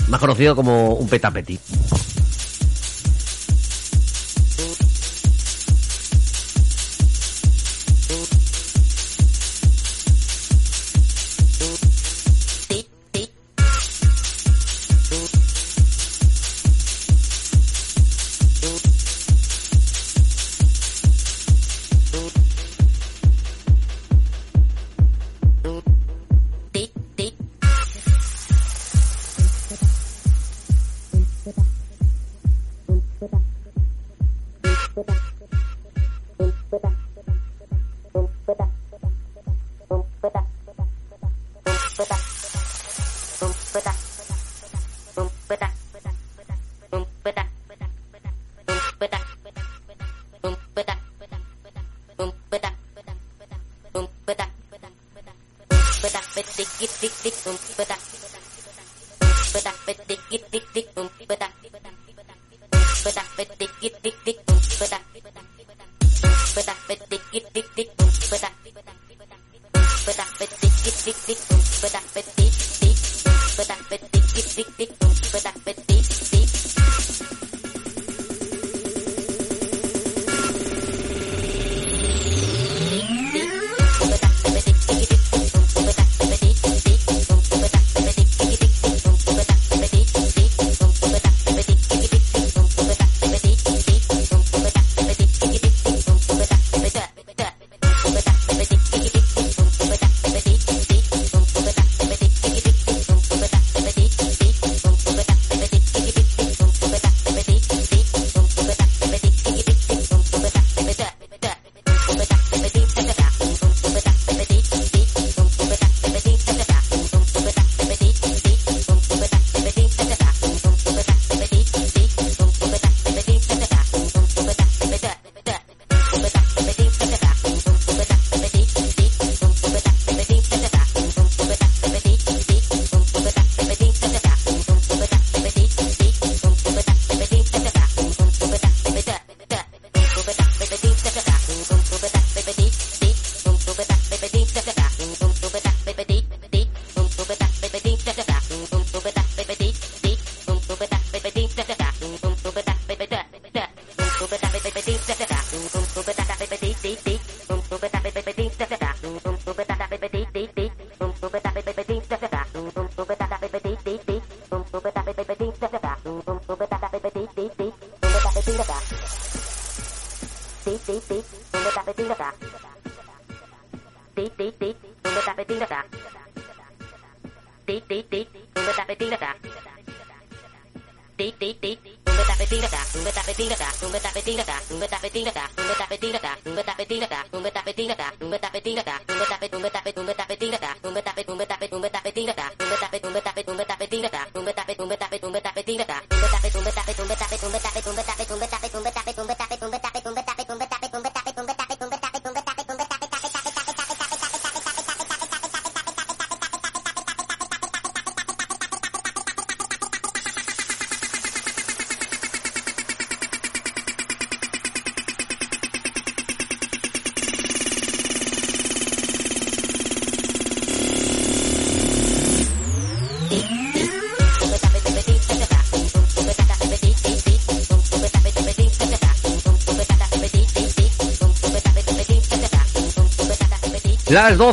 [0.08, 1.60] más conocido como un petapeti.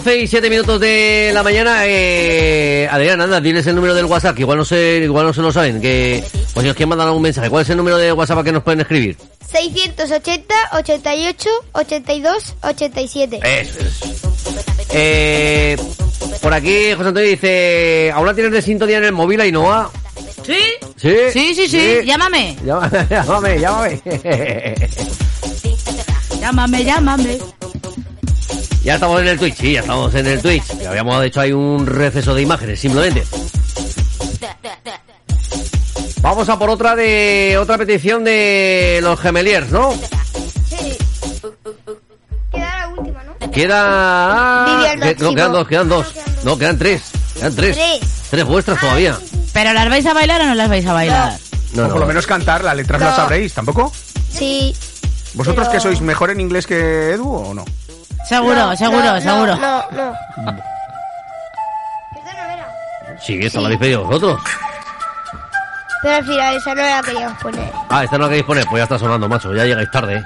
[0.03, 4.35] 12 y 7 minutos de la mañana, eh, Adrián, anda, diles el número del WhatsApp,
[4.35, 7.07] que igual no se, igual no se lo saben, que, pues si os quieren mandar
[7.07, 9.17] algún mensaje, ¿cuál es el número de WhatsApp que nos pueden escribir?
[9.49, 13.41] 680 88 82 87.
[13.45, 14.01] Eso es.
[14.91, 15.77] Eh,
[16.41, 19.89] por aquí José Antonio dice, ¿aún la tienes de sintonía en el móvil, Ainhoa?
[20.45, 20.59] ¿Sí?
[20.97, 21.15] ¿Sí?
[21.33, 21.81] Sí, sí, sí.
[22.01, 22.07] Sí.
[22.07, 22.57] Llámame.
[22.65, 24.03] Llámame, llámame, llámame.
[26.41, 27.39] Llámame, llámame.
[28.85, 30.65] Ya estamos en el Twitch, sí, ya estamos en el Twitch.
[30.81, 33.25] Ya habíamos hecho ahí un receso de imágenes, simplemente.
[36.21, 39.93] Vamos a por otra de otra petición de los gemeliers, ¿no?
[42.53, 43.51] Queda la última, ¿no?
[43.51, 46.07] Queda que- no, quedan dos, quedan dos.
[46.45, 47.03] No, quedan tres.
[47.35, 47.77] Quedan tres.
[47.77, 48.01] Tres.
[48.31, 49.19] Tres vuestras todavía.
[49.53, 51.37] ¿Pero las vais a bailar o no las vais a bailar?
[51.75, 53.07] No, por lo menos cantar, las letras No.
[53.07, 53.93] las sabréis, ¿tampoco?
[54.33, 54.75] Sí.
[55.35, 57.65] ¿Vosotros Pero- que sois mejor en inglés que Edu o no?
[58.25, 59.57] Seguro, No, seguro, no, seguro.
[59.57, 60.17] No, no.
[63.21, 64.41] Sí, esta la habéis pedido vosotros.
[66.03, 67.73] Pero al final esa no la queríamos poner.
[67.89, 69.55] Ah, esta no la queréis poner, pues ya está sonando, macho.
[69.55, 70.17] Ya llegáis tarde.
[70.17, 70.25] ¿eh?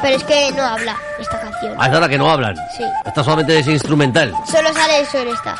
[0.00, 1.74] Pero es que no habla esta canción.
[1.78, 2.56] Ah, esta es la que no hablan.
[2.76, 2.84] Sí.
[3.04, 4.32] Esta solamente es instrumental.
[4.50, 5.54] Solo sale eso en esta.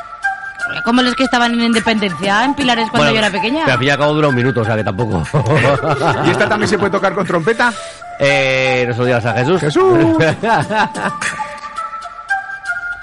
[0.85, 3.65] Como los que estaban en Independencia, en Pilares cuando Bueno, yo era pequeña.
[3.67, 5.23] Que al fin y al cabo dura un minuto, o sea que tampoco.
[6.27, 7.73] ¿Y esta también se puede tocar con trompeta?
[8.21, 9.61] Eh, no se lo digas a Jesús.
[9.61, 9.99] Jesús.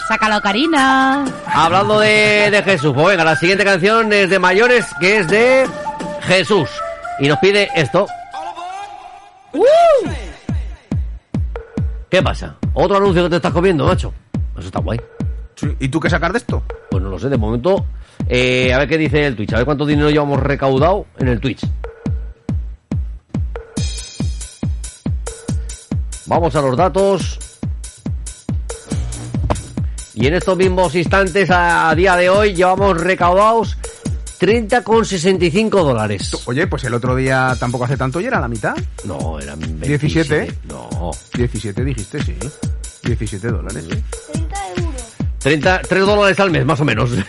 [0.07, 1.25] Sácalo, Karina.
[1.45, 5.67] Hablando de, de Jesús, pues venga, la siguiente canción es de mayores, que es de
[6.23, 6.69] Jesús.
[7.19, 8.07] Y nos pide esto.
[12.09, 12.55] ¿Qué pasa?
[12.73, 14.13] ¿Otro anuncio que te estás comiendo, macho?
[14.57, 14.99] Eso está guay.
[15.55, 15.75] Sí.
[15.79, 16.61] ¿Y tú qué sacar de esto?
[16.89, 17.85] Pues no lo sé, de momento.
[18.27, 21.39] eh, a ver qué dice el Twitch, a ver cuánto dinero llevamos recaudado en el
[21.39, 21.61] Twitch.
[26.31, 27.39] Vamos a los datos.
[30.13, 33.75] Y en estos mismos instantes, a, a día de hoy, llevamos recaudados
[34.39, 36.31] 30,65 dólares.
[36.45, 38.75] Oye, pues el otro día tampoco hace tanto y era la mitad.
[39.03, 40.55] No, eran 17.
[40.69, 41.11] No.
[41.33, 42.37] 17 dijiste, sí.
[43.03, 43.85] 17 dólares.
[44.31, 45.03] 30 euros.
[45.39, 47.09] 30, 3 dólares al mes, más o menos.
[47.09, 47.25] 30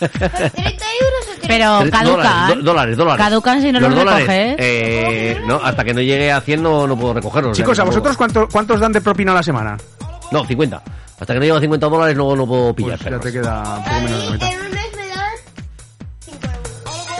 [0.00, 2.04] euros o 30 Pero caducan.
[2.04, 3.24] Dólares, do- dólares, dólares.
[3.24, 4.56] Caducan si no los dólares, recoges.
[4.58, 7.52] eh, no, hasta que no llegue a 100 no, no puedo recogerlos.
[7.52, 9.76] o sea, Chicos, ¿a vosotros cuánto- cuántos dan de propina a la semana?
[10.32, 10.82] No, 50.
[11.18, 12.98] Hasta que no llegue a 50 dólares no, no puedo pillar.
[12.98, 14.48] Pues ya te queda un poco menos de la mitad.
[14.48, 15.26] En un mes me dan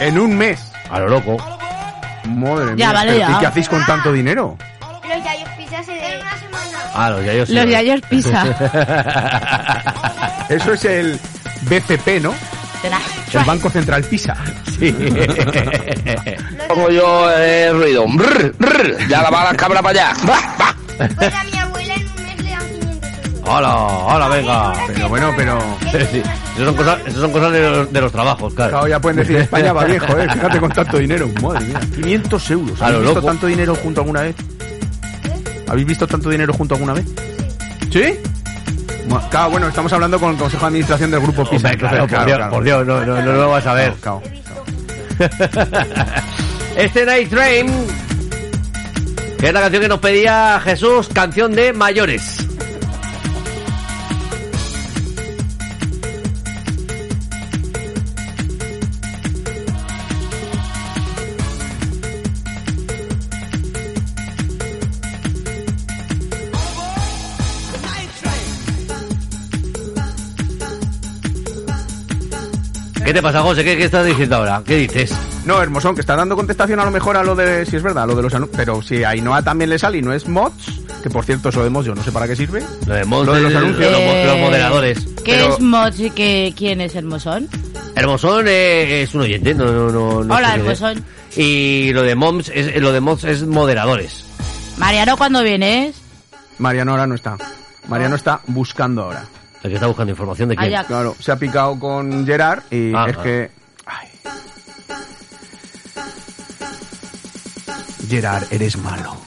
[0.07, 0.71] En un mes.
[0.89, 1.37] A lo loco.
[2.25, 2.91] Madre Ya, mía.
[2.93, 3.35] vale, ¿pero ya.
[3.35, 4.57] ¿Y qué hacéis con tanto dinero?
[5.07, 5.47] los yayos
[5.89, 6.91] en una semana.
[6.93, 7.47] Ah, los yayos.
[7.47, 7.55] sí.
[7.55, 8.43] Los yayos pizza.
[10.49, 11.19] Eso es el
[11.63, 12.33] BCP, ¿no?
[13.33, 14.35] El Banco Central Pisa.
[14.77, 14.91] Sí.
[16.67, 18.05] Pongo yo el ruido.
[18.07, 19.07] Brr, brr.
[19.07, 20.13] Ya la va la cabra para allá.
[20.97, 23.41] Pues a mi abuela en un mes le dan 500 euros.
[23.47, 23.75] ¡Hola!
[23.75, 24.73] ¡Hola, venga!
[24.87, 25.59] Pero bueno, pero...
[25.91, 26.21] Sí,
[26.55, 28.71] Eso son cosas, eso son cosas de, los, de los trabajos, claro.
[28.71, 30.27] Claro, ya pueden decir España va viejo, ¿eh?
[30.31, 31.29] Fíjate con tanto dinero.
[31.41, 31.79] Madre mía.
[31.95, 32.81] 500 euros.
[32.81, 33.27] ¿Habéis visto loco.
[33.27, 34.35] tanto dinero junto alguna vez?
[35.67, 37.05] ¿Habéis visto tanto dinero junto alguna vez?
[37.91, 38.15] ¿Sí?
[39.29, 41.67] Claro, bueno, estamos hablando con el Consejo de Administración del Grupo Pisa.
[41.69, 43.93] Hombre, claro, entonces, por, Dios, por Dios, no, no, no lo vas a ver.
[46.77, 47.67] Este Night Train,
[49.39, 52.47] que es la canción que nos pedía Jesús, canción de mayores.
[73.07, 73.63] ¿Qué te pasa, José?
[73.63, 74.61] ¿Qué, qué estás diciendo ahora?
[74.65, 75.15] ¿Qué dices?
[75.45, 78.03] No, Hermosón, que está dando contestación a lo mejor a lo de, si es verdad,
[78.03, 78.57] a lo de los anuncios.
[78.57, 81.63] Pero si a Ainhoa también le sale y no es mods, que por cierto eso
[81.63, 82.61] de mods yo no sé para qué sirve.
[82.85, 83.91] Lo de mods Lo de los anuncios.
[83.93, 85.05] los, Eh, los moderadores.
[85.23, 87.47] ¿Qué Pero es Mods y qué, quién es Hermosón?
[87.95, 90.59] Hermosón eh, es un oyente, no, no, no, no Hola, es.
[90.59, 91.05] Hermosón.
[91.37, 94.25] Y lo de moms es, lo de mods es moderadores.
[94.75, 95.95] Mariano, ¿cuándo vienes?
[96.57, 97.37] Mariano ahora no está.
[97.87, 99.23] Mariano está buscando ahora.
[99.63, 100.73] El que está buscando información de quién.
[100.73, 100.87] Ajax.
[100.87, 103.23] Claro, se ha picado con Gerard y Ah, es ah.
[103.23, 103.51] que...
[103.85, 104.07] ay.
[108.09, 109.17] Gerard, eres malo.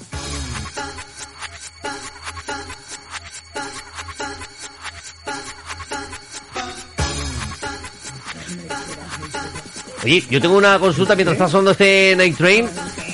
[10.02, 12.66] Oye, yo tengo una consulta mientras está sonando este Night Train.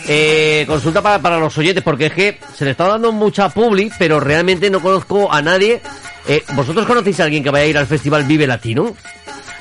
[0.09, 3.91] Eh, consulta para, para los oyentes, porque es que se le está dando mucha publi,
[3.99, 5.81] pero realmente no conozco a nadie.
[6.29, 8.95] Eh, ¿Vosotros conocéis a alguien que vaya a ir al Festival Vive Latino?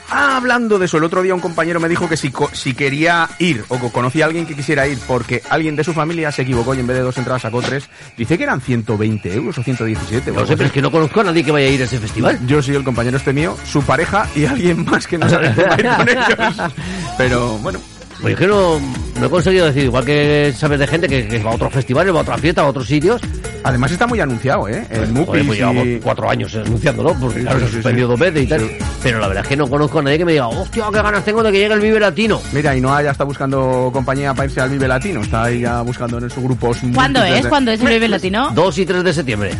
[0.09, 3.27] Ah, hablando de eso, el otro día un compañero me dijo que si, si quería
[3.39, 6.43] ir o co- conocía a alguien que quisiera ir porque alguien de su familia se
[6.43, 9.63] equivocó y en vez de dos entradas sacó tres, dice que eran 120 euros o
[9.63, 10.29] 117.
[10.29, 11.85] o No sé, pero es que no conozco a nadie que vaya a ir a
[11.85, 12.39] ese festival.
[12.45, 15.79] Yo sí, el compañero este mío, su pareja y alguien más que no sabe a
[15.79, 16.73] ir con ellos.
[17.17, 17.79] Pero bueno,
[18.26, 18.80] Pues es que no,
[19.19, 22.11] no he conseguido decir, igual que sabes de gente que, que va a otros festivales,
[22.11, 23.22] va a otras fiestas, a otros sitios.
[23.64, 24.84] además está muy anunciado, ¿eh?
[24.89, 27.76] El Joder, Mupis pues y- llevamos cuatro años anunciándolo, porque claro, sí, se ha sí,
[27.76, 28.11] suspendido sí.
[28.11, 28.69] dos veces y tal.
[29.03, 31.23] Pero la verdad es que no conozco a nadie que me diga, hostia, qué ganas
[31.23, 32.41] tengo de que llegue el Vive Latino.
[32.52, 35.22] Mira, Ainhoa ya está buscando compañía para irse al Vive Latino.
[35.22, 36.72] Está ahí ya buscando en su grupo.
[36.95, 37.45] ¿Cuándo es?
[37.45, 38.49] ¿Cuándo es el Vive Latino?
[38.56, 39.52] 2 y 3 de septiembre.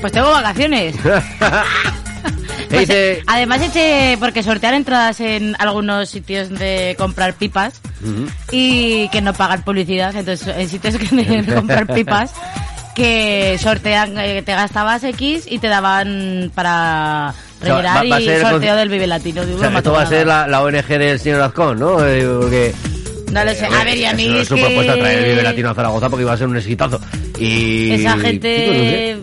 [0.00, 0.94] Pues tengo vacaciones.
[2.68, 3.12] ¿Qué Pues, dice?
[3.12, 7.80] eh, además eché, porque sortear entradas en algunos sitios de comprar pipas
[8.52, 12.32] y que no pagan publicidad, entonces en sitios que de comprar pipas
[12.94, 17.32] que sortean, eh, te gastabas X y te daban para
[17.62, 19.44] sea, va- rellenar va y sorteo del Vive Latino.
[19.44, 21.78] Digo, O sea, no me esto va a ser la, la ONG del señor Azcón,
[21.78, 22.04] ¿no?
[22.04, 22.74] Eh, porque...
[23.32, 23.66] No lo sé.
[23.66, 25.74] A ver, y a mí es, es su propuesta que- traer el Vive Latino a
[25.74, 27.00] Zaragoza porque iba a ser un exitazo.
[27.38, 27.92] Y...
[27.92, 29.18] Esa gente...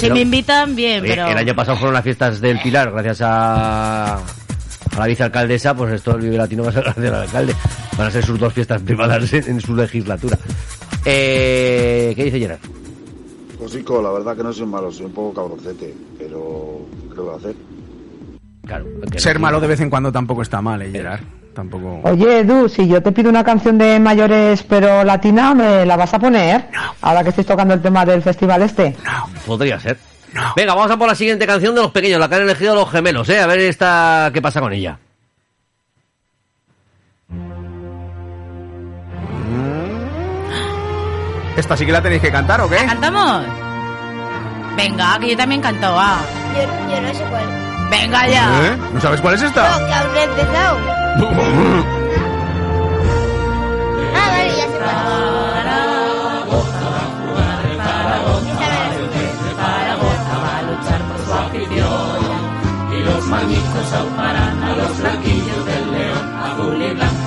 [0.00, 1.28] Si Pero- me invitan, bien, Oye, pero...
[1.28, 6.14] El año pasado fueron las fiestas del Pilar, gracias a, a la vicealcaldesa, pues esto
[6.16, 7.54] el Vive Latino va a ser gracias al alcalde.
[7.98, 10.38] Van a ser sus dos fiestas privadas en, en su legislatura.
[11.04, 12.60] Eh, ¿Qué dice Gerard?
[13.58, 17.20] Pues Rico, la verdad que no soy malo, soy un poco cabroncete, pero ¿qué le
[17.20, 17.54] voy a hacer?
[18.66, 18.86] Claro.
[19.16, 21.20] Ser malo de vez en cuando tampoco está mal, ¿eh, Gerard?
[21.54, 22.00] Tampoco...
[22.04, 26.14] Oye, Edu, si yo te pido una canción de mayores pero latina, ¿me la vas
[26.14, 26.68] a poner?
[27.02, 28.96] Ahora que estáis tocando el tema del festival este.
[29.46, 29.98] Podría ser.
[30.54, 32.90] Venga, vamos a por la siguiente canción de los pequeños, la que han elegido los
[32.90, 33.40] gemelos, ¿eh?
[33.40, 34.98] A ver esta, qué pasa con ella.
[41.56, 42.76] ¿Esta sí que la tenéis que cantar o qué?
[42.76, 43.44] ¿Cantamos?
[44.76, 46.20] Venga, que yo también canto, va.
[46.54, 47.69] Yo, yo no sé cuál.
[47.90, 48.44] Venga ya.
[48.66, 48.78] ¿Eh?
[48.94, 49.68] ¿No sabes cuál es esta?
[49.68, 50.78] No, que he empezado.
[54.14, 55.20] Ah, vale, ya cuál.
[62.92, 66.24] Y los manicos saltarán a los blanquillos del león.
[66.44, 67.19] Azul y blanco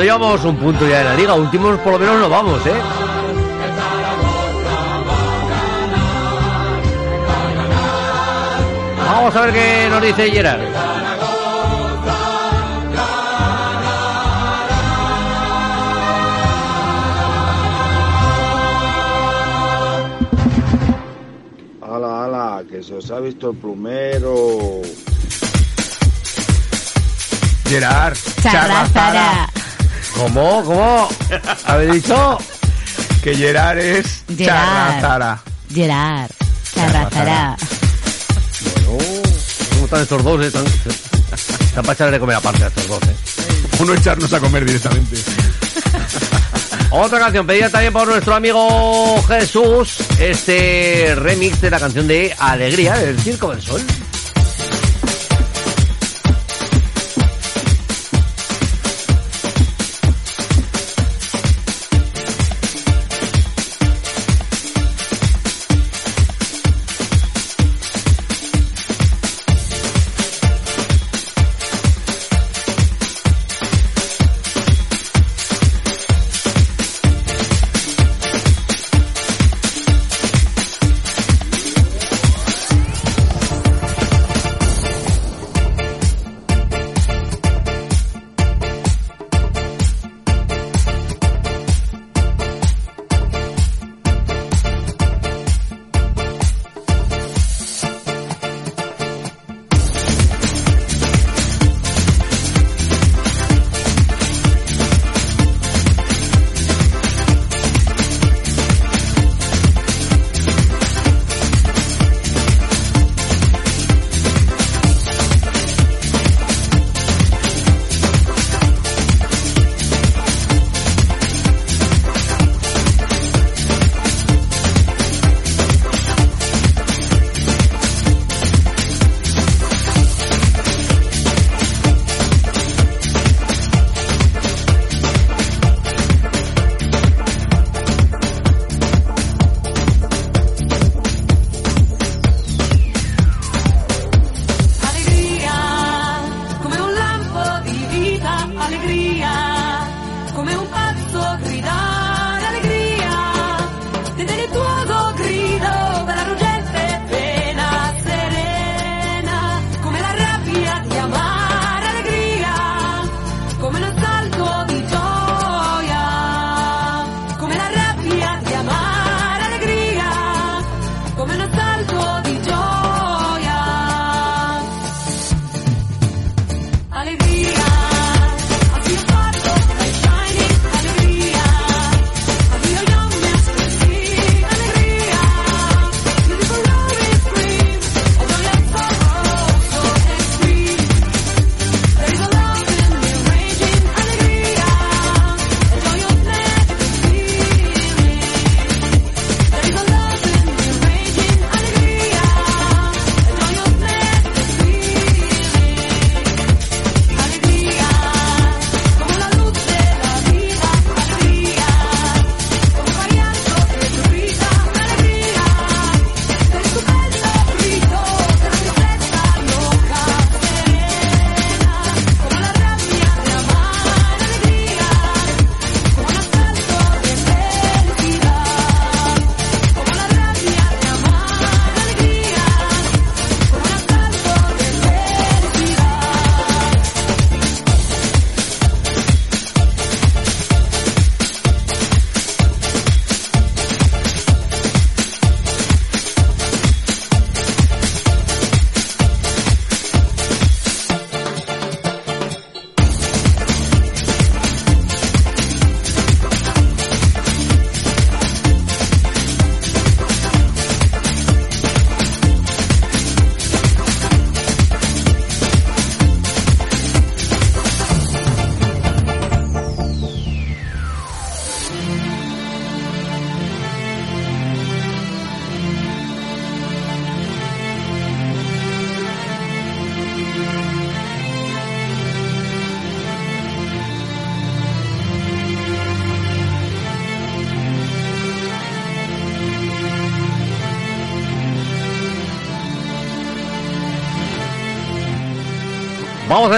[0.00, 1.34] momento llevamos un punto ya en la liga.
[1.34, 2.72] Últimos por lo menos no vamos, ¿eh?
[8.98, 10.60] Vamos a ver qué nos dice Gerard.
[21.82, 24.80] Ala, ala, que se os ha visto el plumero.
[27.66, 28.16] Gerard.
[28.42, 29.49] Charrazara.
[30.20, 30.62] ¿Cómo?
[30.64, 31.08] ¿Cómo?
[31.64, 32.38] ¿Habéis dicho?
[33.22, 35.00] Que Gerard es Gerard.
[35.00, 35.42] Charrazara.
[35.72, 36.30] Gerard.
[36.74, 37.56] Charrazara.
[38.84, 40.44] ¿Cómo están estos dos?
[40.44, 40.48] Eh?
[40.48, 43.16] Están, están para echarle de comer aparte a estos dos, ¿eh?
[43.80, 45.16] O no echarnos a comer directamente.
[46.90, 52.94] Otra canción pedida también por nuestro amigo Jesús, este remix de la canción de Alegría
[52.94, 53.80] del Circo del Sol.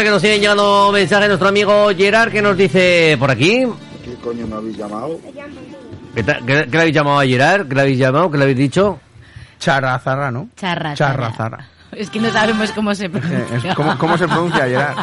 [0.05, 3.67] Que nos siguen llegando mensajes de nuestro amigo Gerard que nos dice por aquí.
[4.05, 5.19] ¿Qué coño me habéis llamado?
[6.15, 7.69] ¿Qué, ta- qué- qué le habéis llamado a Gerard?
[7.69, 8.31] ¿Qué le habéis llamado?
[8.31, 8.99] ¿Qué le habéis dicho?
[9.59, 10.49] Charrazarra, ¿no?
[10.57, 10.95] Charra.
[10.95, 11.69] Charrazarra.
[11.93, 13.75] Es que no sabemos cómo se pronuncia.
[13.75, 14.97] ¿Cómo, cómo se pronuncia, Gerard?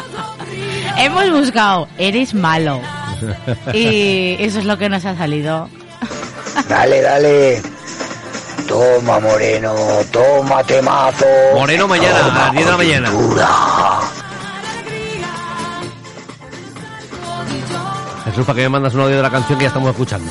[0.98, 2.80] Hemos buscado, eres malo.
[3.72, 5.68] Y eso es lo que nos ha salido.
[6.68, 7.62] Dale, dale.
[8.66, 9.74] Toma, Moreno,
[10.12, 11.24] toma, temazo.
[11.54, 13.10] Moreno mañana, a las 10 de la mañana.
[18.30, 20.30] Jesús, para que me mandas un audio de la canción que ya estamos escuchando.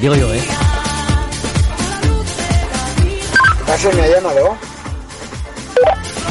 [0.00, 0.42] Digo yo, ¿eh?
[3.66, 4.56] ¿Paso me ha llamado?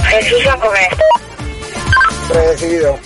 [0.10, 0.98] Jesús a comer.
[2.28, 2.98] Predecido.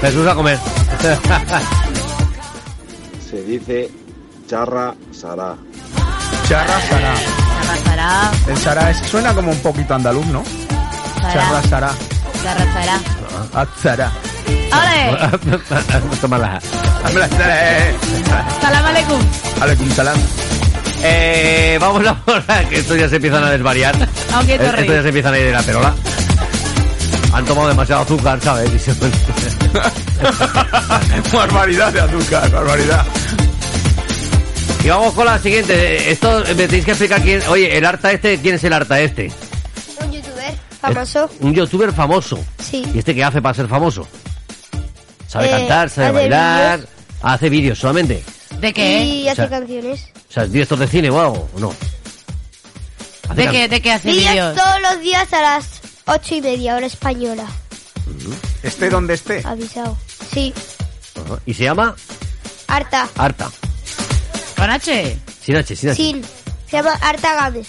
[0.00, 0.58] Jesús a comer.
[3.30, 3.90] Se dice
[4.48, 5.56] charra sará.
[6.48, 7.14] Charra Sará.
[7.66, 10.42] Charra, chará, El Sará es- suena como un poquito andaluz, ¿no?
[11.32, 11.90] Charra Sará.
[12.42, 13.00] charra, chará.
[13.54, 14.12] Ah, Sará.
[14.48, 16.16] ¡Ole!
[16.20, 16.60] Tómala.
[17.40, 17.94] Eh.
[18.60, 19.20] ¡Salam aleikum!
[19.60, 20.18] Aleikum salam.
[21.02, 23.94] Eh, vamos ahora, que estos ya se empiezan a desvariar.
[24.34, 24.86] Aunque Estos torre.
[24.88, 25.94] ya se empiezan a ir de la perola.
[27.32, 28.70] Han tomado demasiado azúcar, ¿sabes?
[28.74, 28.94] Y se-
[31.32, 33.04] barbaridad de azúcar, barbaridad.
[34.84, 36.10] Y vamos con la siguiente.
[36.10, 37.42] Esto me tenéis que explicar quién.
[37.48, 39.30] Oye, el arta este, ¿quién es el arta este?
[40.00, 41.30] Un youtuber famoso.
[41.40, 42.38] Un youtuber famoso.
[42.70, 42.84] Sí.
[42.94, 44.06] ¿Y este qué hace para ser famoso?
[45.28, 45.90] ¿Sabe Eh, cantar?
[45.90, 46.80] ¿Sabe hace bailar?
[47.22, 48.22] ¿Hace vídeos solamente?
[48.60, 49.04] ¿De qué?
[49.04, 50.04] Y hace O sea, canciones.
[50.28, 51.48] O sea, ¿es director de cine o algo?
[51.54, 51.74] ¿O no?
[53.28, 55.66] Hace ¿De qué, ¿De qué hace Vídeos todos los días a las
[56.06, 57.44] ocho y media, hora española.
[58.62, 59.42] Esté donde esté.
[59.44, 59.96] Avisado.
[60.32, 60.54] Sí.
[61.44, 61.94] ¿Y se llama?
[62.68, 63.08] Arta.
[63.16, 63.50] Arta.
[64.56, 65.18] ¿Con H?
[65.42, 65.96] Sin H, sin H.
[65.96, 66.22] Sin.
[66.70, 67.64] Se llama Arta Game.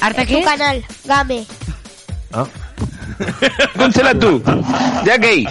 [0.00, 0.42] ¿Arta Es qué?
[0.42, 0.84] Su canal.
[1.04, 1.46] Game.
[2.32, 2.46] Ah.
[3.76, 4.42] Pónsela tú.
[5.04, 5.44] Ya que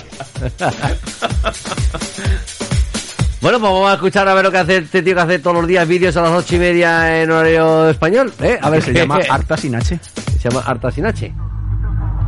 [3.42, 5.58] Bueno, pues vamos a escuchar a ver lo que hace este tío que hace todos
[5.58, 8.34] los días vídeos a las ocho y media en horario español.
[8.42, 8.60] ¿eh?
[8.62, 10.00] A ver se llama Arta sin H.
[10.40, 11.34] Se llama Arta sin H.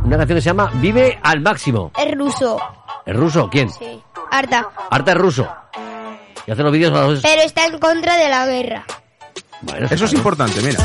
[0.04, 1.92] Una canción que se llama Vive al máximo.
[1.98, 2.58] Es ruso.
[3.04, 3.48] ¿Es ruso?
[3.50, 3.70] ¿Quién?
[3.70, 4.02] Sí.
[4.30, 4.68] Arta.
[4.90, 5.48] Arta es ruso.
[6.46, 8.84] Y hace los vídeos a las Pero está en contra de la guerra.
[9.62, 10.80] Bueno, Eso es importante, mira.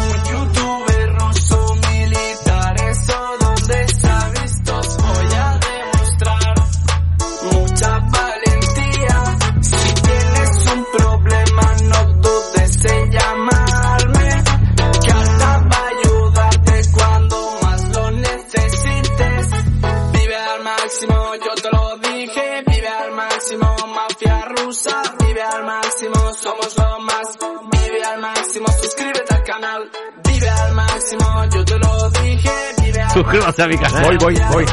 [24.67, 25.01] Rusa.
[25.19, 27.27] Vive al máximo, somos lo más.
[27.71, 29.91] Vive al máximo, suscríbete al canal.
[30.25, 32.51] Vive al máximo, yo te lo dije.
[32.83, 34.03] Vive al Suscríbase a mi canal.
[34.03, 34.65] Voy, voy, voy.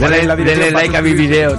[0.00, 1.58] Dale, dale para like a mis videos.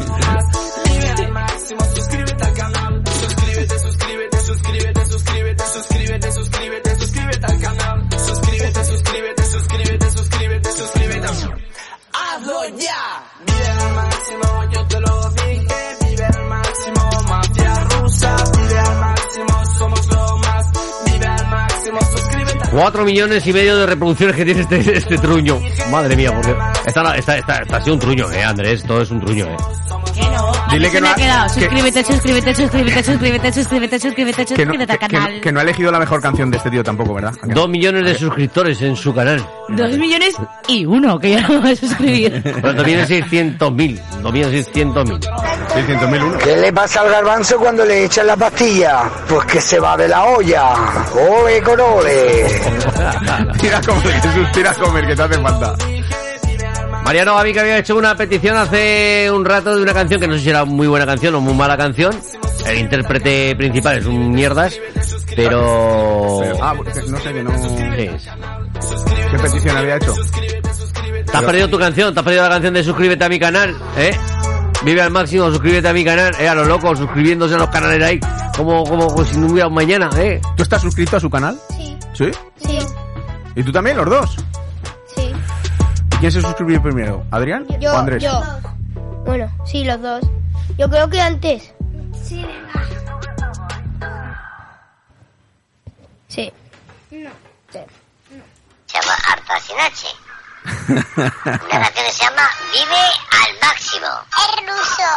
[22.71, 25.59] Cuatro millones y medio de reproducciones que tiene este, este truño.
[25.89, 28.83] Madre mía, porque está, está, está, está, un truño, eh, Andrés.
[28.83, 29.57] Todo es un truño, eh.
[30.69, 31.53] Que Dile que no ha quedado.
[31.53, 35.41] que- Suscríbete, suscríbete, suscríbete, suscríbete, suscríbete, suscríbete, Que suscríbete al que- que canal.
[35.41, 37.33] que no ha elegido la mejor canción de este tío tampoco, ¿verdad?
[37.41, 37.53] ¿A que?
[37.53, 39.45] Dos millones de suscriptores en su canal.
[39.69, 40.35] Dos millones
[40.67, 42.41] y uno, que ya no va a suscribir.
[42.43, 43.99] Pero dos millones seiscientos mil.
[44.21, 45.19] Dos millones seiscientos mil.
[45.19, 46.37] 600.000 uno.
[46.39, 49.03] ¿Qué le pasa al garbanzo cuando le echan la pastilla?
[49.27, 50.73] Pues que se va de la olla.
[51.13, 52.45] ¡Ole, corole!
[53.61, 55.75] Tira a comer, Jesús, tira a comer, que te hace falta.
[57.09, 60.35] Mariano Gavi que había hecho una petición hace un rato de una canción que no
[60.35, 62.13] sé si era muy buena canción o muy mala canción.
[62.67, 64.79] El intérprete principal es un mierdas,
[65.35, 66.39] pero...
[66.61, 67.51] Ah, porque no sé que no...
[67.57, 68.09] Sí.
[69.31, 70.13] ¿Qué petición había hecho?
[71.25, 73.75] Te has perdido tu canción, te has perdido la canción de suscríbete a mi canal,
[73.97, 74.15] ¿eh?
[74.83, 78.03] Vive al máximo, suscríbete a mi canal, eh, a los locos, suscribiéndose a los canales
[78.03, 78.19] ahí,
[78.55, 80.39] como, como, como si no hubiera un mañana, ¿eh?
[80.55, 81.59] ¿Tú estás suscrito a su canal?
[81.75, 81.97] Sí.
[82.13, 82.31] ¿Sí?
[82.57, 82.77] Sí.
[83.55, 84.37] ¿Y tú también, los dos?
[86.19, 86.25] Sí.
[86.25, 87.23] ¿Y quién se suscribió primero?
[87.31, 88.21] ¿Adrián Yo, o Andrés?
[88.23, 88.41] yo.
[89.25, 90.21] Bueno, sí, los dos.
[90.77, 91.73] Yo creo que antes.
[92.23, 92.45] Sí.
[96.27, 96.51] Sí.
[97.11, 97.29] No.
[97.71, 100.07] Se llama Arta sin H.
[100.87, 104.07] Una canción que se llama Vive al máximo.
[104.37, 105.09] Es ruso.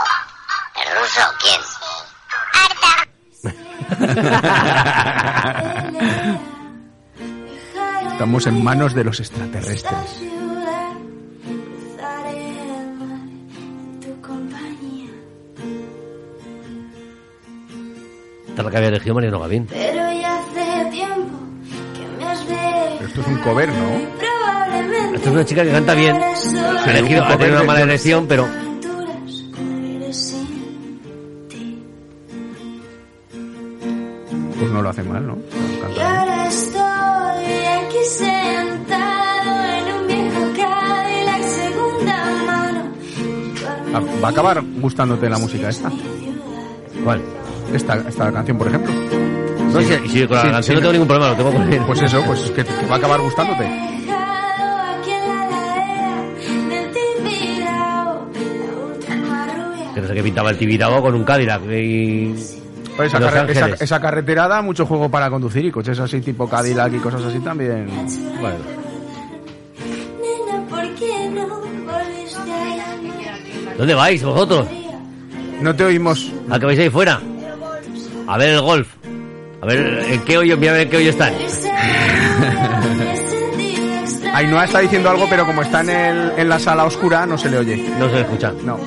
[0.76, 1.22] ¿Es ruso?
[1.40, 1.60] ¿Quién?
[2.64, 2.92] Arta.
[8.12, 10.22] Estamos en manos de los extraterrestres.
[18.52, 19.66] Esta es la que había elegido Mariano Gavín.
[19.66, 21.39] Pero ya hace tiempo
[21.94, 22.40] que me has.
[23.00, 25.14] Esto es un cover, ¿no?
[25.14, 26.16] Esta es una chica que canta bien.
[26.20, 28.47] Ha, elegido, ha tenido una mala elección, pero
[34.58, 35.39] Pues no lo hace mal, ¿no?
[35.97, 42.84] Y ahora estoy aquí sentado en un viejo Cadillac segunda mano.
[43.94, 45.90] Ah, ¿Va a acabar gustándote la música esta?
[47.02, 47.22] ¿Cuál?
[47.73, 48.92] Esta, esta canción, por ejemplo.
[49.73, 51.81] No, si, si con la canción no tengo ningún problema, lo tengo con él.
[51.86, 53.67] Pues eso, pues es que, que va a acabar gustándote.
[59.94, 62.34] Que no sé qué pintaba el Tibidabo con un Cadillac y...
[62.97, 63.81] Pues esa, Los carre- esa, Ángeles.
[63.83, 67.39] esa carretera da mucho juego para conducir y coches así tipo Cadillac y cosas así
[67.41, 67.86] también.
[68.41, 68.57] Bueno.
[70.20, 73.76] Nena, ¿por qué no volviste a llamar?
[73.78, 74.67] ¿Dónde vais vosotros?
[75.62, 76.31] No te oímos.
[76.51, 77.20] ¿A que vais ahí fuera?
[78.33, 78.89] A ver el golf.
[79.61, 81.35] A ver en qué hoyo, mira a ver en qué hoyo están.
[84.33, 87.51] Ainhoa está diciendo algo, pero como está en, el, en la sala oscura, no se
[87.51, 87.77] le oye.
[87.99, 88.55] No se le escucha.
[88.65, 88.81] No.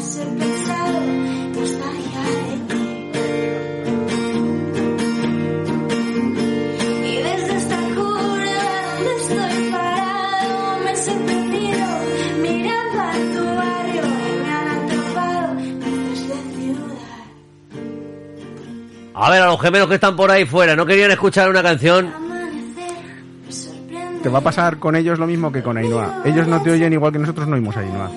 [19.25, 22.13] A ver, a los gemelos que están por ahí fuera, ¿no querían escuchar una canción?
[24.21, 26.21] Te va a pasar con ellos lo mismo que con Ainhoa.
[26.25, 28.11] Ellos no te oyen igual que nosotros no oímos a Ainhoa.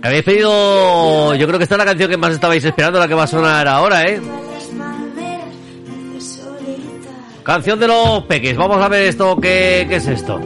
[0.00, 1.34] Habéis pedido...
[1.34, 3.26] Yo creo que esta es la canción que más estabais esperando, la que va a
[3.26, 4.20] sonar ahora, ¿eh?
[7.44, 8.56] Canción de los peques.
[8.56, 10.40] Vamos a ver esto, ¿qué, qué es esto?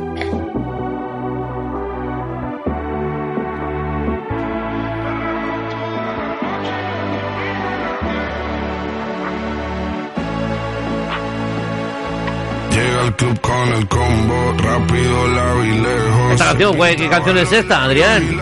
[12.73, 16.33] Llega al club con el combo, rápido la vi lejos.
[16.33, 18.41] Esta canción, güey, ¿qué canción es esta, Adrián?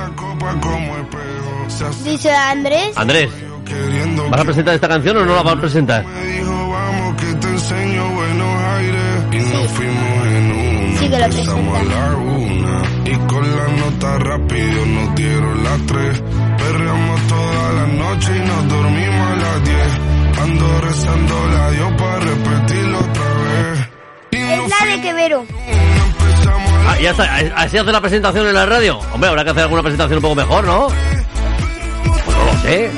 [2.02, 2.97] Dice Andrés.
[2.97, 3.31] Andrés,
[4.31, 6.05] ¿vas a presentar esta canción o no la vas a presentar?
[11.17, 11.33] Una.
[11.33, 12.83] Sí que lo Empezamos a la una.
[13.05, 16.23] Y con la nota rápido nos dieron las tres.
[16.59, 20.01] Perreamos toda la noche y nos dormimos a las diez.
[20.43, 23.89] Ando rezando la Dios para repetirlo otra vez.
[24.33, 25.45] Es la de Quevero.
[26.89, 27.25] Ah, ya está,
[27.57, 28.99] así hace la presentación en la radio.
[29.12, 30.89] Hombre, habrá que hacer alguna presentación un poco mejor, ¿no?
[32.25, 32.91] Pues no lo sé.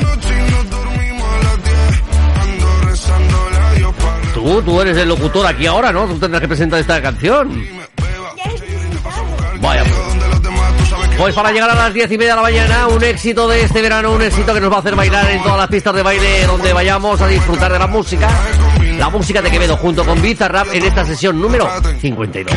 [4.35, 6.07] Tú, tú eres el locutor aquí ahora, ¿no?
[6.07, 7.67] Tú tendrás que presentar esta canción.
[9.61, 9.85] Vaya.
[11.19, 13.83] Pues para llegar a las diez y media de la mañana, un éxito de este
[13.83, 16.47] verano, un éxito que nos va a hacer bailar en todas las pistas de baile
[16.47, 18.29] donde vayamos a disfrutar de la música.
[18.99, 21.69] La música de Quevedo junto con Bizarrap en esta sesión número
[22.01, 22.57] 52.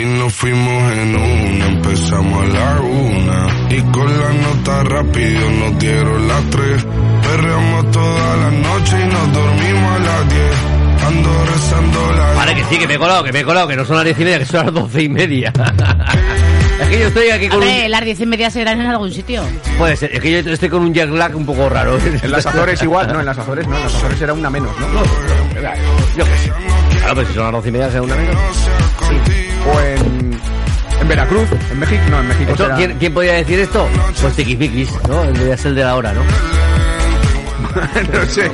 [0.00, 3.46] Y nos fuimos en una, empezamos a la una.
[3.68, 6.86] Y con la nota rápido nos dieron las tres.
[7.22, 11.06] Perreamos toda la noche y nos dormimos a las diez.
[11.06, 13.76] Ando rezando la Vale, que sí, que me he colado, que me he colado, que
[13.76, 15.52] no son las diez y media, que son las doce y media.
[16.80, 17.90] es que yo estoy aquí con Hombre, un...
[17.90, 19.42] las diez y media serán en algún sitio.
[19.76, 21.98] Puede ser, es que yo estoy con un jet lag un poco raro.
[22.22, 24.72] En las Azores igual, no, en las Azores no, en las Azores era una menos,
[24.78, 25.02] ¿no?
[26.16, 26.52] Yo qué sé.
[27.00, 28.36] Claro, pero si son las doce y media, será una menos.
[29.66, 30.40] O en,
[31.00, 33.86] en Veracruz, en México, no, en México Esto, será- ¿quién, quién podría decir esto?
[34.20, 35.22] Pues Tiquismiquis, ¿no?
[35.24, 36.22] El de- Es el de la hora, ¿no?
[38.12, 38.50] no sé.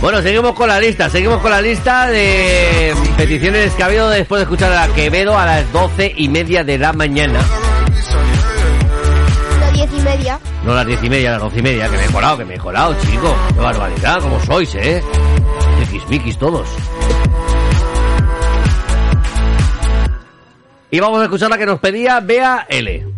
[0.00, 4.40] Bueno, seguimos con la lista, seguimos con la lista de peticiones que ha habido después
[4.40, 7.38] de escuchar a Quevedo a las doce y media de la mañana.
[9.60, 10.40] Las diez y media.
[10.64, 12.54] No las diez y media, las doce y media, que me he colado, que me
[12.56, 13.34] he colado, chico.
[13.54, 15.02] Qué barbaridad, como sois, eh.
[15.80, 16.66] Tiquismiquis todos.
[20.94, 23.11] Y vamos a escuchar la que nos pedía Bea L.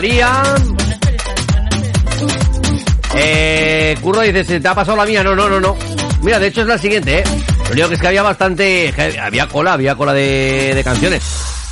[0.00, 0.54] La.
[3.16, 5.24] Eh, Curro dice, ¿se te ha pasado la mía?
[5.24, 5.76] No, no, no, no.
[6.22, 7.24] Mira, de hecho es la siguiente, ¿eh?
[7.66, 8.94] Lo único que es que había bastante...
[9.20, 11.22] Había cola, había cola de, de canciones.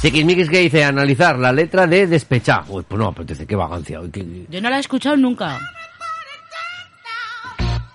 [0.03, 2.65] Chiquismiquis que dice, analizar la letra de Despechá.
[2.69, 4.01] Uy, pues no, apetece, qué vagancia.
[4.01, 5.59] uy, qué- Yo no la he escuchado nunca.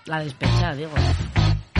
[0.05, 0.91] La despecha, digo.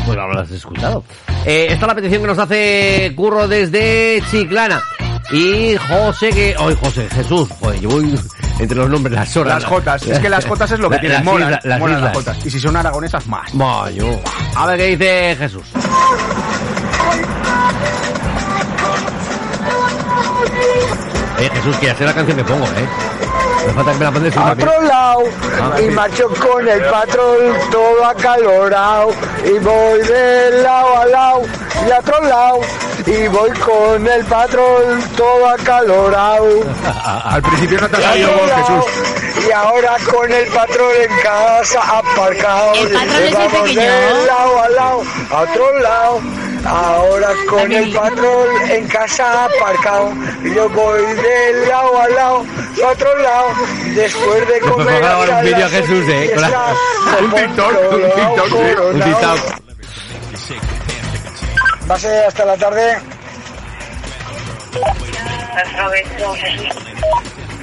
[0.05, 1.03] Pues ahora lo has escuchado.
[1.45, 4.81] Eh, esta es la petición que nos hace Curro desde Chiclana.
[5.31, 6.55] Y José que...
[6.57, 7.49] Hoy José, Jesús.
[7.59, 8.13] Joder, yo voy
[8.61, 9.55] entre los nombres, las horas.
[9.55, 10.03] Las jotas.
[10.03, 11.17] Es que las jotas es lo que La- tienen.
[11.17, 12.45] las Molan, islas- las molan las jotas.
[12.45, 13.53] Y si son aragonesas, más.
[13.53, 14.19] Mayo.
[14.55, 15.65] A ver qué dice Jesús.
[21.39, 22.87] Eh, Jesús, que ya sé la canción que pongo, ¿eh?
[23.67, 24.11] Me falta que me la
[24.53, 25.23] otro lado
[25.61, 25.89] Ah, y sí.
[25.91, 27.37] marcho con el patrón
[27.71, 29.11] todo acalorado
[29.45, 31.41] y voy de lado a lado
[31.87, 32.59] y a otro lado
[33.07, 36.63] y voy con el patrón todo acalorado.
[37.25, 39.47] Al principio no te ha salido vos, Jesús.
[39.47, 42.73] Y ahora con el patrón en casa aparcado.
[42.75, 43.81] El patrón es el pequeño.
[43.81, 46.21] de lado a lado, a otro lado.
[46.63, 50.11] Ahora con el patrón en casa aparcado.
[50.55, 52.45] Yo voy de lado a lado,
[52.83, 53.47] a otro lado.
[53.95, 54.95] Después de comer.
[54.95, 56.35] a grabar un vídeo Jesús, eh,
[57.19, 59.01] Un TikTok, un TikTok, un.
[59.01, 59.60] TikTok.
[61.97, 62.97] Ser hasta la tarde.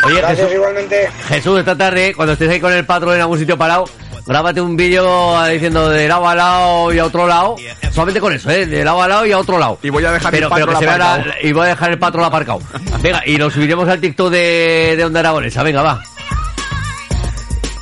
[0.04, 1.10] Oye, Gracias Jesús, igualmente.
[1.28, 3.84] Jesús, esta tarde, cuando estés ahí con el patrón en algún sitio parado,
[4.26, 7.56] grábate un vídeo diciendo de lado a lado y a otro lado.
[7.92, 8.66] Solamente con eso, ¿eh?
[8.66, 9.78] De lado a lado y a otro lado.
[9.82, 10.78] Y voy a dejar pero, el patrón la-
[11.12, 11.34] aparcado.
[11.42, 12.60] y voy a dejar el patrón aparcado.
[13.00, 15.62] Venga, y lo subiremos al TikTok de, de Onda Aragonesa.
[15.62, 16.00] Venga, va.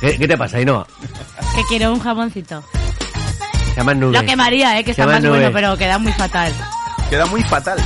[0.01, 0.87] ¿Qué, qué te pasa, Ainhoa?
[1.55, 2.63] Que quiero un jamoncito.
[3.77, 4.17] Se llama Nube.
[4.17, 5.37] Lo quemaría, eh, que está más Nube.
[5.37, 6.51] bueno, pero queda muy fatal.
[7.11, 7.77] Queda muy fatal.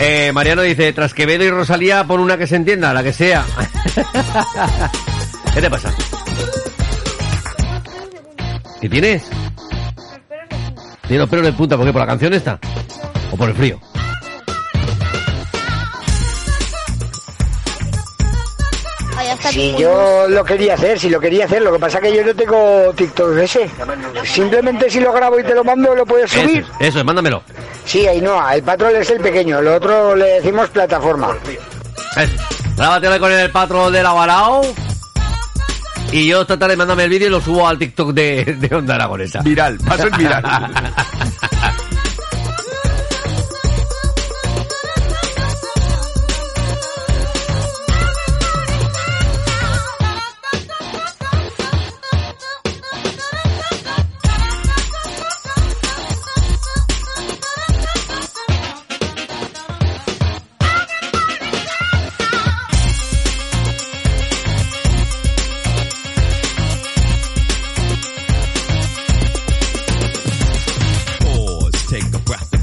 [0.00, 3.44] Eh, Mariano dice, tras Quevedo y Rosalía, pon una que se entienda, la que sea.
[5.54, 5.94] ¿Qué te pasa?
[8.80, 9.22] ¿Qué tienes?
[11.06, 11.92] Tiene los pelos de punta, ¿por qué?
[11.92, 12.58] ¿Por la canción esta?
[13.30, 13.78] ¿O por el frío?
[19.50, 22.34] Si yo lo quería hacer, si lo quería hacer, lo que pasa que yo no
[22.34, 23.70] tengo TikTok ese.
[24.24, 26.60] Simplemente si lo grabo y te lo mando, lo puedes subir.
[26.60, 27.42] Eso, eso es, mándamelo.
[27.84, 31.36] Sí, Ainhoa, el patrón es el pequeño, lo otro le decimos plataforma.
[32.16, 32.32] Eso.
[32.76, 34.62] Grábatelo con el patrón de la Barao.
[36.12, 38.94] Y yo esta tarde mándame el vídeo y lo subo al TikTok de, de Onda
[38.94, 39.40] Aragonesa.
[39.40, 40.44] Viral, a ser viral.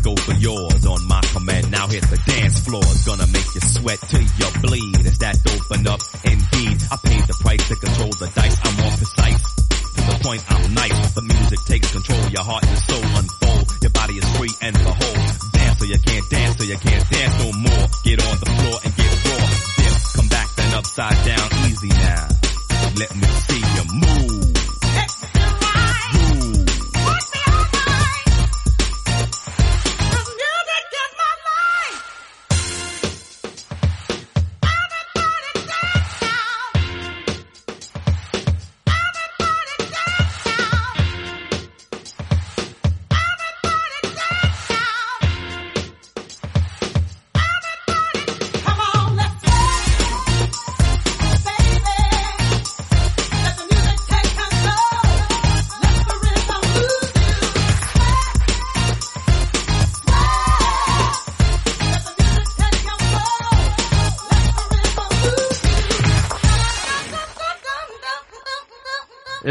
[0.05, 1.71] go for yours on my command.
[1.71, 2.85] Now hit the dance floor.
[2.93, 5.01] It's gonna make you sweat till you bleed.
[5.01, 5.99] Is that open up?
[6.21, 8.57] Indeed, I paid the price to control the dice.
[8.61, 9.41] I'm more precise.
[9.97, 11.13] To the point, I'm nice.
[11.17, 12.21] The music takes control.
[12.29, 13.65] Your heart and soul unfold.
[13.81, 15.25] Your body is free and behold.
[15.57, 17.85] Dance till you can't dance till you can't dance no more.
[18.05, 19.45] Get on the floor and get raw.
[19.81, 21.47] Dip, come back then upside down.
[21.65, 22.29] Easy now.
[22.93, 23.64] Let me see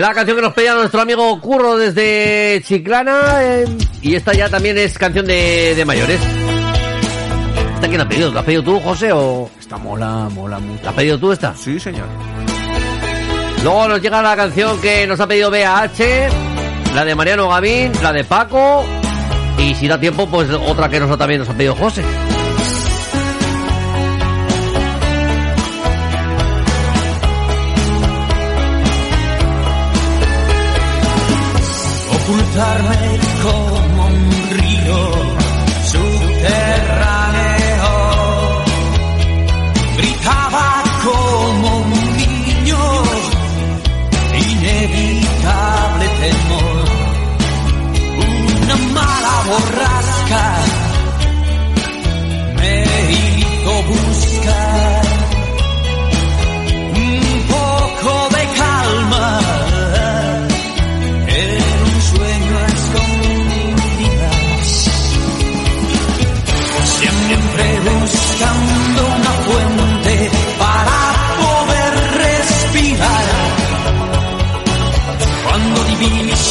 [0.05, 3.43] La canción que nos pedía nuestro amigo Curro desde Chiclana.
[3.43, 3.65] eh,
[4.03, 6.21] y esta ya también es canción de, de mayores.
[7.77, 8.31] ¿Esta quién la ha pedido?
[8.31, 9.13] ¿La has pedido tú, José?
[9.13, 9.49] O...
[9.59, 10.85] Esta mola, mola mucho.
[10.85, 11.57] ¿La has pedido tú esta?
[11.57, 12.05] Sí, señor.
[13.63, 18.13] Luego nos llega la canción que nos ha pedido BH, la de Mariano Gavín, la
[18.13, 18.85] de Paco.
[19.57, 22.03] Y si da tiempo, pues otra que nos, también nos ha pedido José.
[32.55, 34.17] Ocultarme como un
[34.51, 35.01] río
[35.91, 37.43] subterráneo.
[39.97, 42.83] Gritaba como un niño,
[44.51, 46.85] inevitable temor.
[48.63, 50.45] Una mala borrasca
[52.57, 52.75] me
[53.11, 54.94] hizo buscar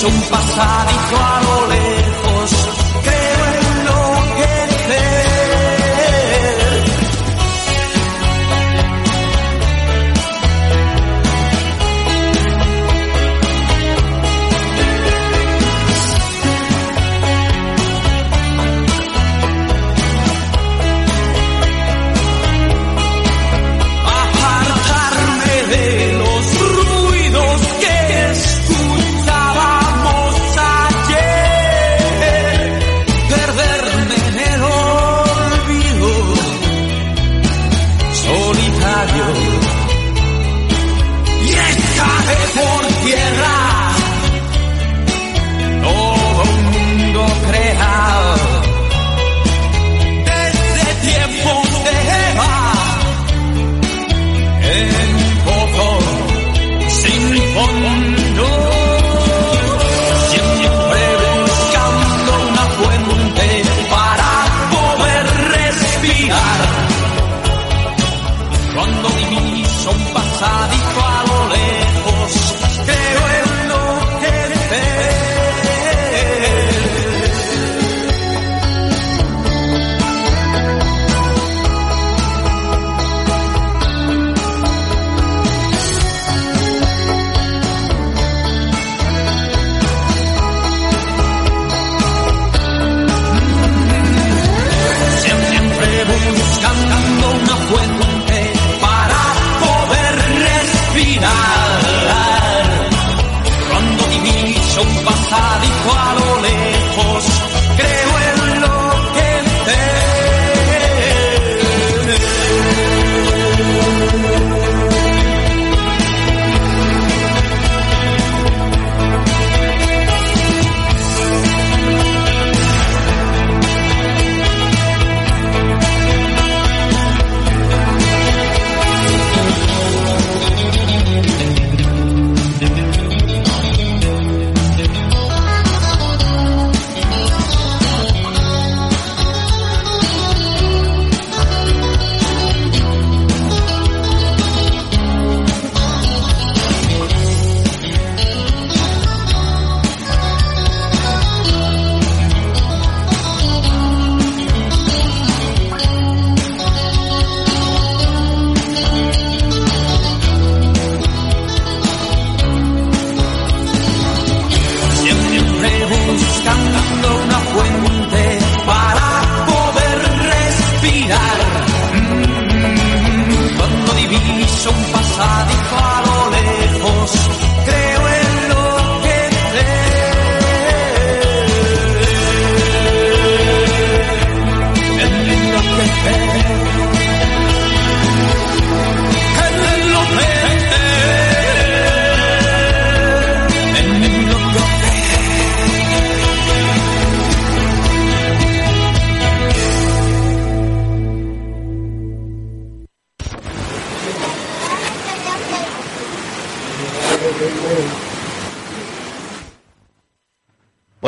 [0.05, 2.12] un pasadizo a lo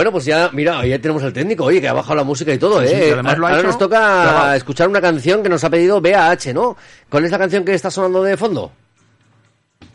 [0.05, 2.59] Bueno, pues ya, mira, ya tenemos al técnico, oye, que ha bajado la música y
[2.59, 3.01] todo, Sí, ¿eh?
[3.05, 5.99] sí, además lo ha Ahora hecho nos toca escuchar una canción que nos ha pedido
[5.99, 6.77] BAH, ¿no?
[7.09, 8.71] ¿Cuál es la canción que está sonando de fondo?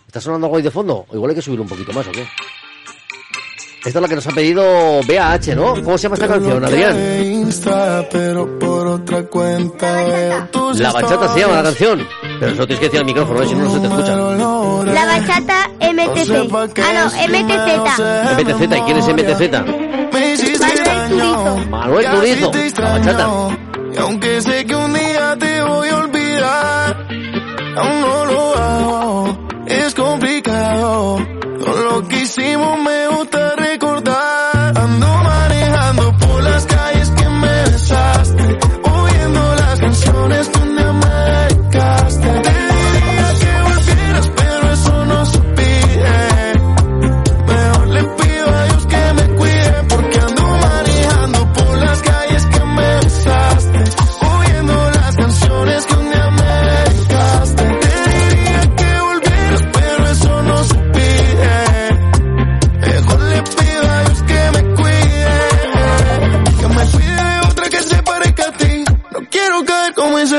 [0.09, 1.07] ¿Está sonando algo ahí de fondo?
[1.09, 2.27] O igual hay que subir un poquito más, ¿o qué?
[3.85, 4.65] Esta es la que nos ha pedido
[5.07, 5.75] BAH, ¿no?
[5.75, 7.25] ¿Cómo se llama esta canción, Adrián?
[7.25, 12.05] Insta, pero por otra cuenta La bachata se llama la canción.
[12.41, 13.47] Pero eso tienes que decir al micrófono, ¿eh?
[13.47, 14.17] si no, no se te escucha.
[14.93, 15.60] La bachata
[16.09, 16.31] MTC.
[16.83, 18.01] Ah, no, MTZ.
[18.41, 19.43] MTZ, ¿y quién es MTZ?
[20.33, 21.57] Hiciste daño.
[21.71, 23.29] Manuel Turizo, la bachata.
[23.93, 27.07] Y aunque sé que un día te voy a olvidar,
[27.77, 29.39] aún no lo hago.
[29.67, 31.19] Es complicado.
[31.65, 33.00] Todo lo que hicimos me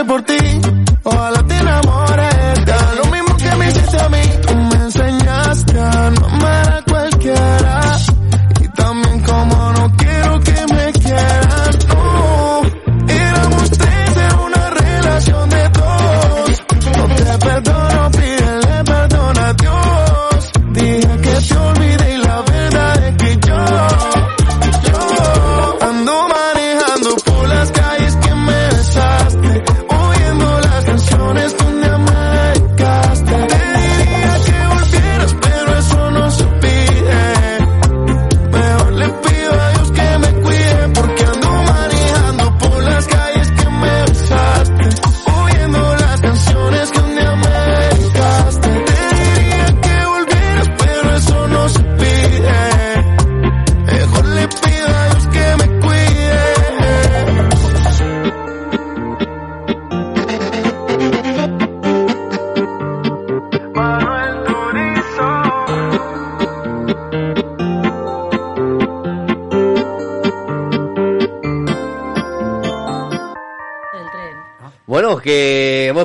[0.05, 0.40] por ti.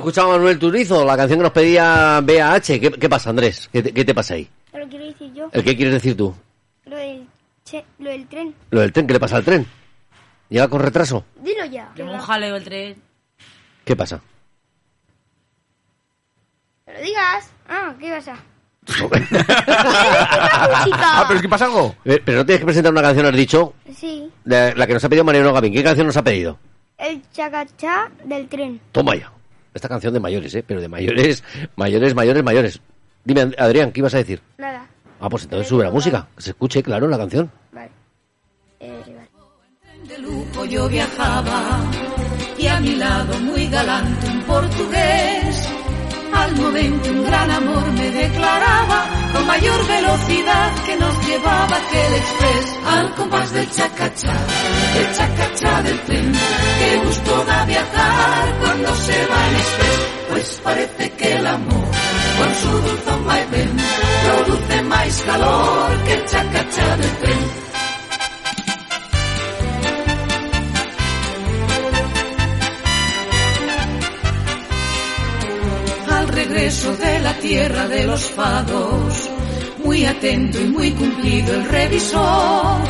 [0.07, 2.78] Escuchado a Manuel Turizo, la canción que nos pedía BAH.
[2.78, 3.68] ¿Qué, qué pasa, Andrés?
[3.73, 4.49] ¿Qué te, qué te pasa ahí?
[4.73, 5.49] Lo quiero decir yo.
[5.51, 6.33] ¿El qué quieres decir tú?
[6.85, 7.26] Lo del,
[7.65, 8.55] che, lo del tren.
[8.70, 9.09] ¿Lo del tren?
[9.09, 9.67] ¿Qué le pasa al tren?
[10.49, 11.25] ¿Llega con retraso?
[11.43, 11.93] Dilo ya.
[11.97, 13.02] Llevo un jaleo el tren.
[13.85, 14.20] ¿Qué pasa?
[16.85, 17.51] Que lo digas.
[17.68, 18.36] Ah, ¿qué pasa?
[20.93, 21.97] ah, pero es que pasa algo.
[22.05, 23.75] Pero no tienes que presentar una canción, has dicho.
[23.93, 24.31] Sí.
[24.44, 25.73] La, la que nos ha pedido Mariano Gavín.
[25.73, 26.60] ¿Qué canción nos ha pedido?
[26.97, 28.81] El chacachá del tren.
[28.93, 29.33] Toma ya.
[29.77, 30.65] Esta canción de mayores, ¿eh?
[30.67, 31.45] Pero de mayores,
[31.77, 32.81] mayores, mayores, mayores.
[33.25, 34.41] Dime, Adrián, ¿qué ibas a decir?
[34.57, 34.87] Nada.
[35.21, 36.27] Ah, pues entonces sube la música.
[36.35, 37.51] Que se escuche, claro, la canción.
[37.73, 37.91] Vale.
[38.81, 40.09] Eh, vale.
[40.09, 41.81] de lujo yo viajaba
[42.59, 45.76] y a mi lado muy galante un portugués.
[46.43, 52.67] Al momento un gran amor me declaraba con mayor velocidad que nos llevaba aquel express
[52.87, 54.37] al compás del chacachá,
[54.99, 56.33] el chacachá del tren.
[56.79, 60.01] Qué gusto da viajar cuando se va el express,
[60.31, 61.91] pues parece que el amor
[62.39, 63.77] con su dulzón vaivén
[64.25, 67.66] produce más calor que el chacachá del tren.
[76.57, 79.31] Regreso de la tierra de los fados.
[79.85, 82.81] Muy atento y muy cumplido el revisor.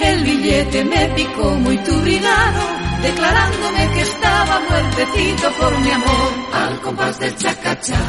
[0.00, 2.62] El billete me picó muy turbinado,
[3.02, 6.30] declarándome que estaba muertecito por mi amor.
[6.54, 8.00] Al compás del chacachá,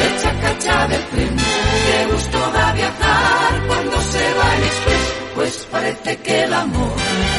[0.00, 1.36] del chacachá del tren.
[1.36, 6.94] Qué gusto da viajar cuando se va el express, pues parece que el amor,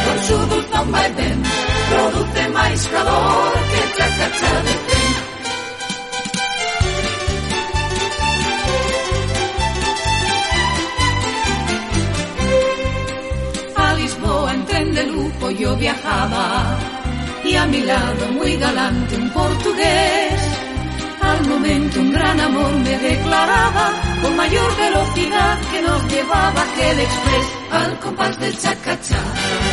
[0.05, 1.43] con su dulzón vaivén,
[1.89, 4.90] produce más calor que el chacachá del tren.
[15.01, 16.77] De lujo yo viajaba
[17.43, 20.41] y a mi lado muy galante un portugués.
[21.21, 23.85] Al momento un gran amor me declaraba
[24.21, 29.21] con mayor velocidad que nos llevaba aquel express al compás del chacachá,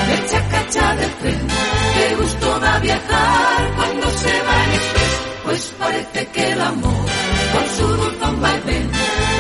[0.09, 1.47] del chacachá del tren.
[1.95, 7.07] Qué gusto da viajar cuando se va el express, pues parece que el amor
[7.53, 8.91] con su dulzón vaivén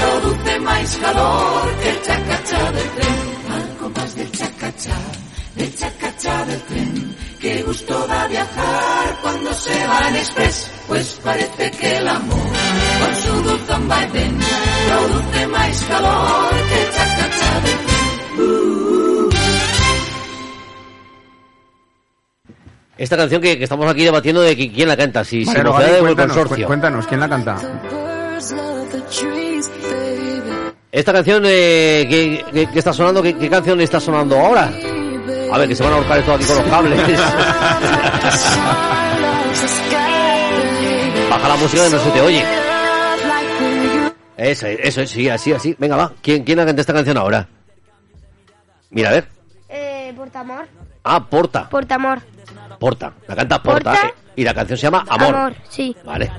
[0.00, 3.16] produce más calor que el chacachá del tren.
[3.54, 5.27] Al compás del chacachá
[5.58, 7.16] el chacacha del tren.
[7.40, 12.38] Qué gusto da viajar cuando se va en express, pues parece que el amor
[13.00, 14.38] con su dulzón vaivén
[14.88, 18.46] produce más calor que el chacacha del tren.
[18.46, 19.28] Uh.
[22.96, 26.00] Esta canción que, que estamos aquí debatiendo de qui- quién la canta, si, Mocedades Gaby,
[26.04, 26.56] o el consorcio.
[26.64, 27.56] cu- cuéntanos, ¿quién la canta?
[30.90, 34.72] Esta canción eh, que, que- que está sonando, ¿qué, qué canción está sonando ahora?
[35.52, 37.00] A ver, que se van a ahorcar esto aquí con los cables.
[41.30, 42.44] Baja la música que no se te oye.
[44.36, 45.74] Eso, eso, sí, así, así.
[45.78, 46.12] Venga, va.
[46.22, 47.46] ¿Quién, quién canta esta canción ahora?
[48.90, 49.28] Mira, a ver.
[49.68, 50.66] Eh, Portamor.
[51.04, 51.68] Ah, Porta.
[51.68, 52.20] Portamor.
[52.78, 53.12] Porta.
[53.26, 53.90] La canta Porta.
[53.92, 54.06] Porta.
[54.08, 55.34] eh, y la canción se llama Amor.
[55.34, 55.94] Amor, sí.
[56.04, 56.30] Vale.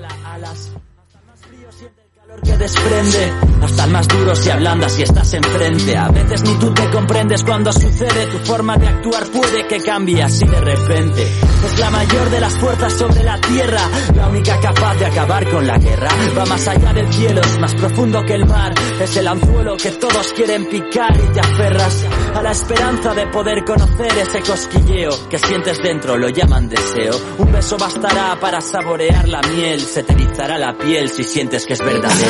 [2.42, 3.32] Que desprende.
[3.62, 5.96] Hasta el más duro se ablanda si estás enfrente.
[5.96, 8.26] A veces ni tú te comprendes cuando sucede.
[8.26, 11.22] Tu forma de actuar puede que cambie así de repente.
[11.22, 13.80] Es la mayor de las fuerzas sobre la tierra.
[14.14, 16.08] La única capaz de acabar con la guerra.
[16.36, 18.74] Va más allá del cielo es más profundo que el mar.
[19.00, 23.64] Es el anzuelo que todos quieren picar y te aferras a la esperanza de poder
[23.64, 27.14] conocer ese cosquilleo que sientes dentro lo llaman deseo.
[27.38, 29.80] Un beso bastará para saborear la miel.
[29.80, 32.29] Se te erizará la piel si sientes que es verdadero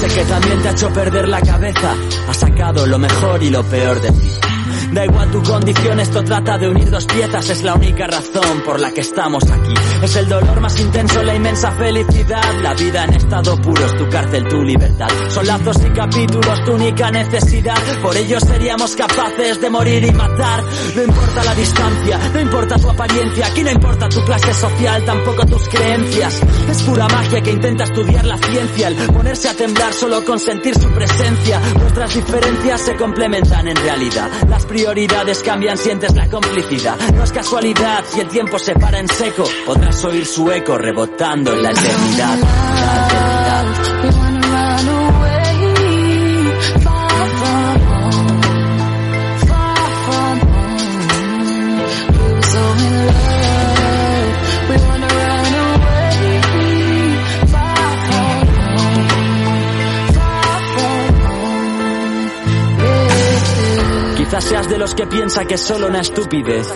[0.00, 1.94] Sé que también te ha hecho perder la cabeza,
[2.28, 4.45] ha sacado lo mejor y lo peor de ti.
[4.96, 8.80] Da igual tu condición, esto trata de unir dos piezas, es la única razón por
[8.80, 9.74] la que estamos aquí.
[10.02, 12.42] Es el dolor más intenso, la inmensa felicidad.
[12.62, 15.08] La vida en estado puro es tu cárcel, tu libertad.
[15.28, 17.76] Son lazos y capítulos, tu única necesidad.
[18.00, 20.64] Por ello seríamos capaces de morir y matar.
[20.94, 25.44] No importa la distancia, no importa tu apariencia, aquí no importa tu clase social, tampoco
[25.44, 26.40] tus creencias.
[26.70, 30.74] Es pura magia que intenta estudiar la ciencia, el ponerse a temblar solo con sentir
[30.74, 31.60] su presencia.
[31.80, 34.30] Nuestras diferencias se complementan en realidad.
[35.42, 36.96] Cambian, sientes la complicidad.
[37.14, 41.52] No es casualidad, si el tiempo se para en seco, podrás oír su eco rebotando
[41.52, 41.62] en.
[41.62, 43.15] La eternidad.
[64.40, 66.68] Seas de los que piensa que es solo una estupidez.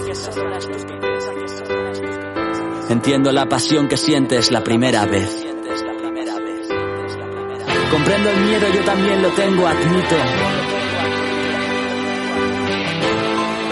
[2.89, 5.47] Entiendo la pasión que sientes la primera vez.
[7.91, 10.17] Comprendo el miedo, yo también lo tengo, admito.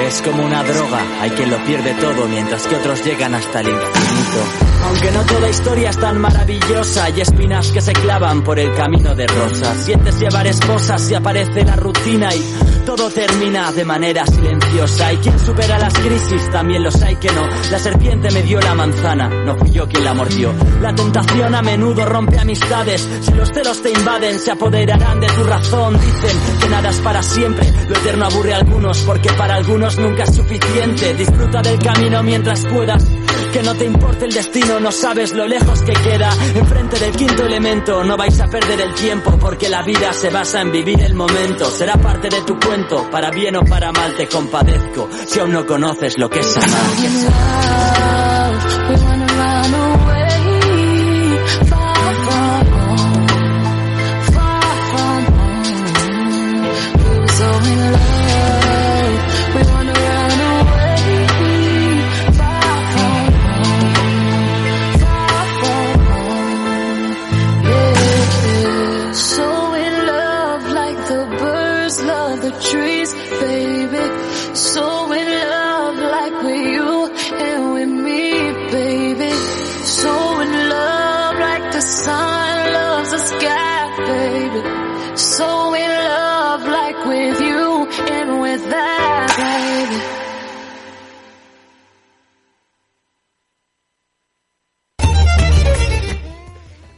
[0.06, 3.68] Es como una droga, hay quien lo pierde todo mientras que otros llegan hasta el
[3.68, 4.77] infinito.
[4.84, 9.14] Aunque no toda historia es tan maravillosa, hay espinas que se clavan por el camino
[9.14, 9.84] de rosas.
[9.84, 12.42] Sientes llevar esposas y aparece la rutina y
[12.86, 15.12] todo termina de manera silenciosa.
[15.12, 17.46] Y quien supera las crisis también los hay que no.
[17.70, 20.54] La serpiente me dio la manzana, no fui yo quien la mordió.
[20.80, 23.06] La tentación a menudo rompe amistades.
[23.20, 25.94] Si los celos te invaden, se apoderarán de tu razón.
[26.00, 27.70] Dicen que nada es para siempre.
[27.88, 31.14] Lo eterno aburre a algunos porque para algunos nunca es suficiente.
[31.14, 33.04] Disfruta del camino mientras puedas.
[33.52, 36.30] Que no te importe el destino, no sabes lo lejos que queda.
[36.54, 40.60] Enfrente del quinto elemento, no vais a perder el tiempo porque la vida se basa
[40.60, 41.70] en vivir el momento.
[41.70, 45.08] Será parte de tu cuento, para bien o para mal te compadezco.
[45.26, 48.27] Si aún no conoces lo que es amar.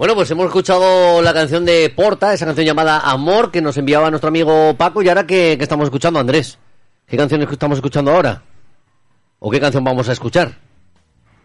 [0.00, 4.08] Bueno, pues hemos escuchado la canción de Porta, esa canción llamada Amor, que nos enviaba
[4.08, 5.02] nuestro amigo Paco.
[5.02, 6.56] ¿Y ahora qué, qué estamos escuchando, Andrés?
[7.06, 8.42] ¿Qué canción estamos escuchando ahora?
[9.40, 10.56] ¿O qué canción vamos a escuchar?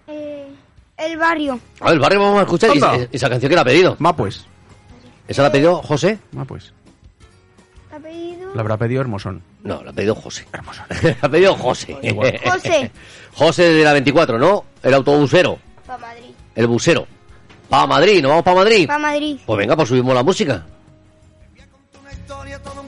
[0.08, 0.46] Eh,
[0.96, 1.60] el barrio.
[1.82, 2.80] A ver, el barrio vamos a escuchar y,
[3.12, 3.98] esa canción que la ha pedido.
[3.98, 4.46] Va pues.
[5.28, 6.18] ¿Esa la ha pedido José?
[6.38, 6.72] Ah, pues.
[7.94, 8.56] ¿Ha pedido?
[8.56, 9.44] La habrá pedido Hermosón.
[9.64, 10.48] No, la ha pedido José.
[11.04, 11.98] la ha pedido José.
[12.46, 12.92] José.
[13.34, 14.64] José de la 24, ¿no?
[14.82, 15.60] El autobusero.
[15.86, 16.32] Pa' Madrid.
[16.56, 17.06] El busero.
[17.76, 18.88] Pa' Madrid, ¿no vamos para Madrid?
[18.88, 19.38] Pa' Madrid.
[19.46, 20.64] Pues venga, pues subimos la música.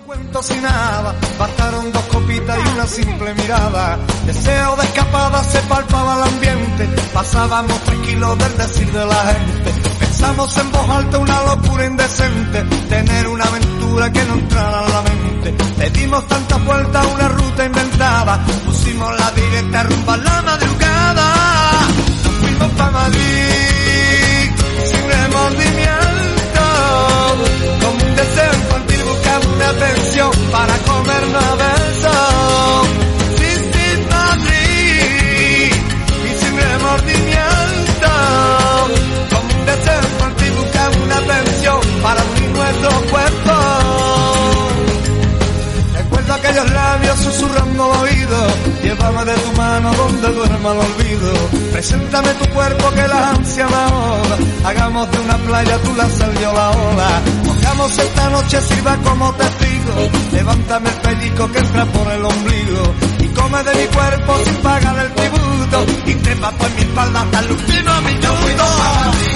[0.05, 3.99] cuento sin nada, bastaron dos copitas y una simple mirada.
[4.25, 9.71] Deseo de escapada se palpaba el ambiente, pasábamos tranquilos del decir de la gente.
[9.99, 15.01] Pensamos en voz alta una locura indecente, tener una aventura que no entrara en la
[15.01, 15.55] mente.
[15.79, 21.33] Le dimos tantas vueltas a una ruta inventada, pusimos la directa rumba a la madrugada.
[22.23, 23.46] Nos fuimos para Madrid,
[30.51, 32.87] para comernos a besos.
[33.37, 35.71] Sí, sí, Madrid,
[36.25, 38.11] y sin remordimiento,
[39.31, 44.07] como un deseo infantil buscando una atención para unir nuestros cuerpos.
[45.97, 48.47] Recuerdo aquellos labios susurrando al oído.
[48.83, 51.33] Llévame de tu mano donde duerma el olvido.
[51.71, 54.37] Preséntame tu cuerpo que la ansia me ahoga.
[54.65, 57.21] Hagamos de una playa tú la sal yo la ola.
[57.87, 60.09] Esta noche sirva como testigo.
[60.33, 62.93] Levántame el pellizco que entra por el ombligo.
[63.19, 65.85] Y come de mi cuerpo sin pagar el tributo.
[66.05, 69.26] Y trepa por mi espalda hasta el último minuto.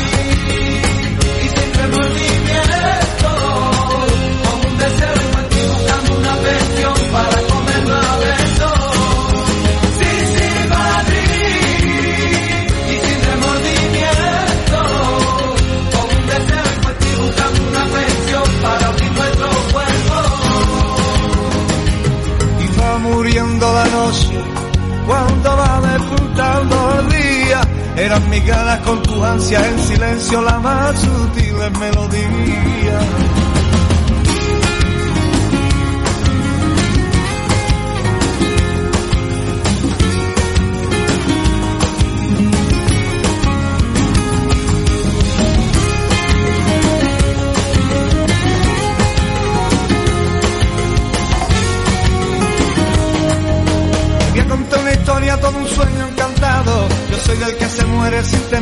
[25.08, 27.62] Cuando va despuntando el día.
[27.98, 28.44] Eran mis
[28.86, 33.41] con tu ansia en silencio la más sutil melodía.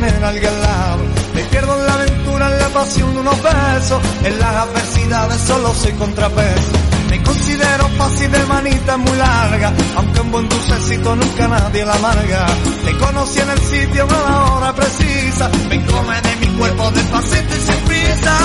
[0.00, 1.02] Tener alguien al lado.
[1.34, 4.02] Me pierdo en la aventura, en la pasión de unos besos.
[4.24, 6.72] En las adversidades solo soy contrapeso.
[7.10, 12.46] Me considero fácil de manita muy larga, aunque un buen dulcecito nunca nadie la amarga.
[12.84, 15.50] Te conocí en el sitio a la hora precisa.
[15.68, 18.38] Me come de mi cuerpo despacito y sin prisa.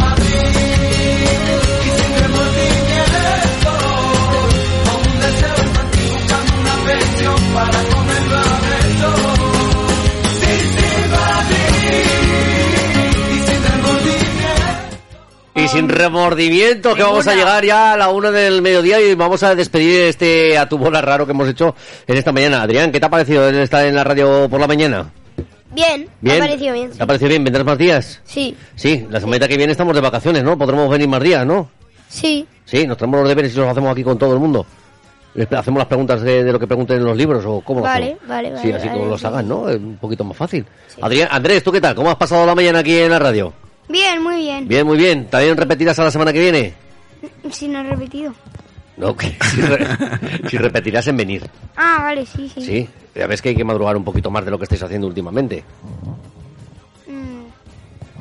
[0.00, 0.32] Madrid
[1.82, 2.28] y sin.
[4.84, 5.56] Con un deseo
[6.60, 9.57] una pensión para comerlo a
[15.68, 19.42] Y sin remordimiento, que vamos a llegar ya a la una del mediodía y vamos
[19.42, 21.74] a despedir este a tu bola raro que hemos hecho
[22.06, 22.62] en esta mañana.
[22.62, 25.10] Adrián, ¿qué te ha parecido estar en la radio por la mañana?
[25.70, 26.42] Bien, me ¿Bien?
[26.42, 26.90] ha parecido bien.
[26.90, 27.44] ¿Te ha parecido bien?
[27.44, 28.20] ¿Vendrás más días?
[28.24, 30.56] Sí, Sí, la semana que viene estamos de vacaciones, ¿no?
[30.56, 31.70] Podremos venir más días, ¿no?
[32.08, 32.46] sí.
[32.64, 34.66] Sí, nos traemos los deberes y los hacemos aquí con todo el mundo.
[35.34, 37.84] Les hacemos las preguntas de, de lo que pregunten en los libros o cómo lo
[37.86, 38.28] Vale, hacemos.
[38.28, 39.26] vale, Sí, vale, así vale, como los sí.
[39.26, 39.68] hagan, ¿no?
[39.70, 40.66] Es un poquito más fácil.
[41.00, 41.94] Adrián, Andrés, ¿tú qué tal?
[41.94, 43.52] ¿Cómo has pasado la mañana aquí en la radio?
[43.88, 44.68] Bien, muy bien.
[44.68, 45.26] Bien, muy bien.
[45.26, 46.74] ¿También repetirás a la semana que viene?
[47.50, 48.34] Si no he repetido.
[48.96, 51.48] No, que si, re- si repetirás en venir.
[51.76, 52.60] Ah, vale, sí, sí.
[52.62, 55.06] Sí, ya ves que hay que madrugar un poquito más de lo que estáis haciendo
[55.06, 55.64] últimamente.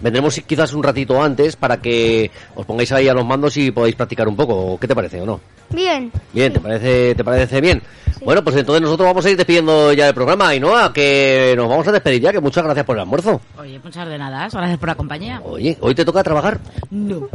[0.02, 3.96] Vendremos quizás un ratito antes para que os pongáis ahí a los mandos y podáis
[3.96, 4.78] practicar un poco.
[4.80, 5.40] ¿Qué te parece o no?
[5.70, 6.12] Bien.
[6.34, 7.82] Bien, ¿te parece, te parece bien?
[8.24, 10.54] Bueno, pues entonces nosotros vamos a ir despidiendo ya el programa.
[10.54, 13.42] Y no, que nos vamos a despedir ya, que muchas gracias por el almuerzo.
[13.58, 15.42] Oye, muchas de nada, gracias por la compañía.
[15.44, 16.60] Oye, ¿hoy te toca trabajar?
[16.90, 17.28] No.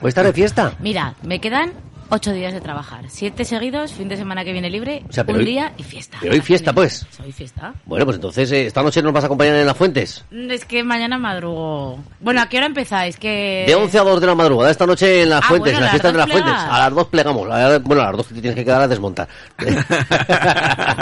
[0.00, 0.72] ¿Hoy estás de fiesta?
[0.80, 1.72] Mira, me quedan
[2.14, 3.04] ocho días de trabajar.
[3.08, 5.82] Siete seguidos, fin de semana que viene libre, O sea, pero un hoy- día y
[5.82, 6.18] fiesta.
[6.20, 7.06] Pero hoy fiesta, pues.
[7.16, 7.72] Soy fiesta.
[7.86, 10.24] Bueno, pues entonces eh, esta noche nos vas a acompañar en las fuentes.
[10.30, 11.98] Mm, Es que mañana madrugo.
[12.20, 13.16] Bueno, ¿a qué hora empezáis?
[13.16, 13.64] Que...
[13.66, 15.82] De 11 a 2 de la madrugada, esta noche en las Ah, fuentes, bueno, en
[15.84, 16.54] las a las fiestas de las fuentes.
[16.72, 17.50] A las 2 plegamos.
[17.50, 19.28] A las- bueno, a las 2 te tienes que quedar a desmontar.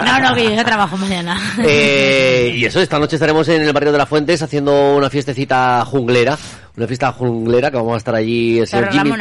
[0.05, 1.37] No, no, que yo trabajo mañana.
[1.63, 5.83] Eh, y eso, esta noche estaremos en el barrio de las Fuentes haciendo una fiestecita
[5.85, 6.37] junglera.
[6.77, 8.59] Una fiesta junglera que vamos a estar allí.
[8.59, 9.11] El señor Jimmy.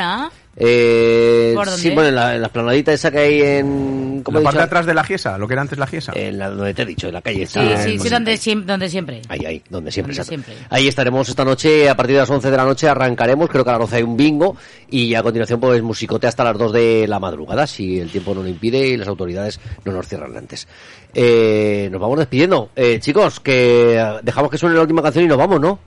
[0.62, 1.80] Eh, ¿Por dónde?
[1.82, 4.20] sí, bueno, en la, en la esplanadita esa que hay en...
[4.22, 4.66] ¿cómo La he parte de dicho?
[4.66, 6.12] atrás de la Giesa, lo que era antes la Giesa.
[6.14, 7.46] En la, donde te he dicho, en la calle.
[7.46, 9.22] sí, sí, sí, donde, siem- donde siempre.
[9.30, 10.44] Ahí, ahí, donde siempre, Donde exacto.
[10.52, 10.66] siempre.
[10.68, 13.70] Ahí estaremos esta noche, a partir de las 11 de la noche arrancaremos, creo que
[13.70, 14.56] a las 12 hay un bingo
[14.90, 18.42] y a continuación pues musicote hasta las 2 de la madrugada, si el tiempo no
[18.42, 20.68] lo impide y las autoridades no nos cierran antes.
[21.14, 22.70] Eh, nos vamos despidiendo.
[22.76, 25.78] Eh, chicos, que dejamos que suene la última canción y nos vamos, ¿no?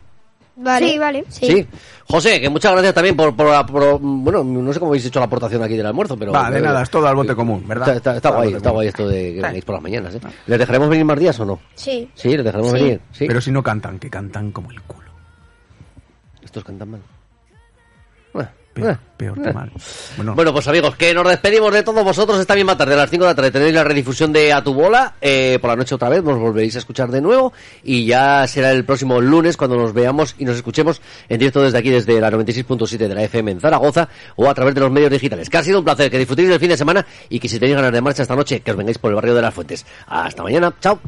[0.56, 0.88] Vale.
[0.92, 1.24] Sí, vale.
[1.30, 1.68] Sí.
[2.08, 5.20] José, que muchas gracias también por, por, la- por- bueno, no sé cómo habéis hecho
[5.20, 6.32] la aportación aquí del almuerzo, pero...
[6.32, 7.88] Va, de nada, es todo al bote común, ¿verdad?
[7.96, 9.42] Está, está- está guay, está guay esto de que Sí.
[9.42, 10.20] vengáis por las mañanas, ¿eh?
[10.46, 11.60] ¿Les dejaremos venir más días o no?
[11.74, 12.08] Sí.
[12.14, 12.84] Sí, les dejaremos Sí.
[12.84, 13.02] venir.
[13.12, 13.26] Sí.
[13.28, 15.10] Pero si no cantan, que cantan como el culo.
[16.44, 17.02] Estos cantan mal.
[18.74, 19.72] Peor, peor que mal.
[20.18, 23.10] Bueno, Bueno, pues amigos, que nos despedimos de todos vosotros esta misma tarde a las
[23.10, 23.52] 5 de la tarde.
[23.52, 25.14] Tenéis la redifusión de A tu bola.
[25.22, 27.53] eh, por la noche otra vez nos volveréis a escuchar de nuevo.
[27.84, 31.77] Y ya será el próximo lunes cuando nos veamos y nos escuchemos en directo desde
[31.77, 35.11] aquí, desde la 96.7 de la FM en Zaragoza o a través de los medios
[35.11, 35.50] digitales.
[35.50, 37.76] Que ha sido un placer, que disfrutéis del fin de semana y que si tenéis
[37.76, 39.85] ganas de marcha esta noche, que os vengáis por el barrio de las Fuentes.
[40.08, 40.74] Hasta mañana.
[40.82, 41.00] Chao.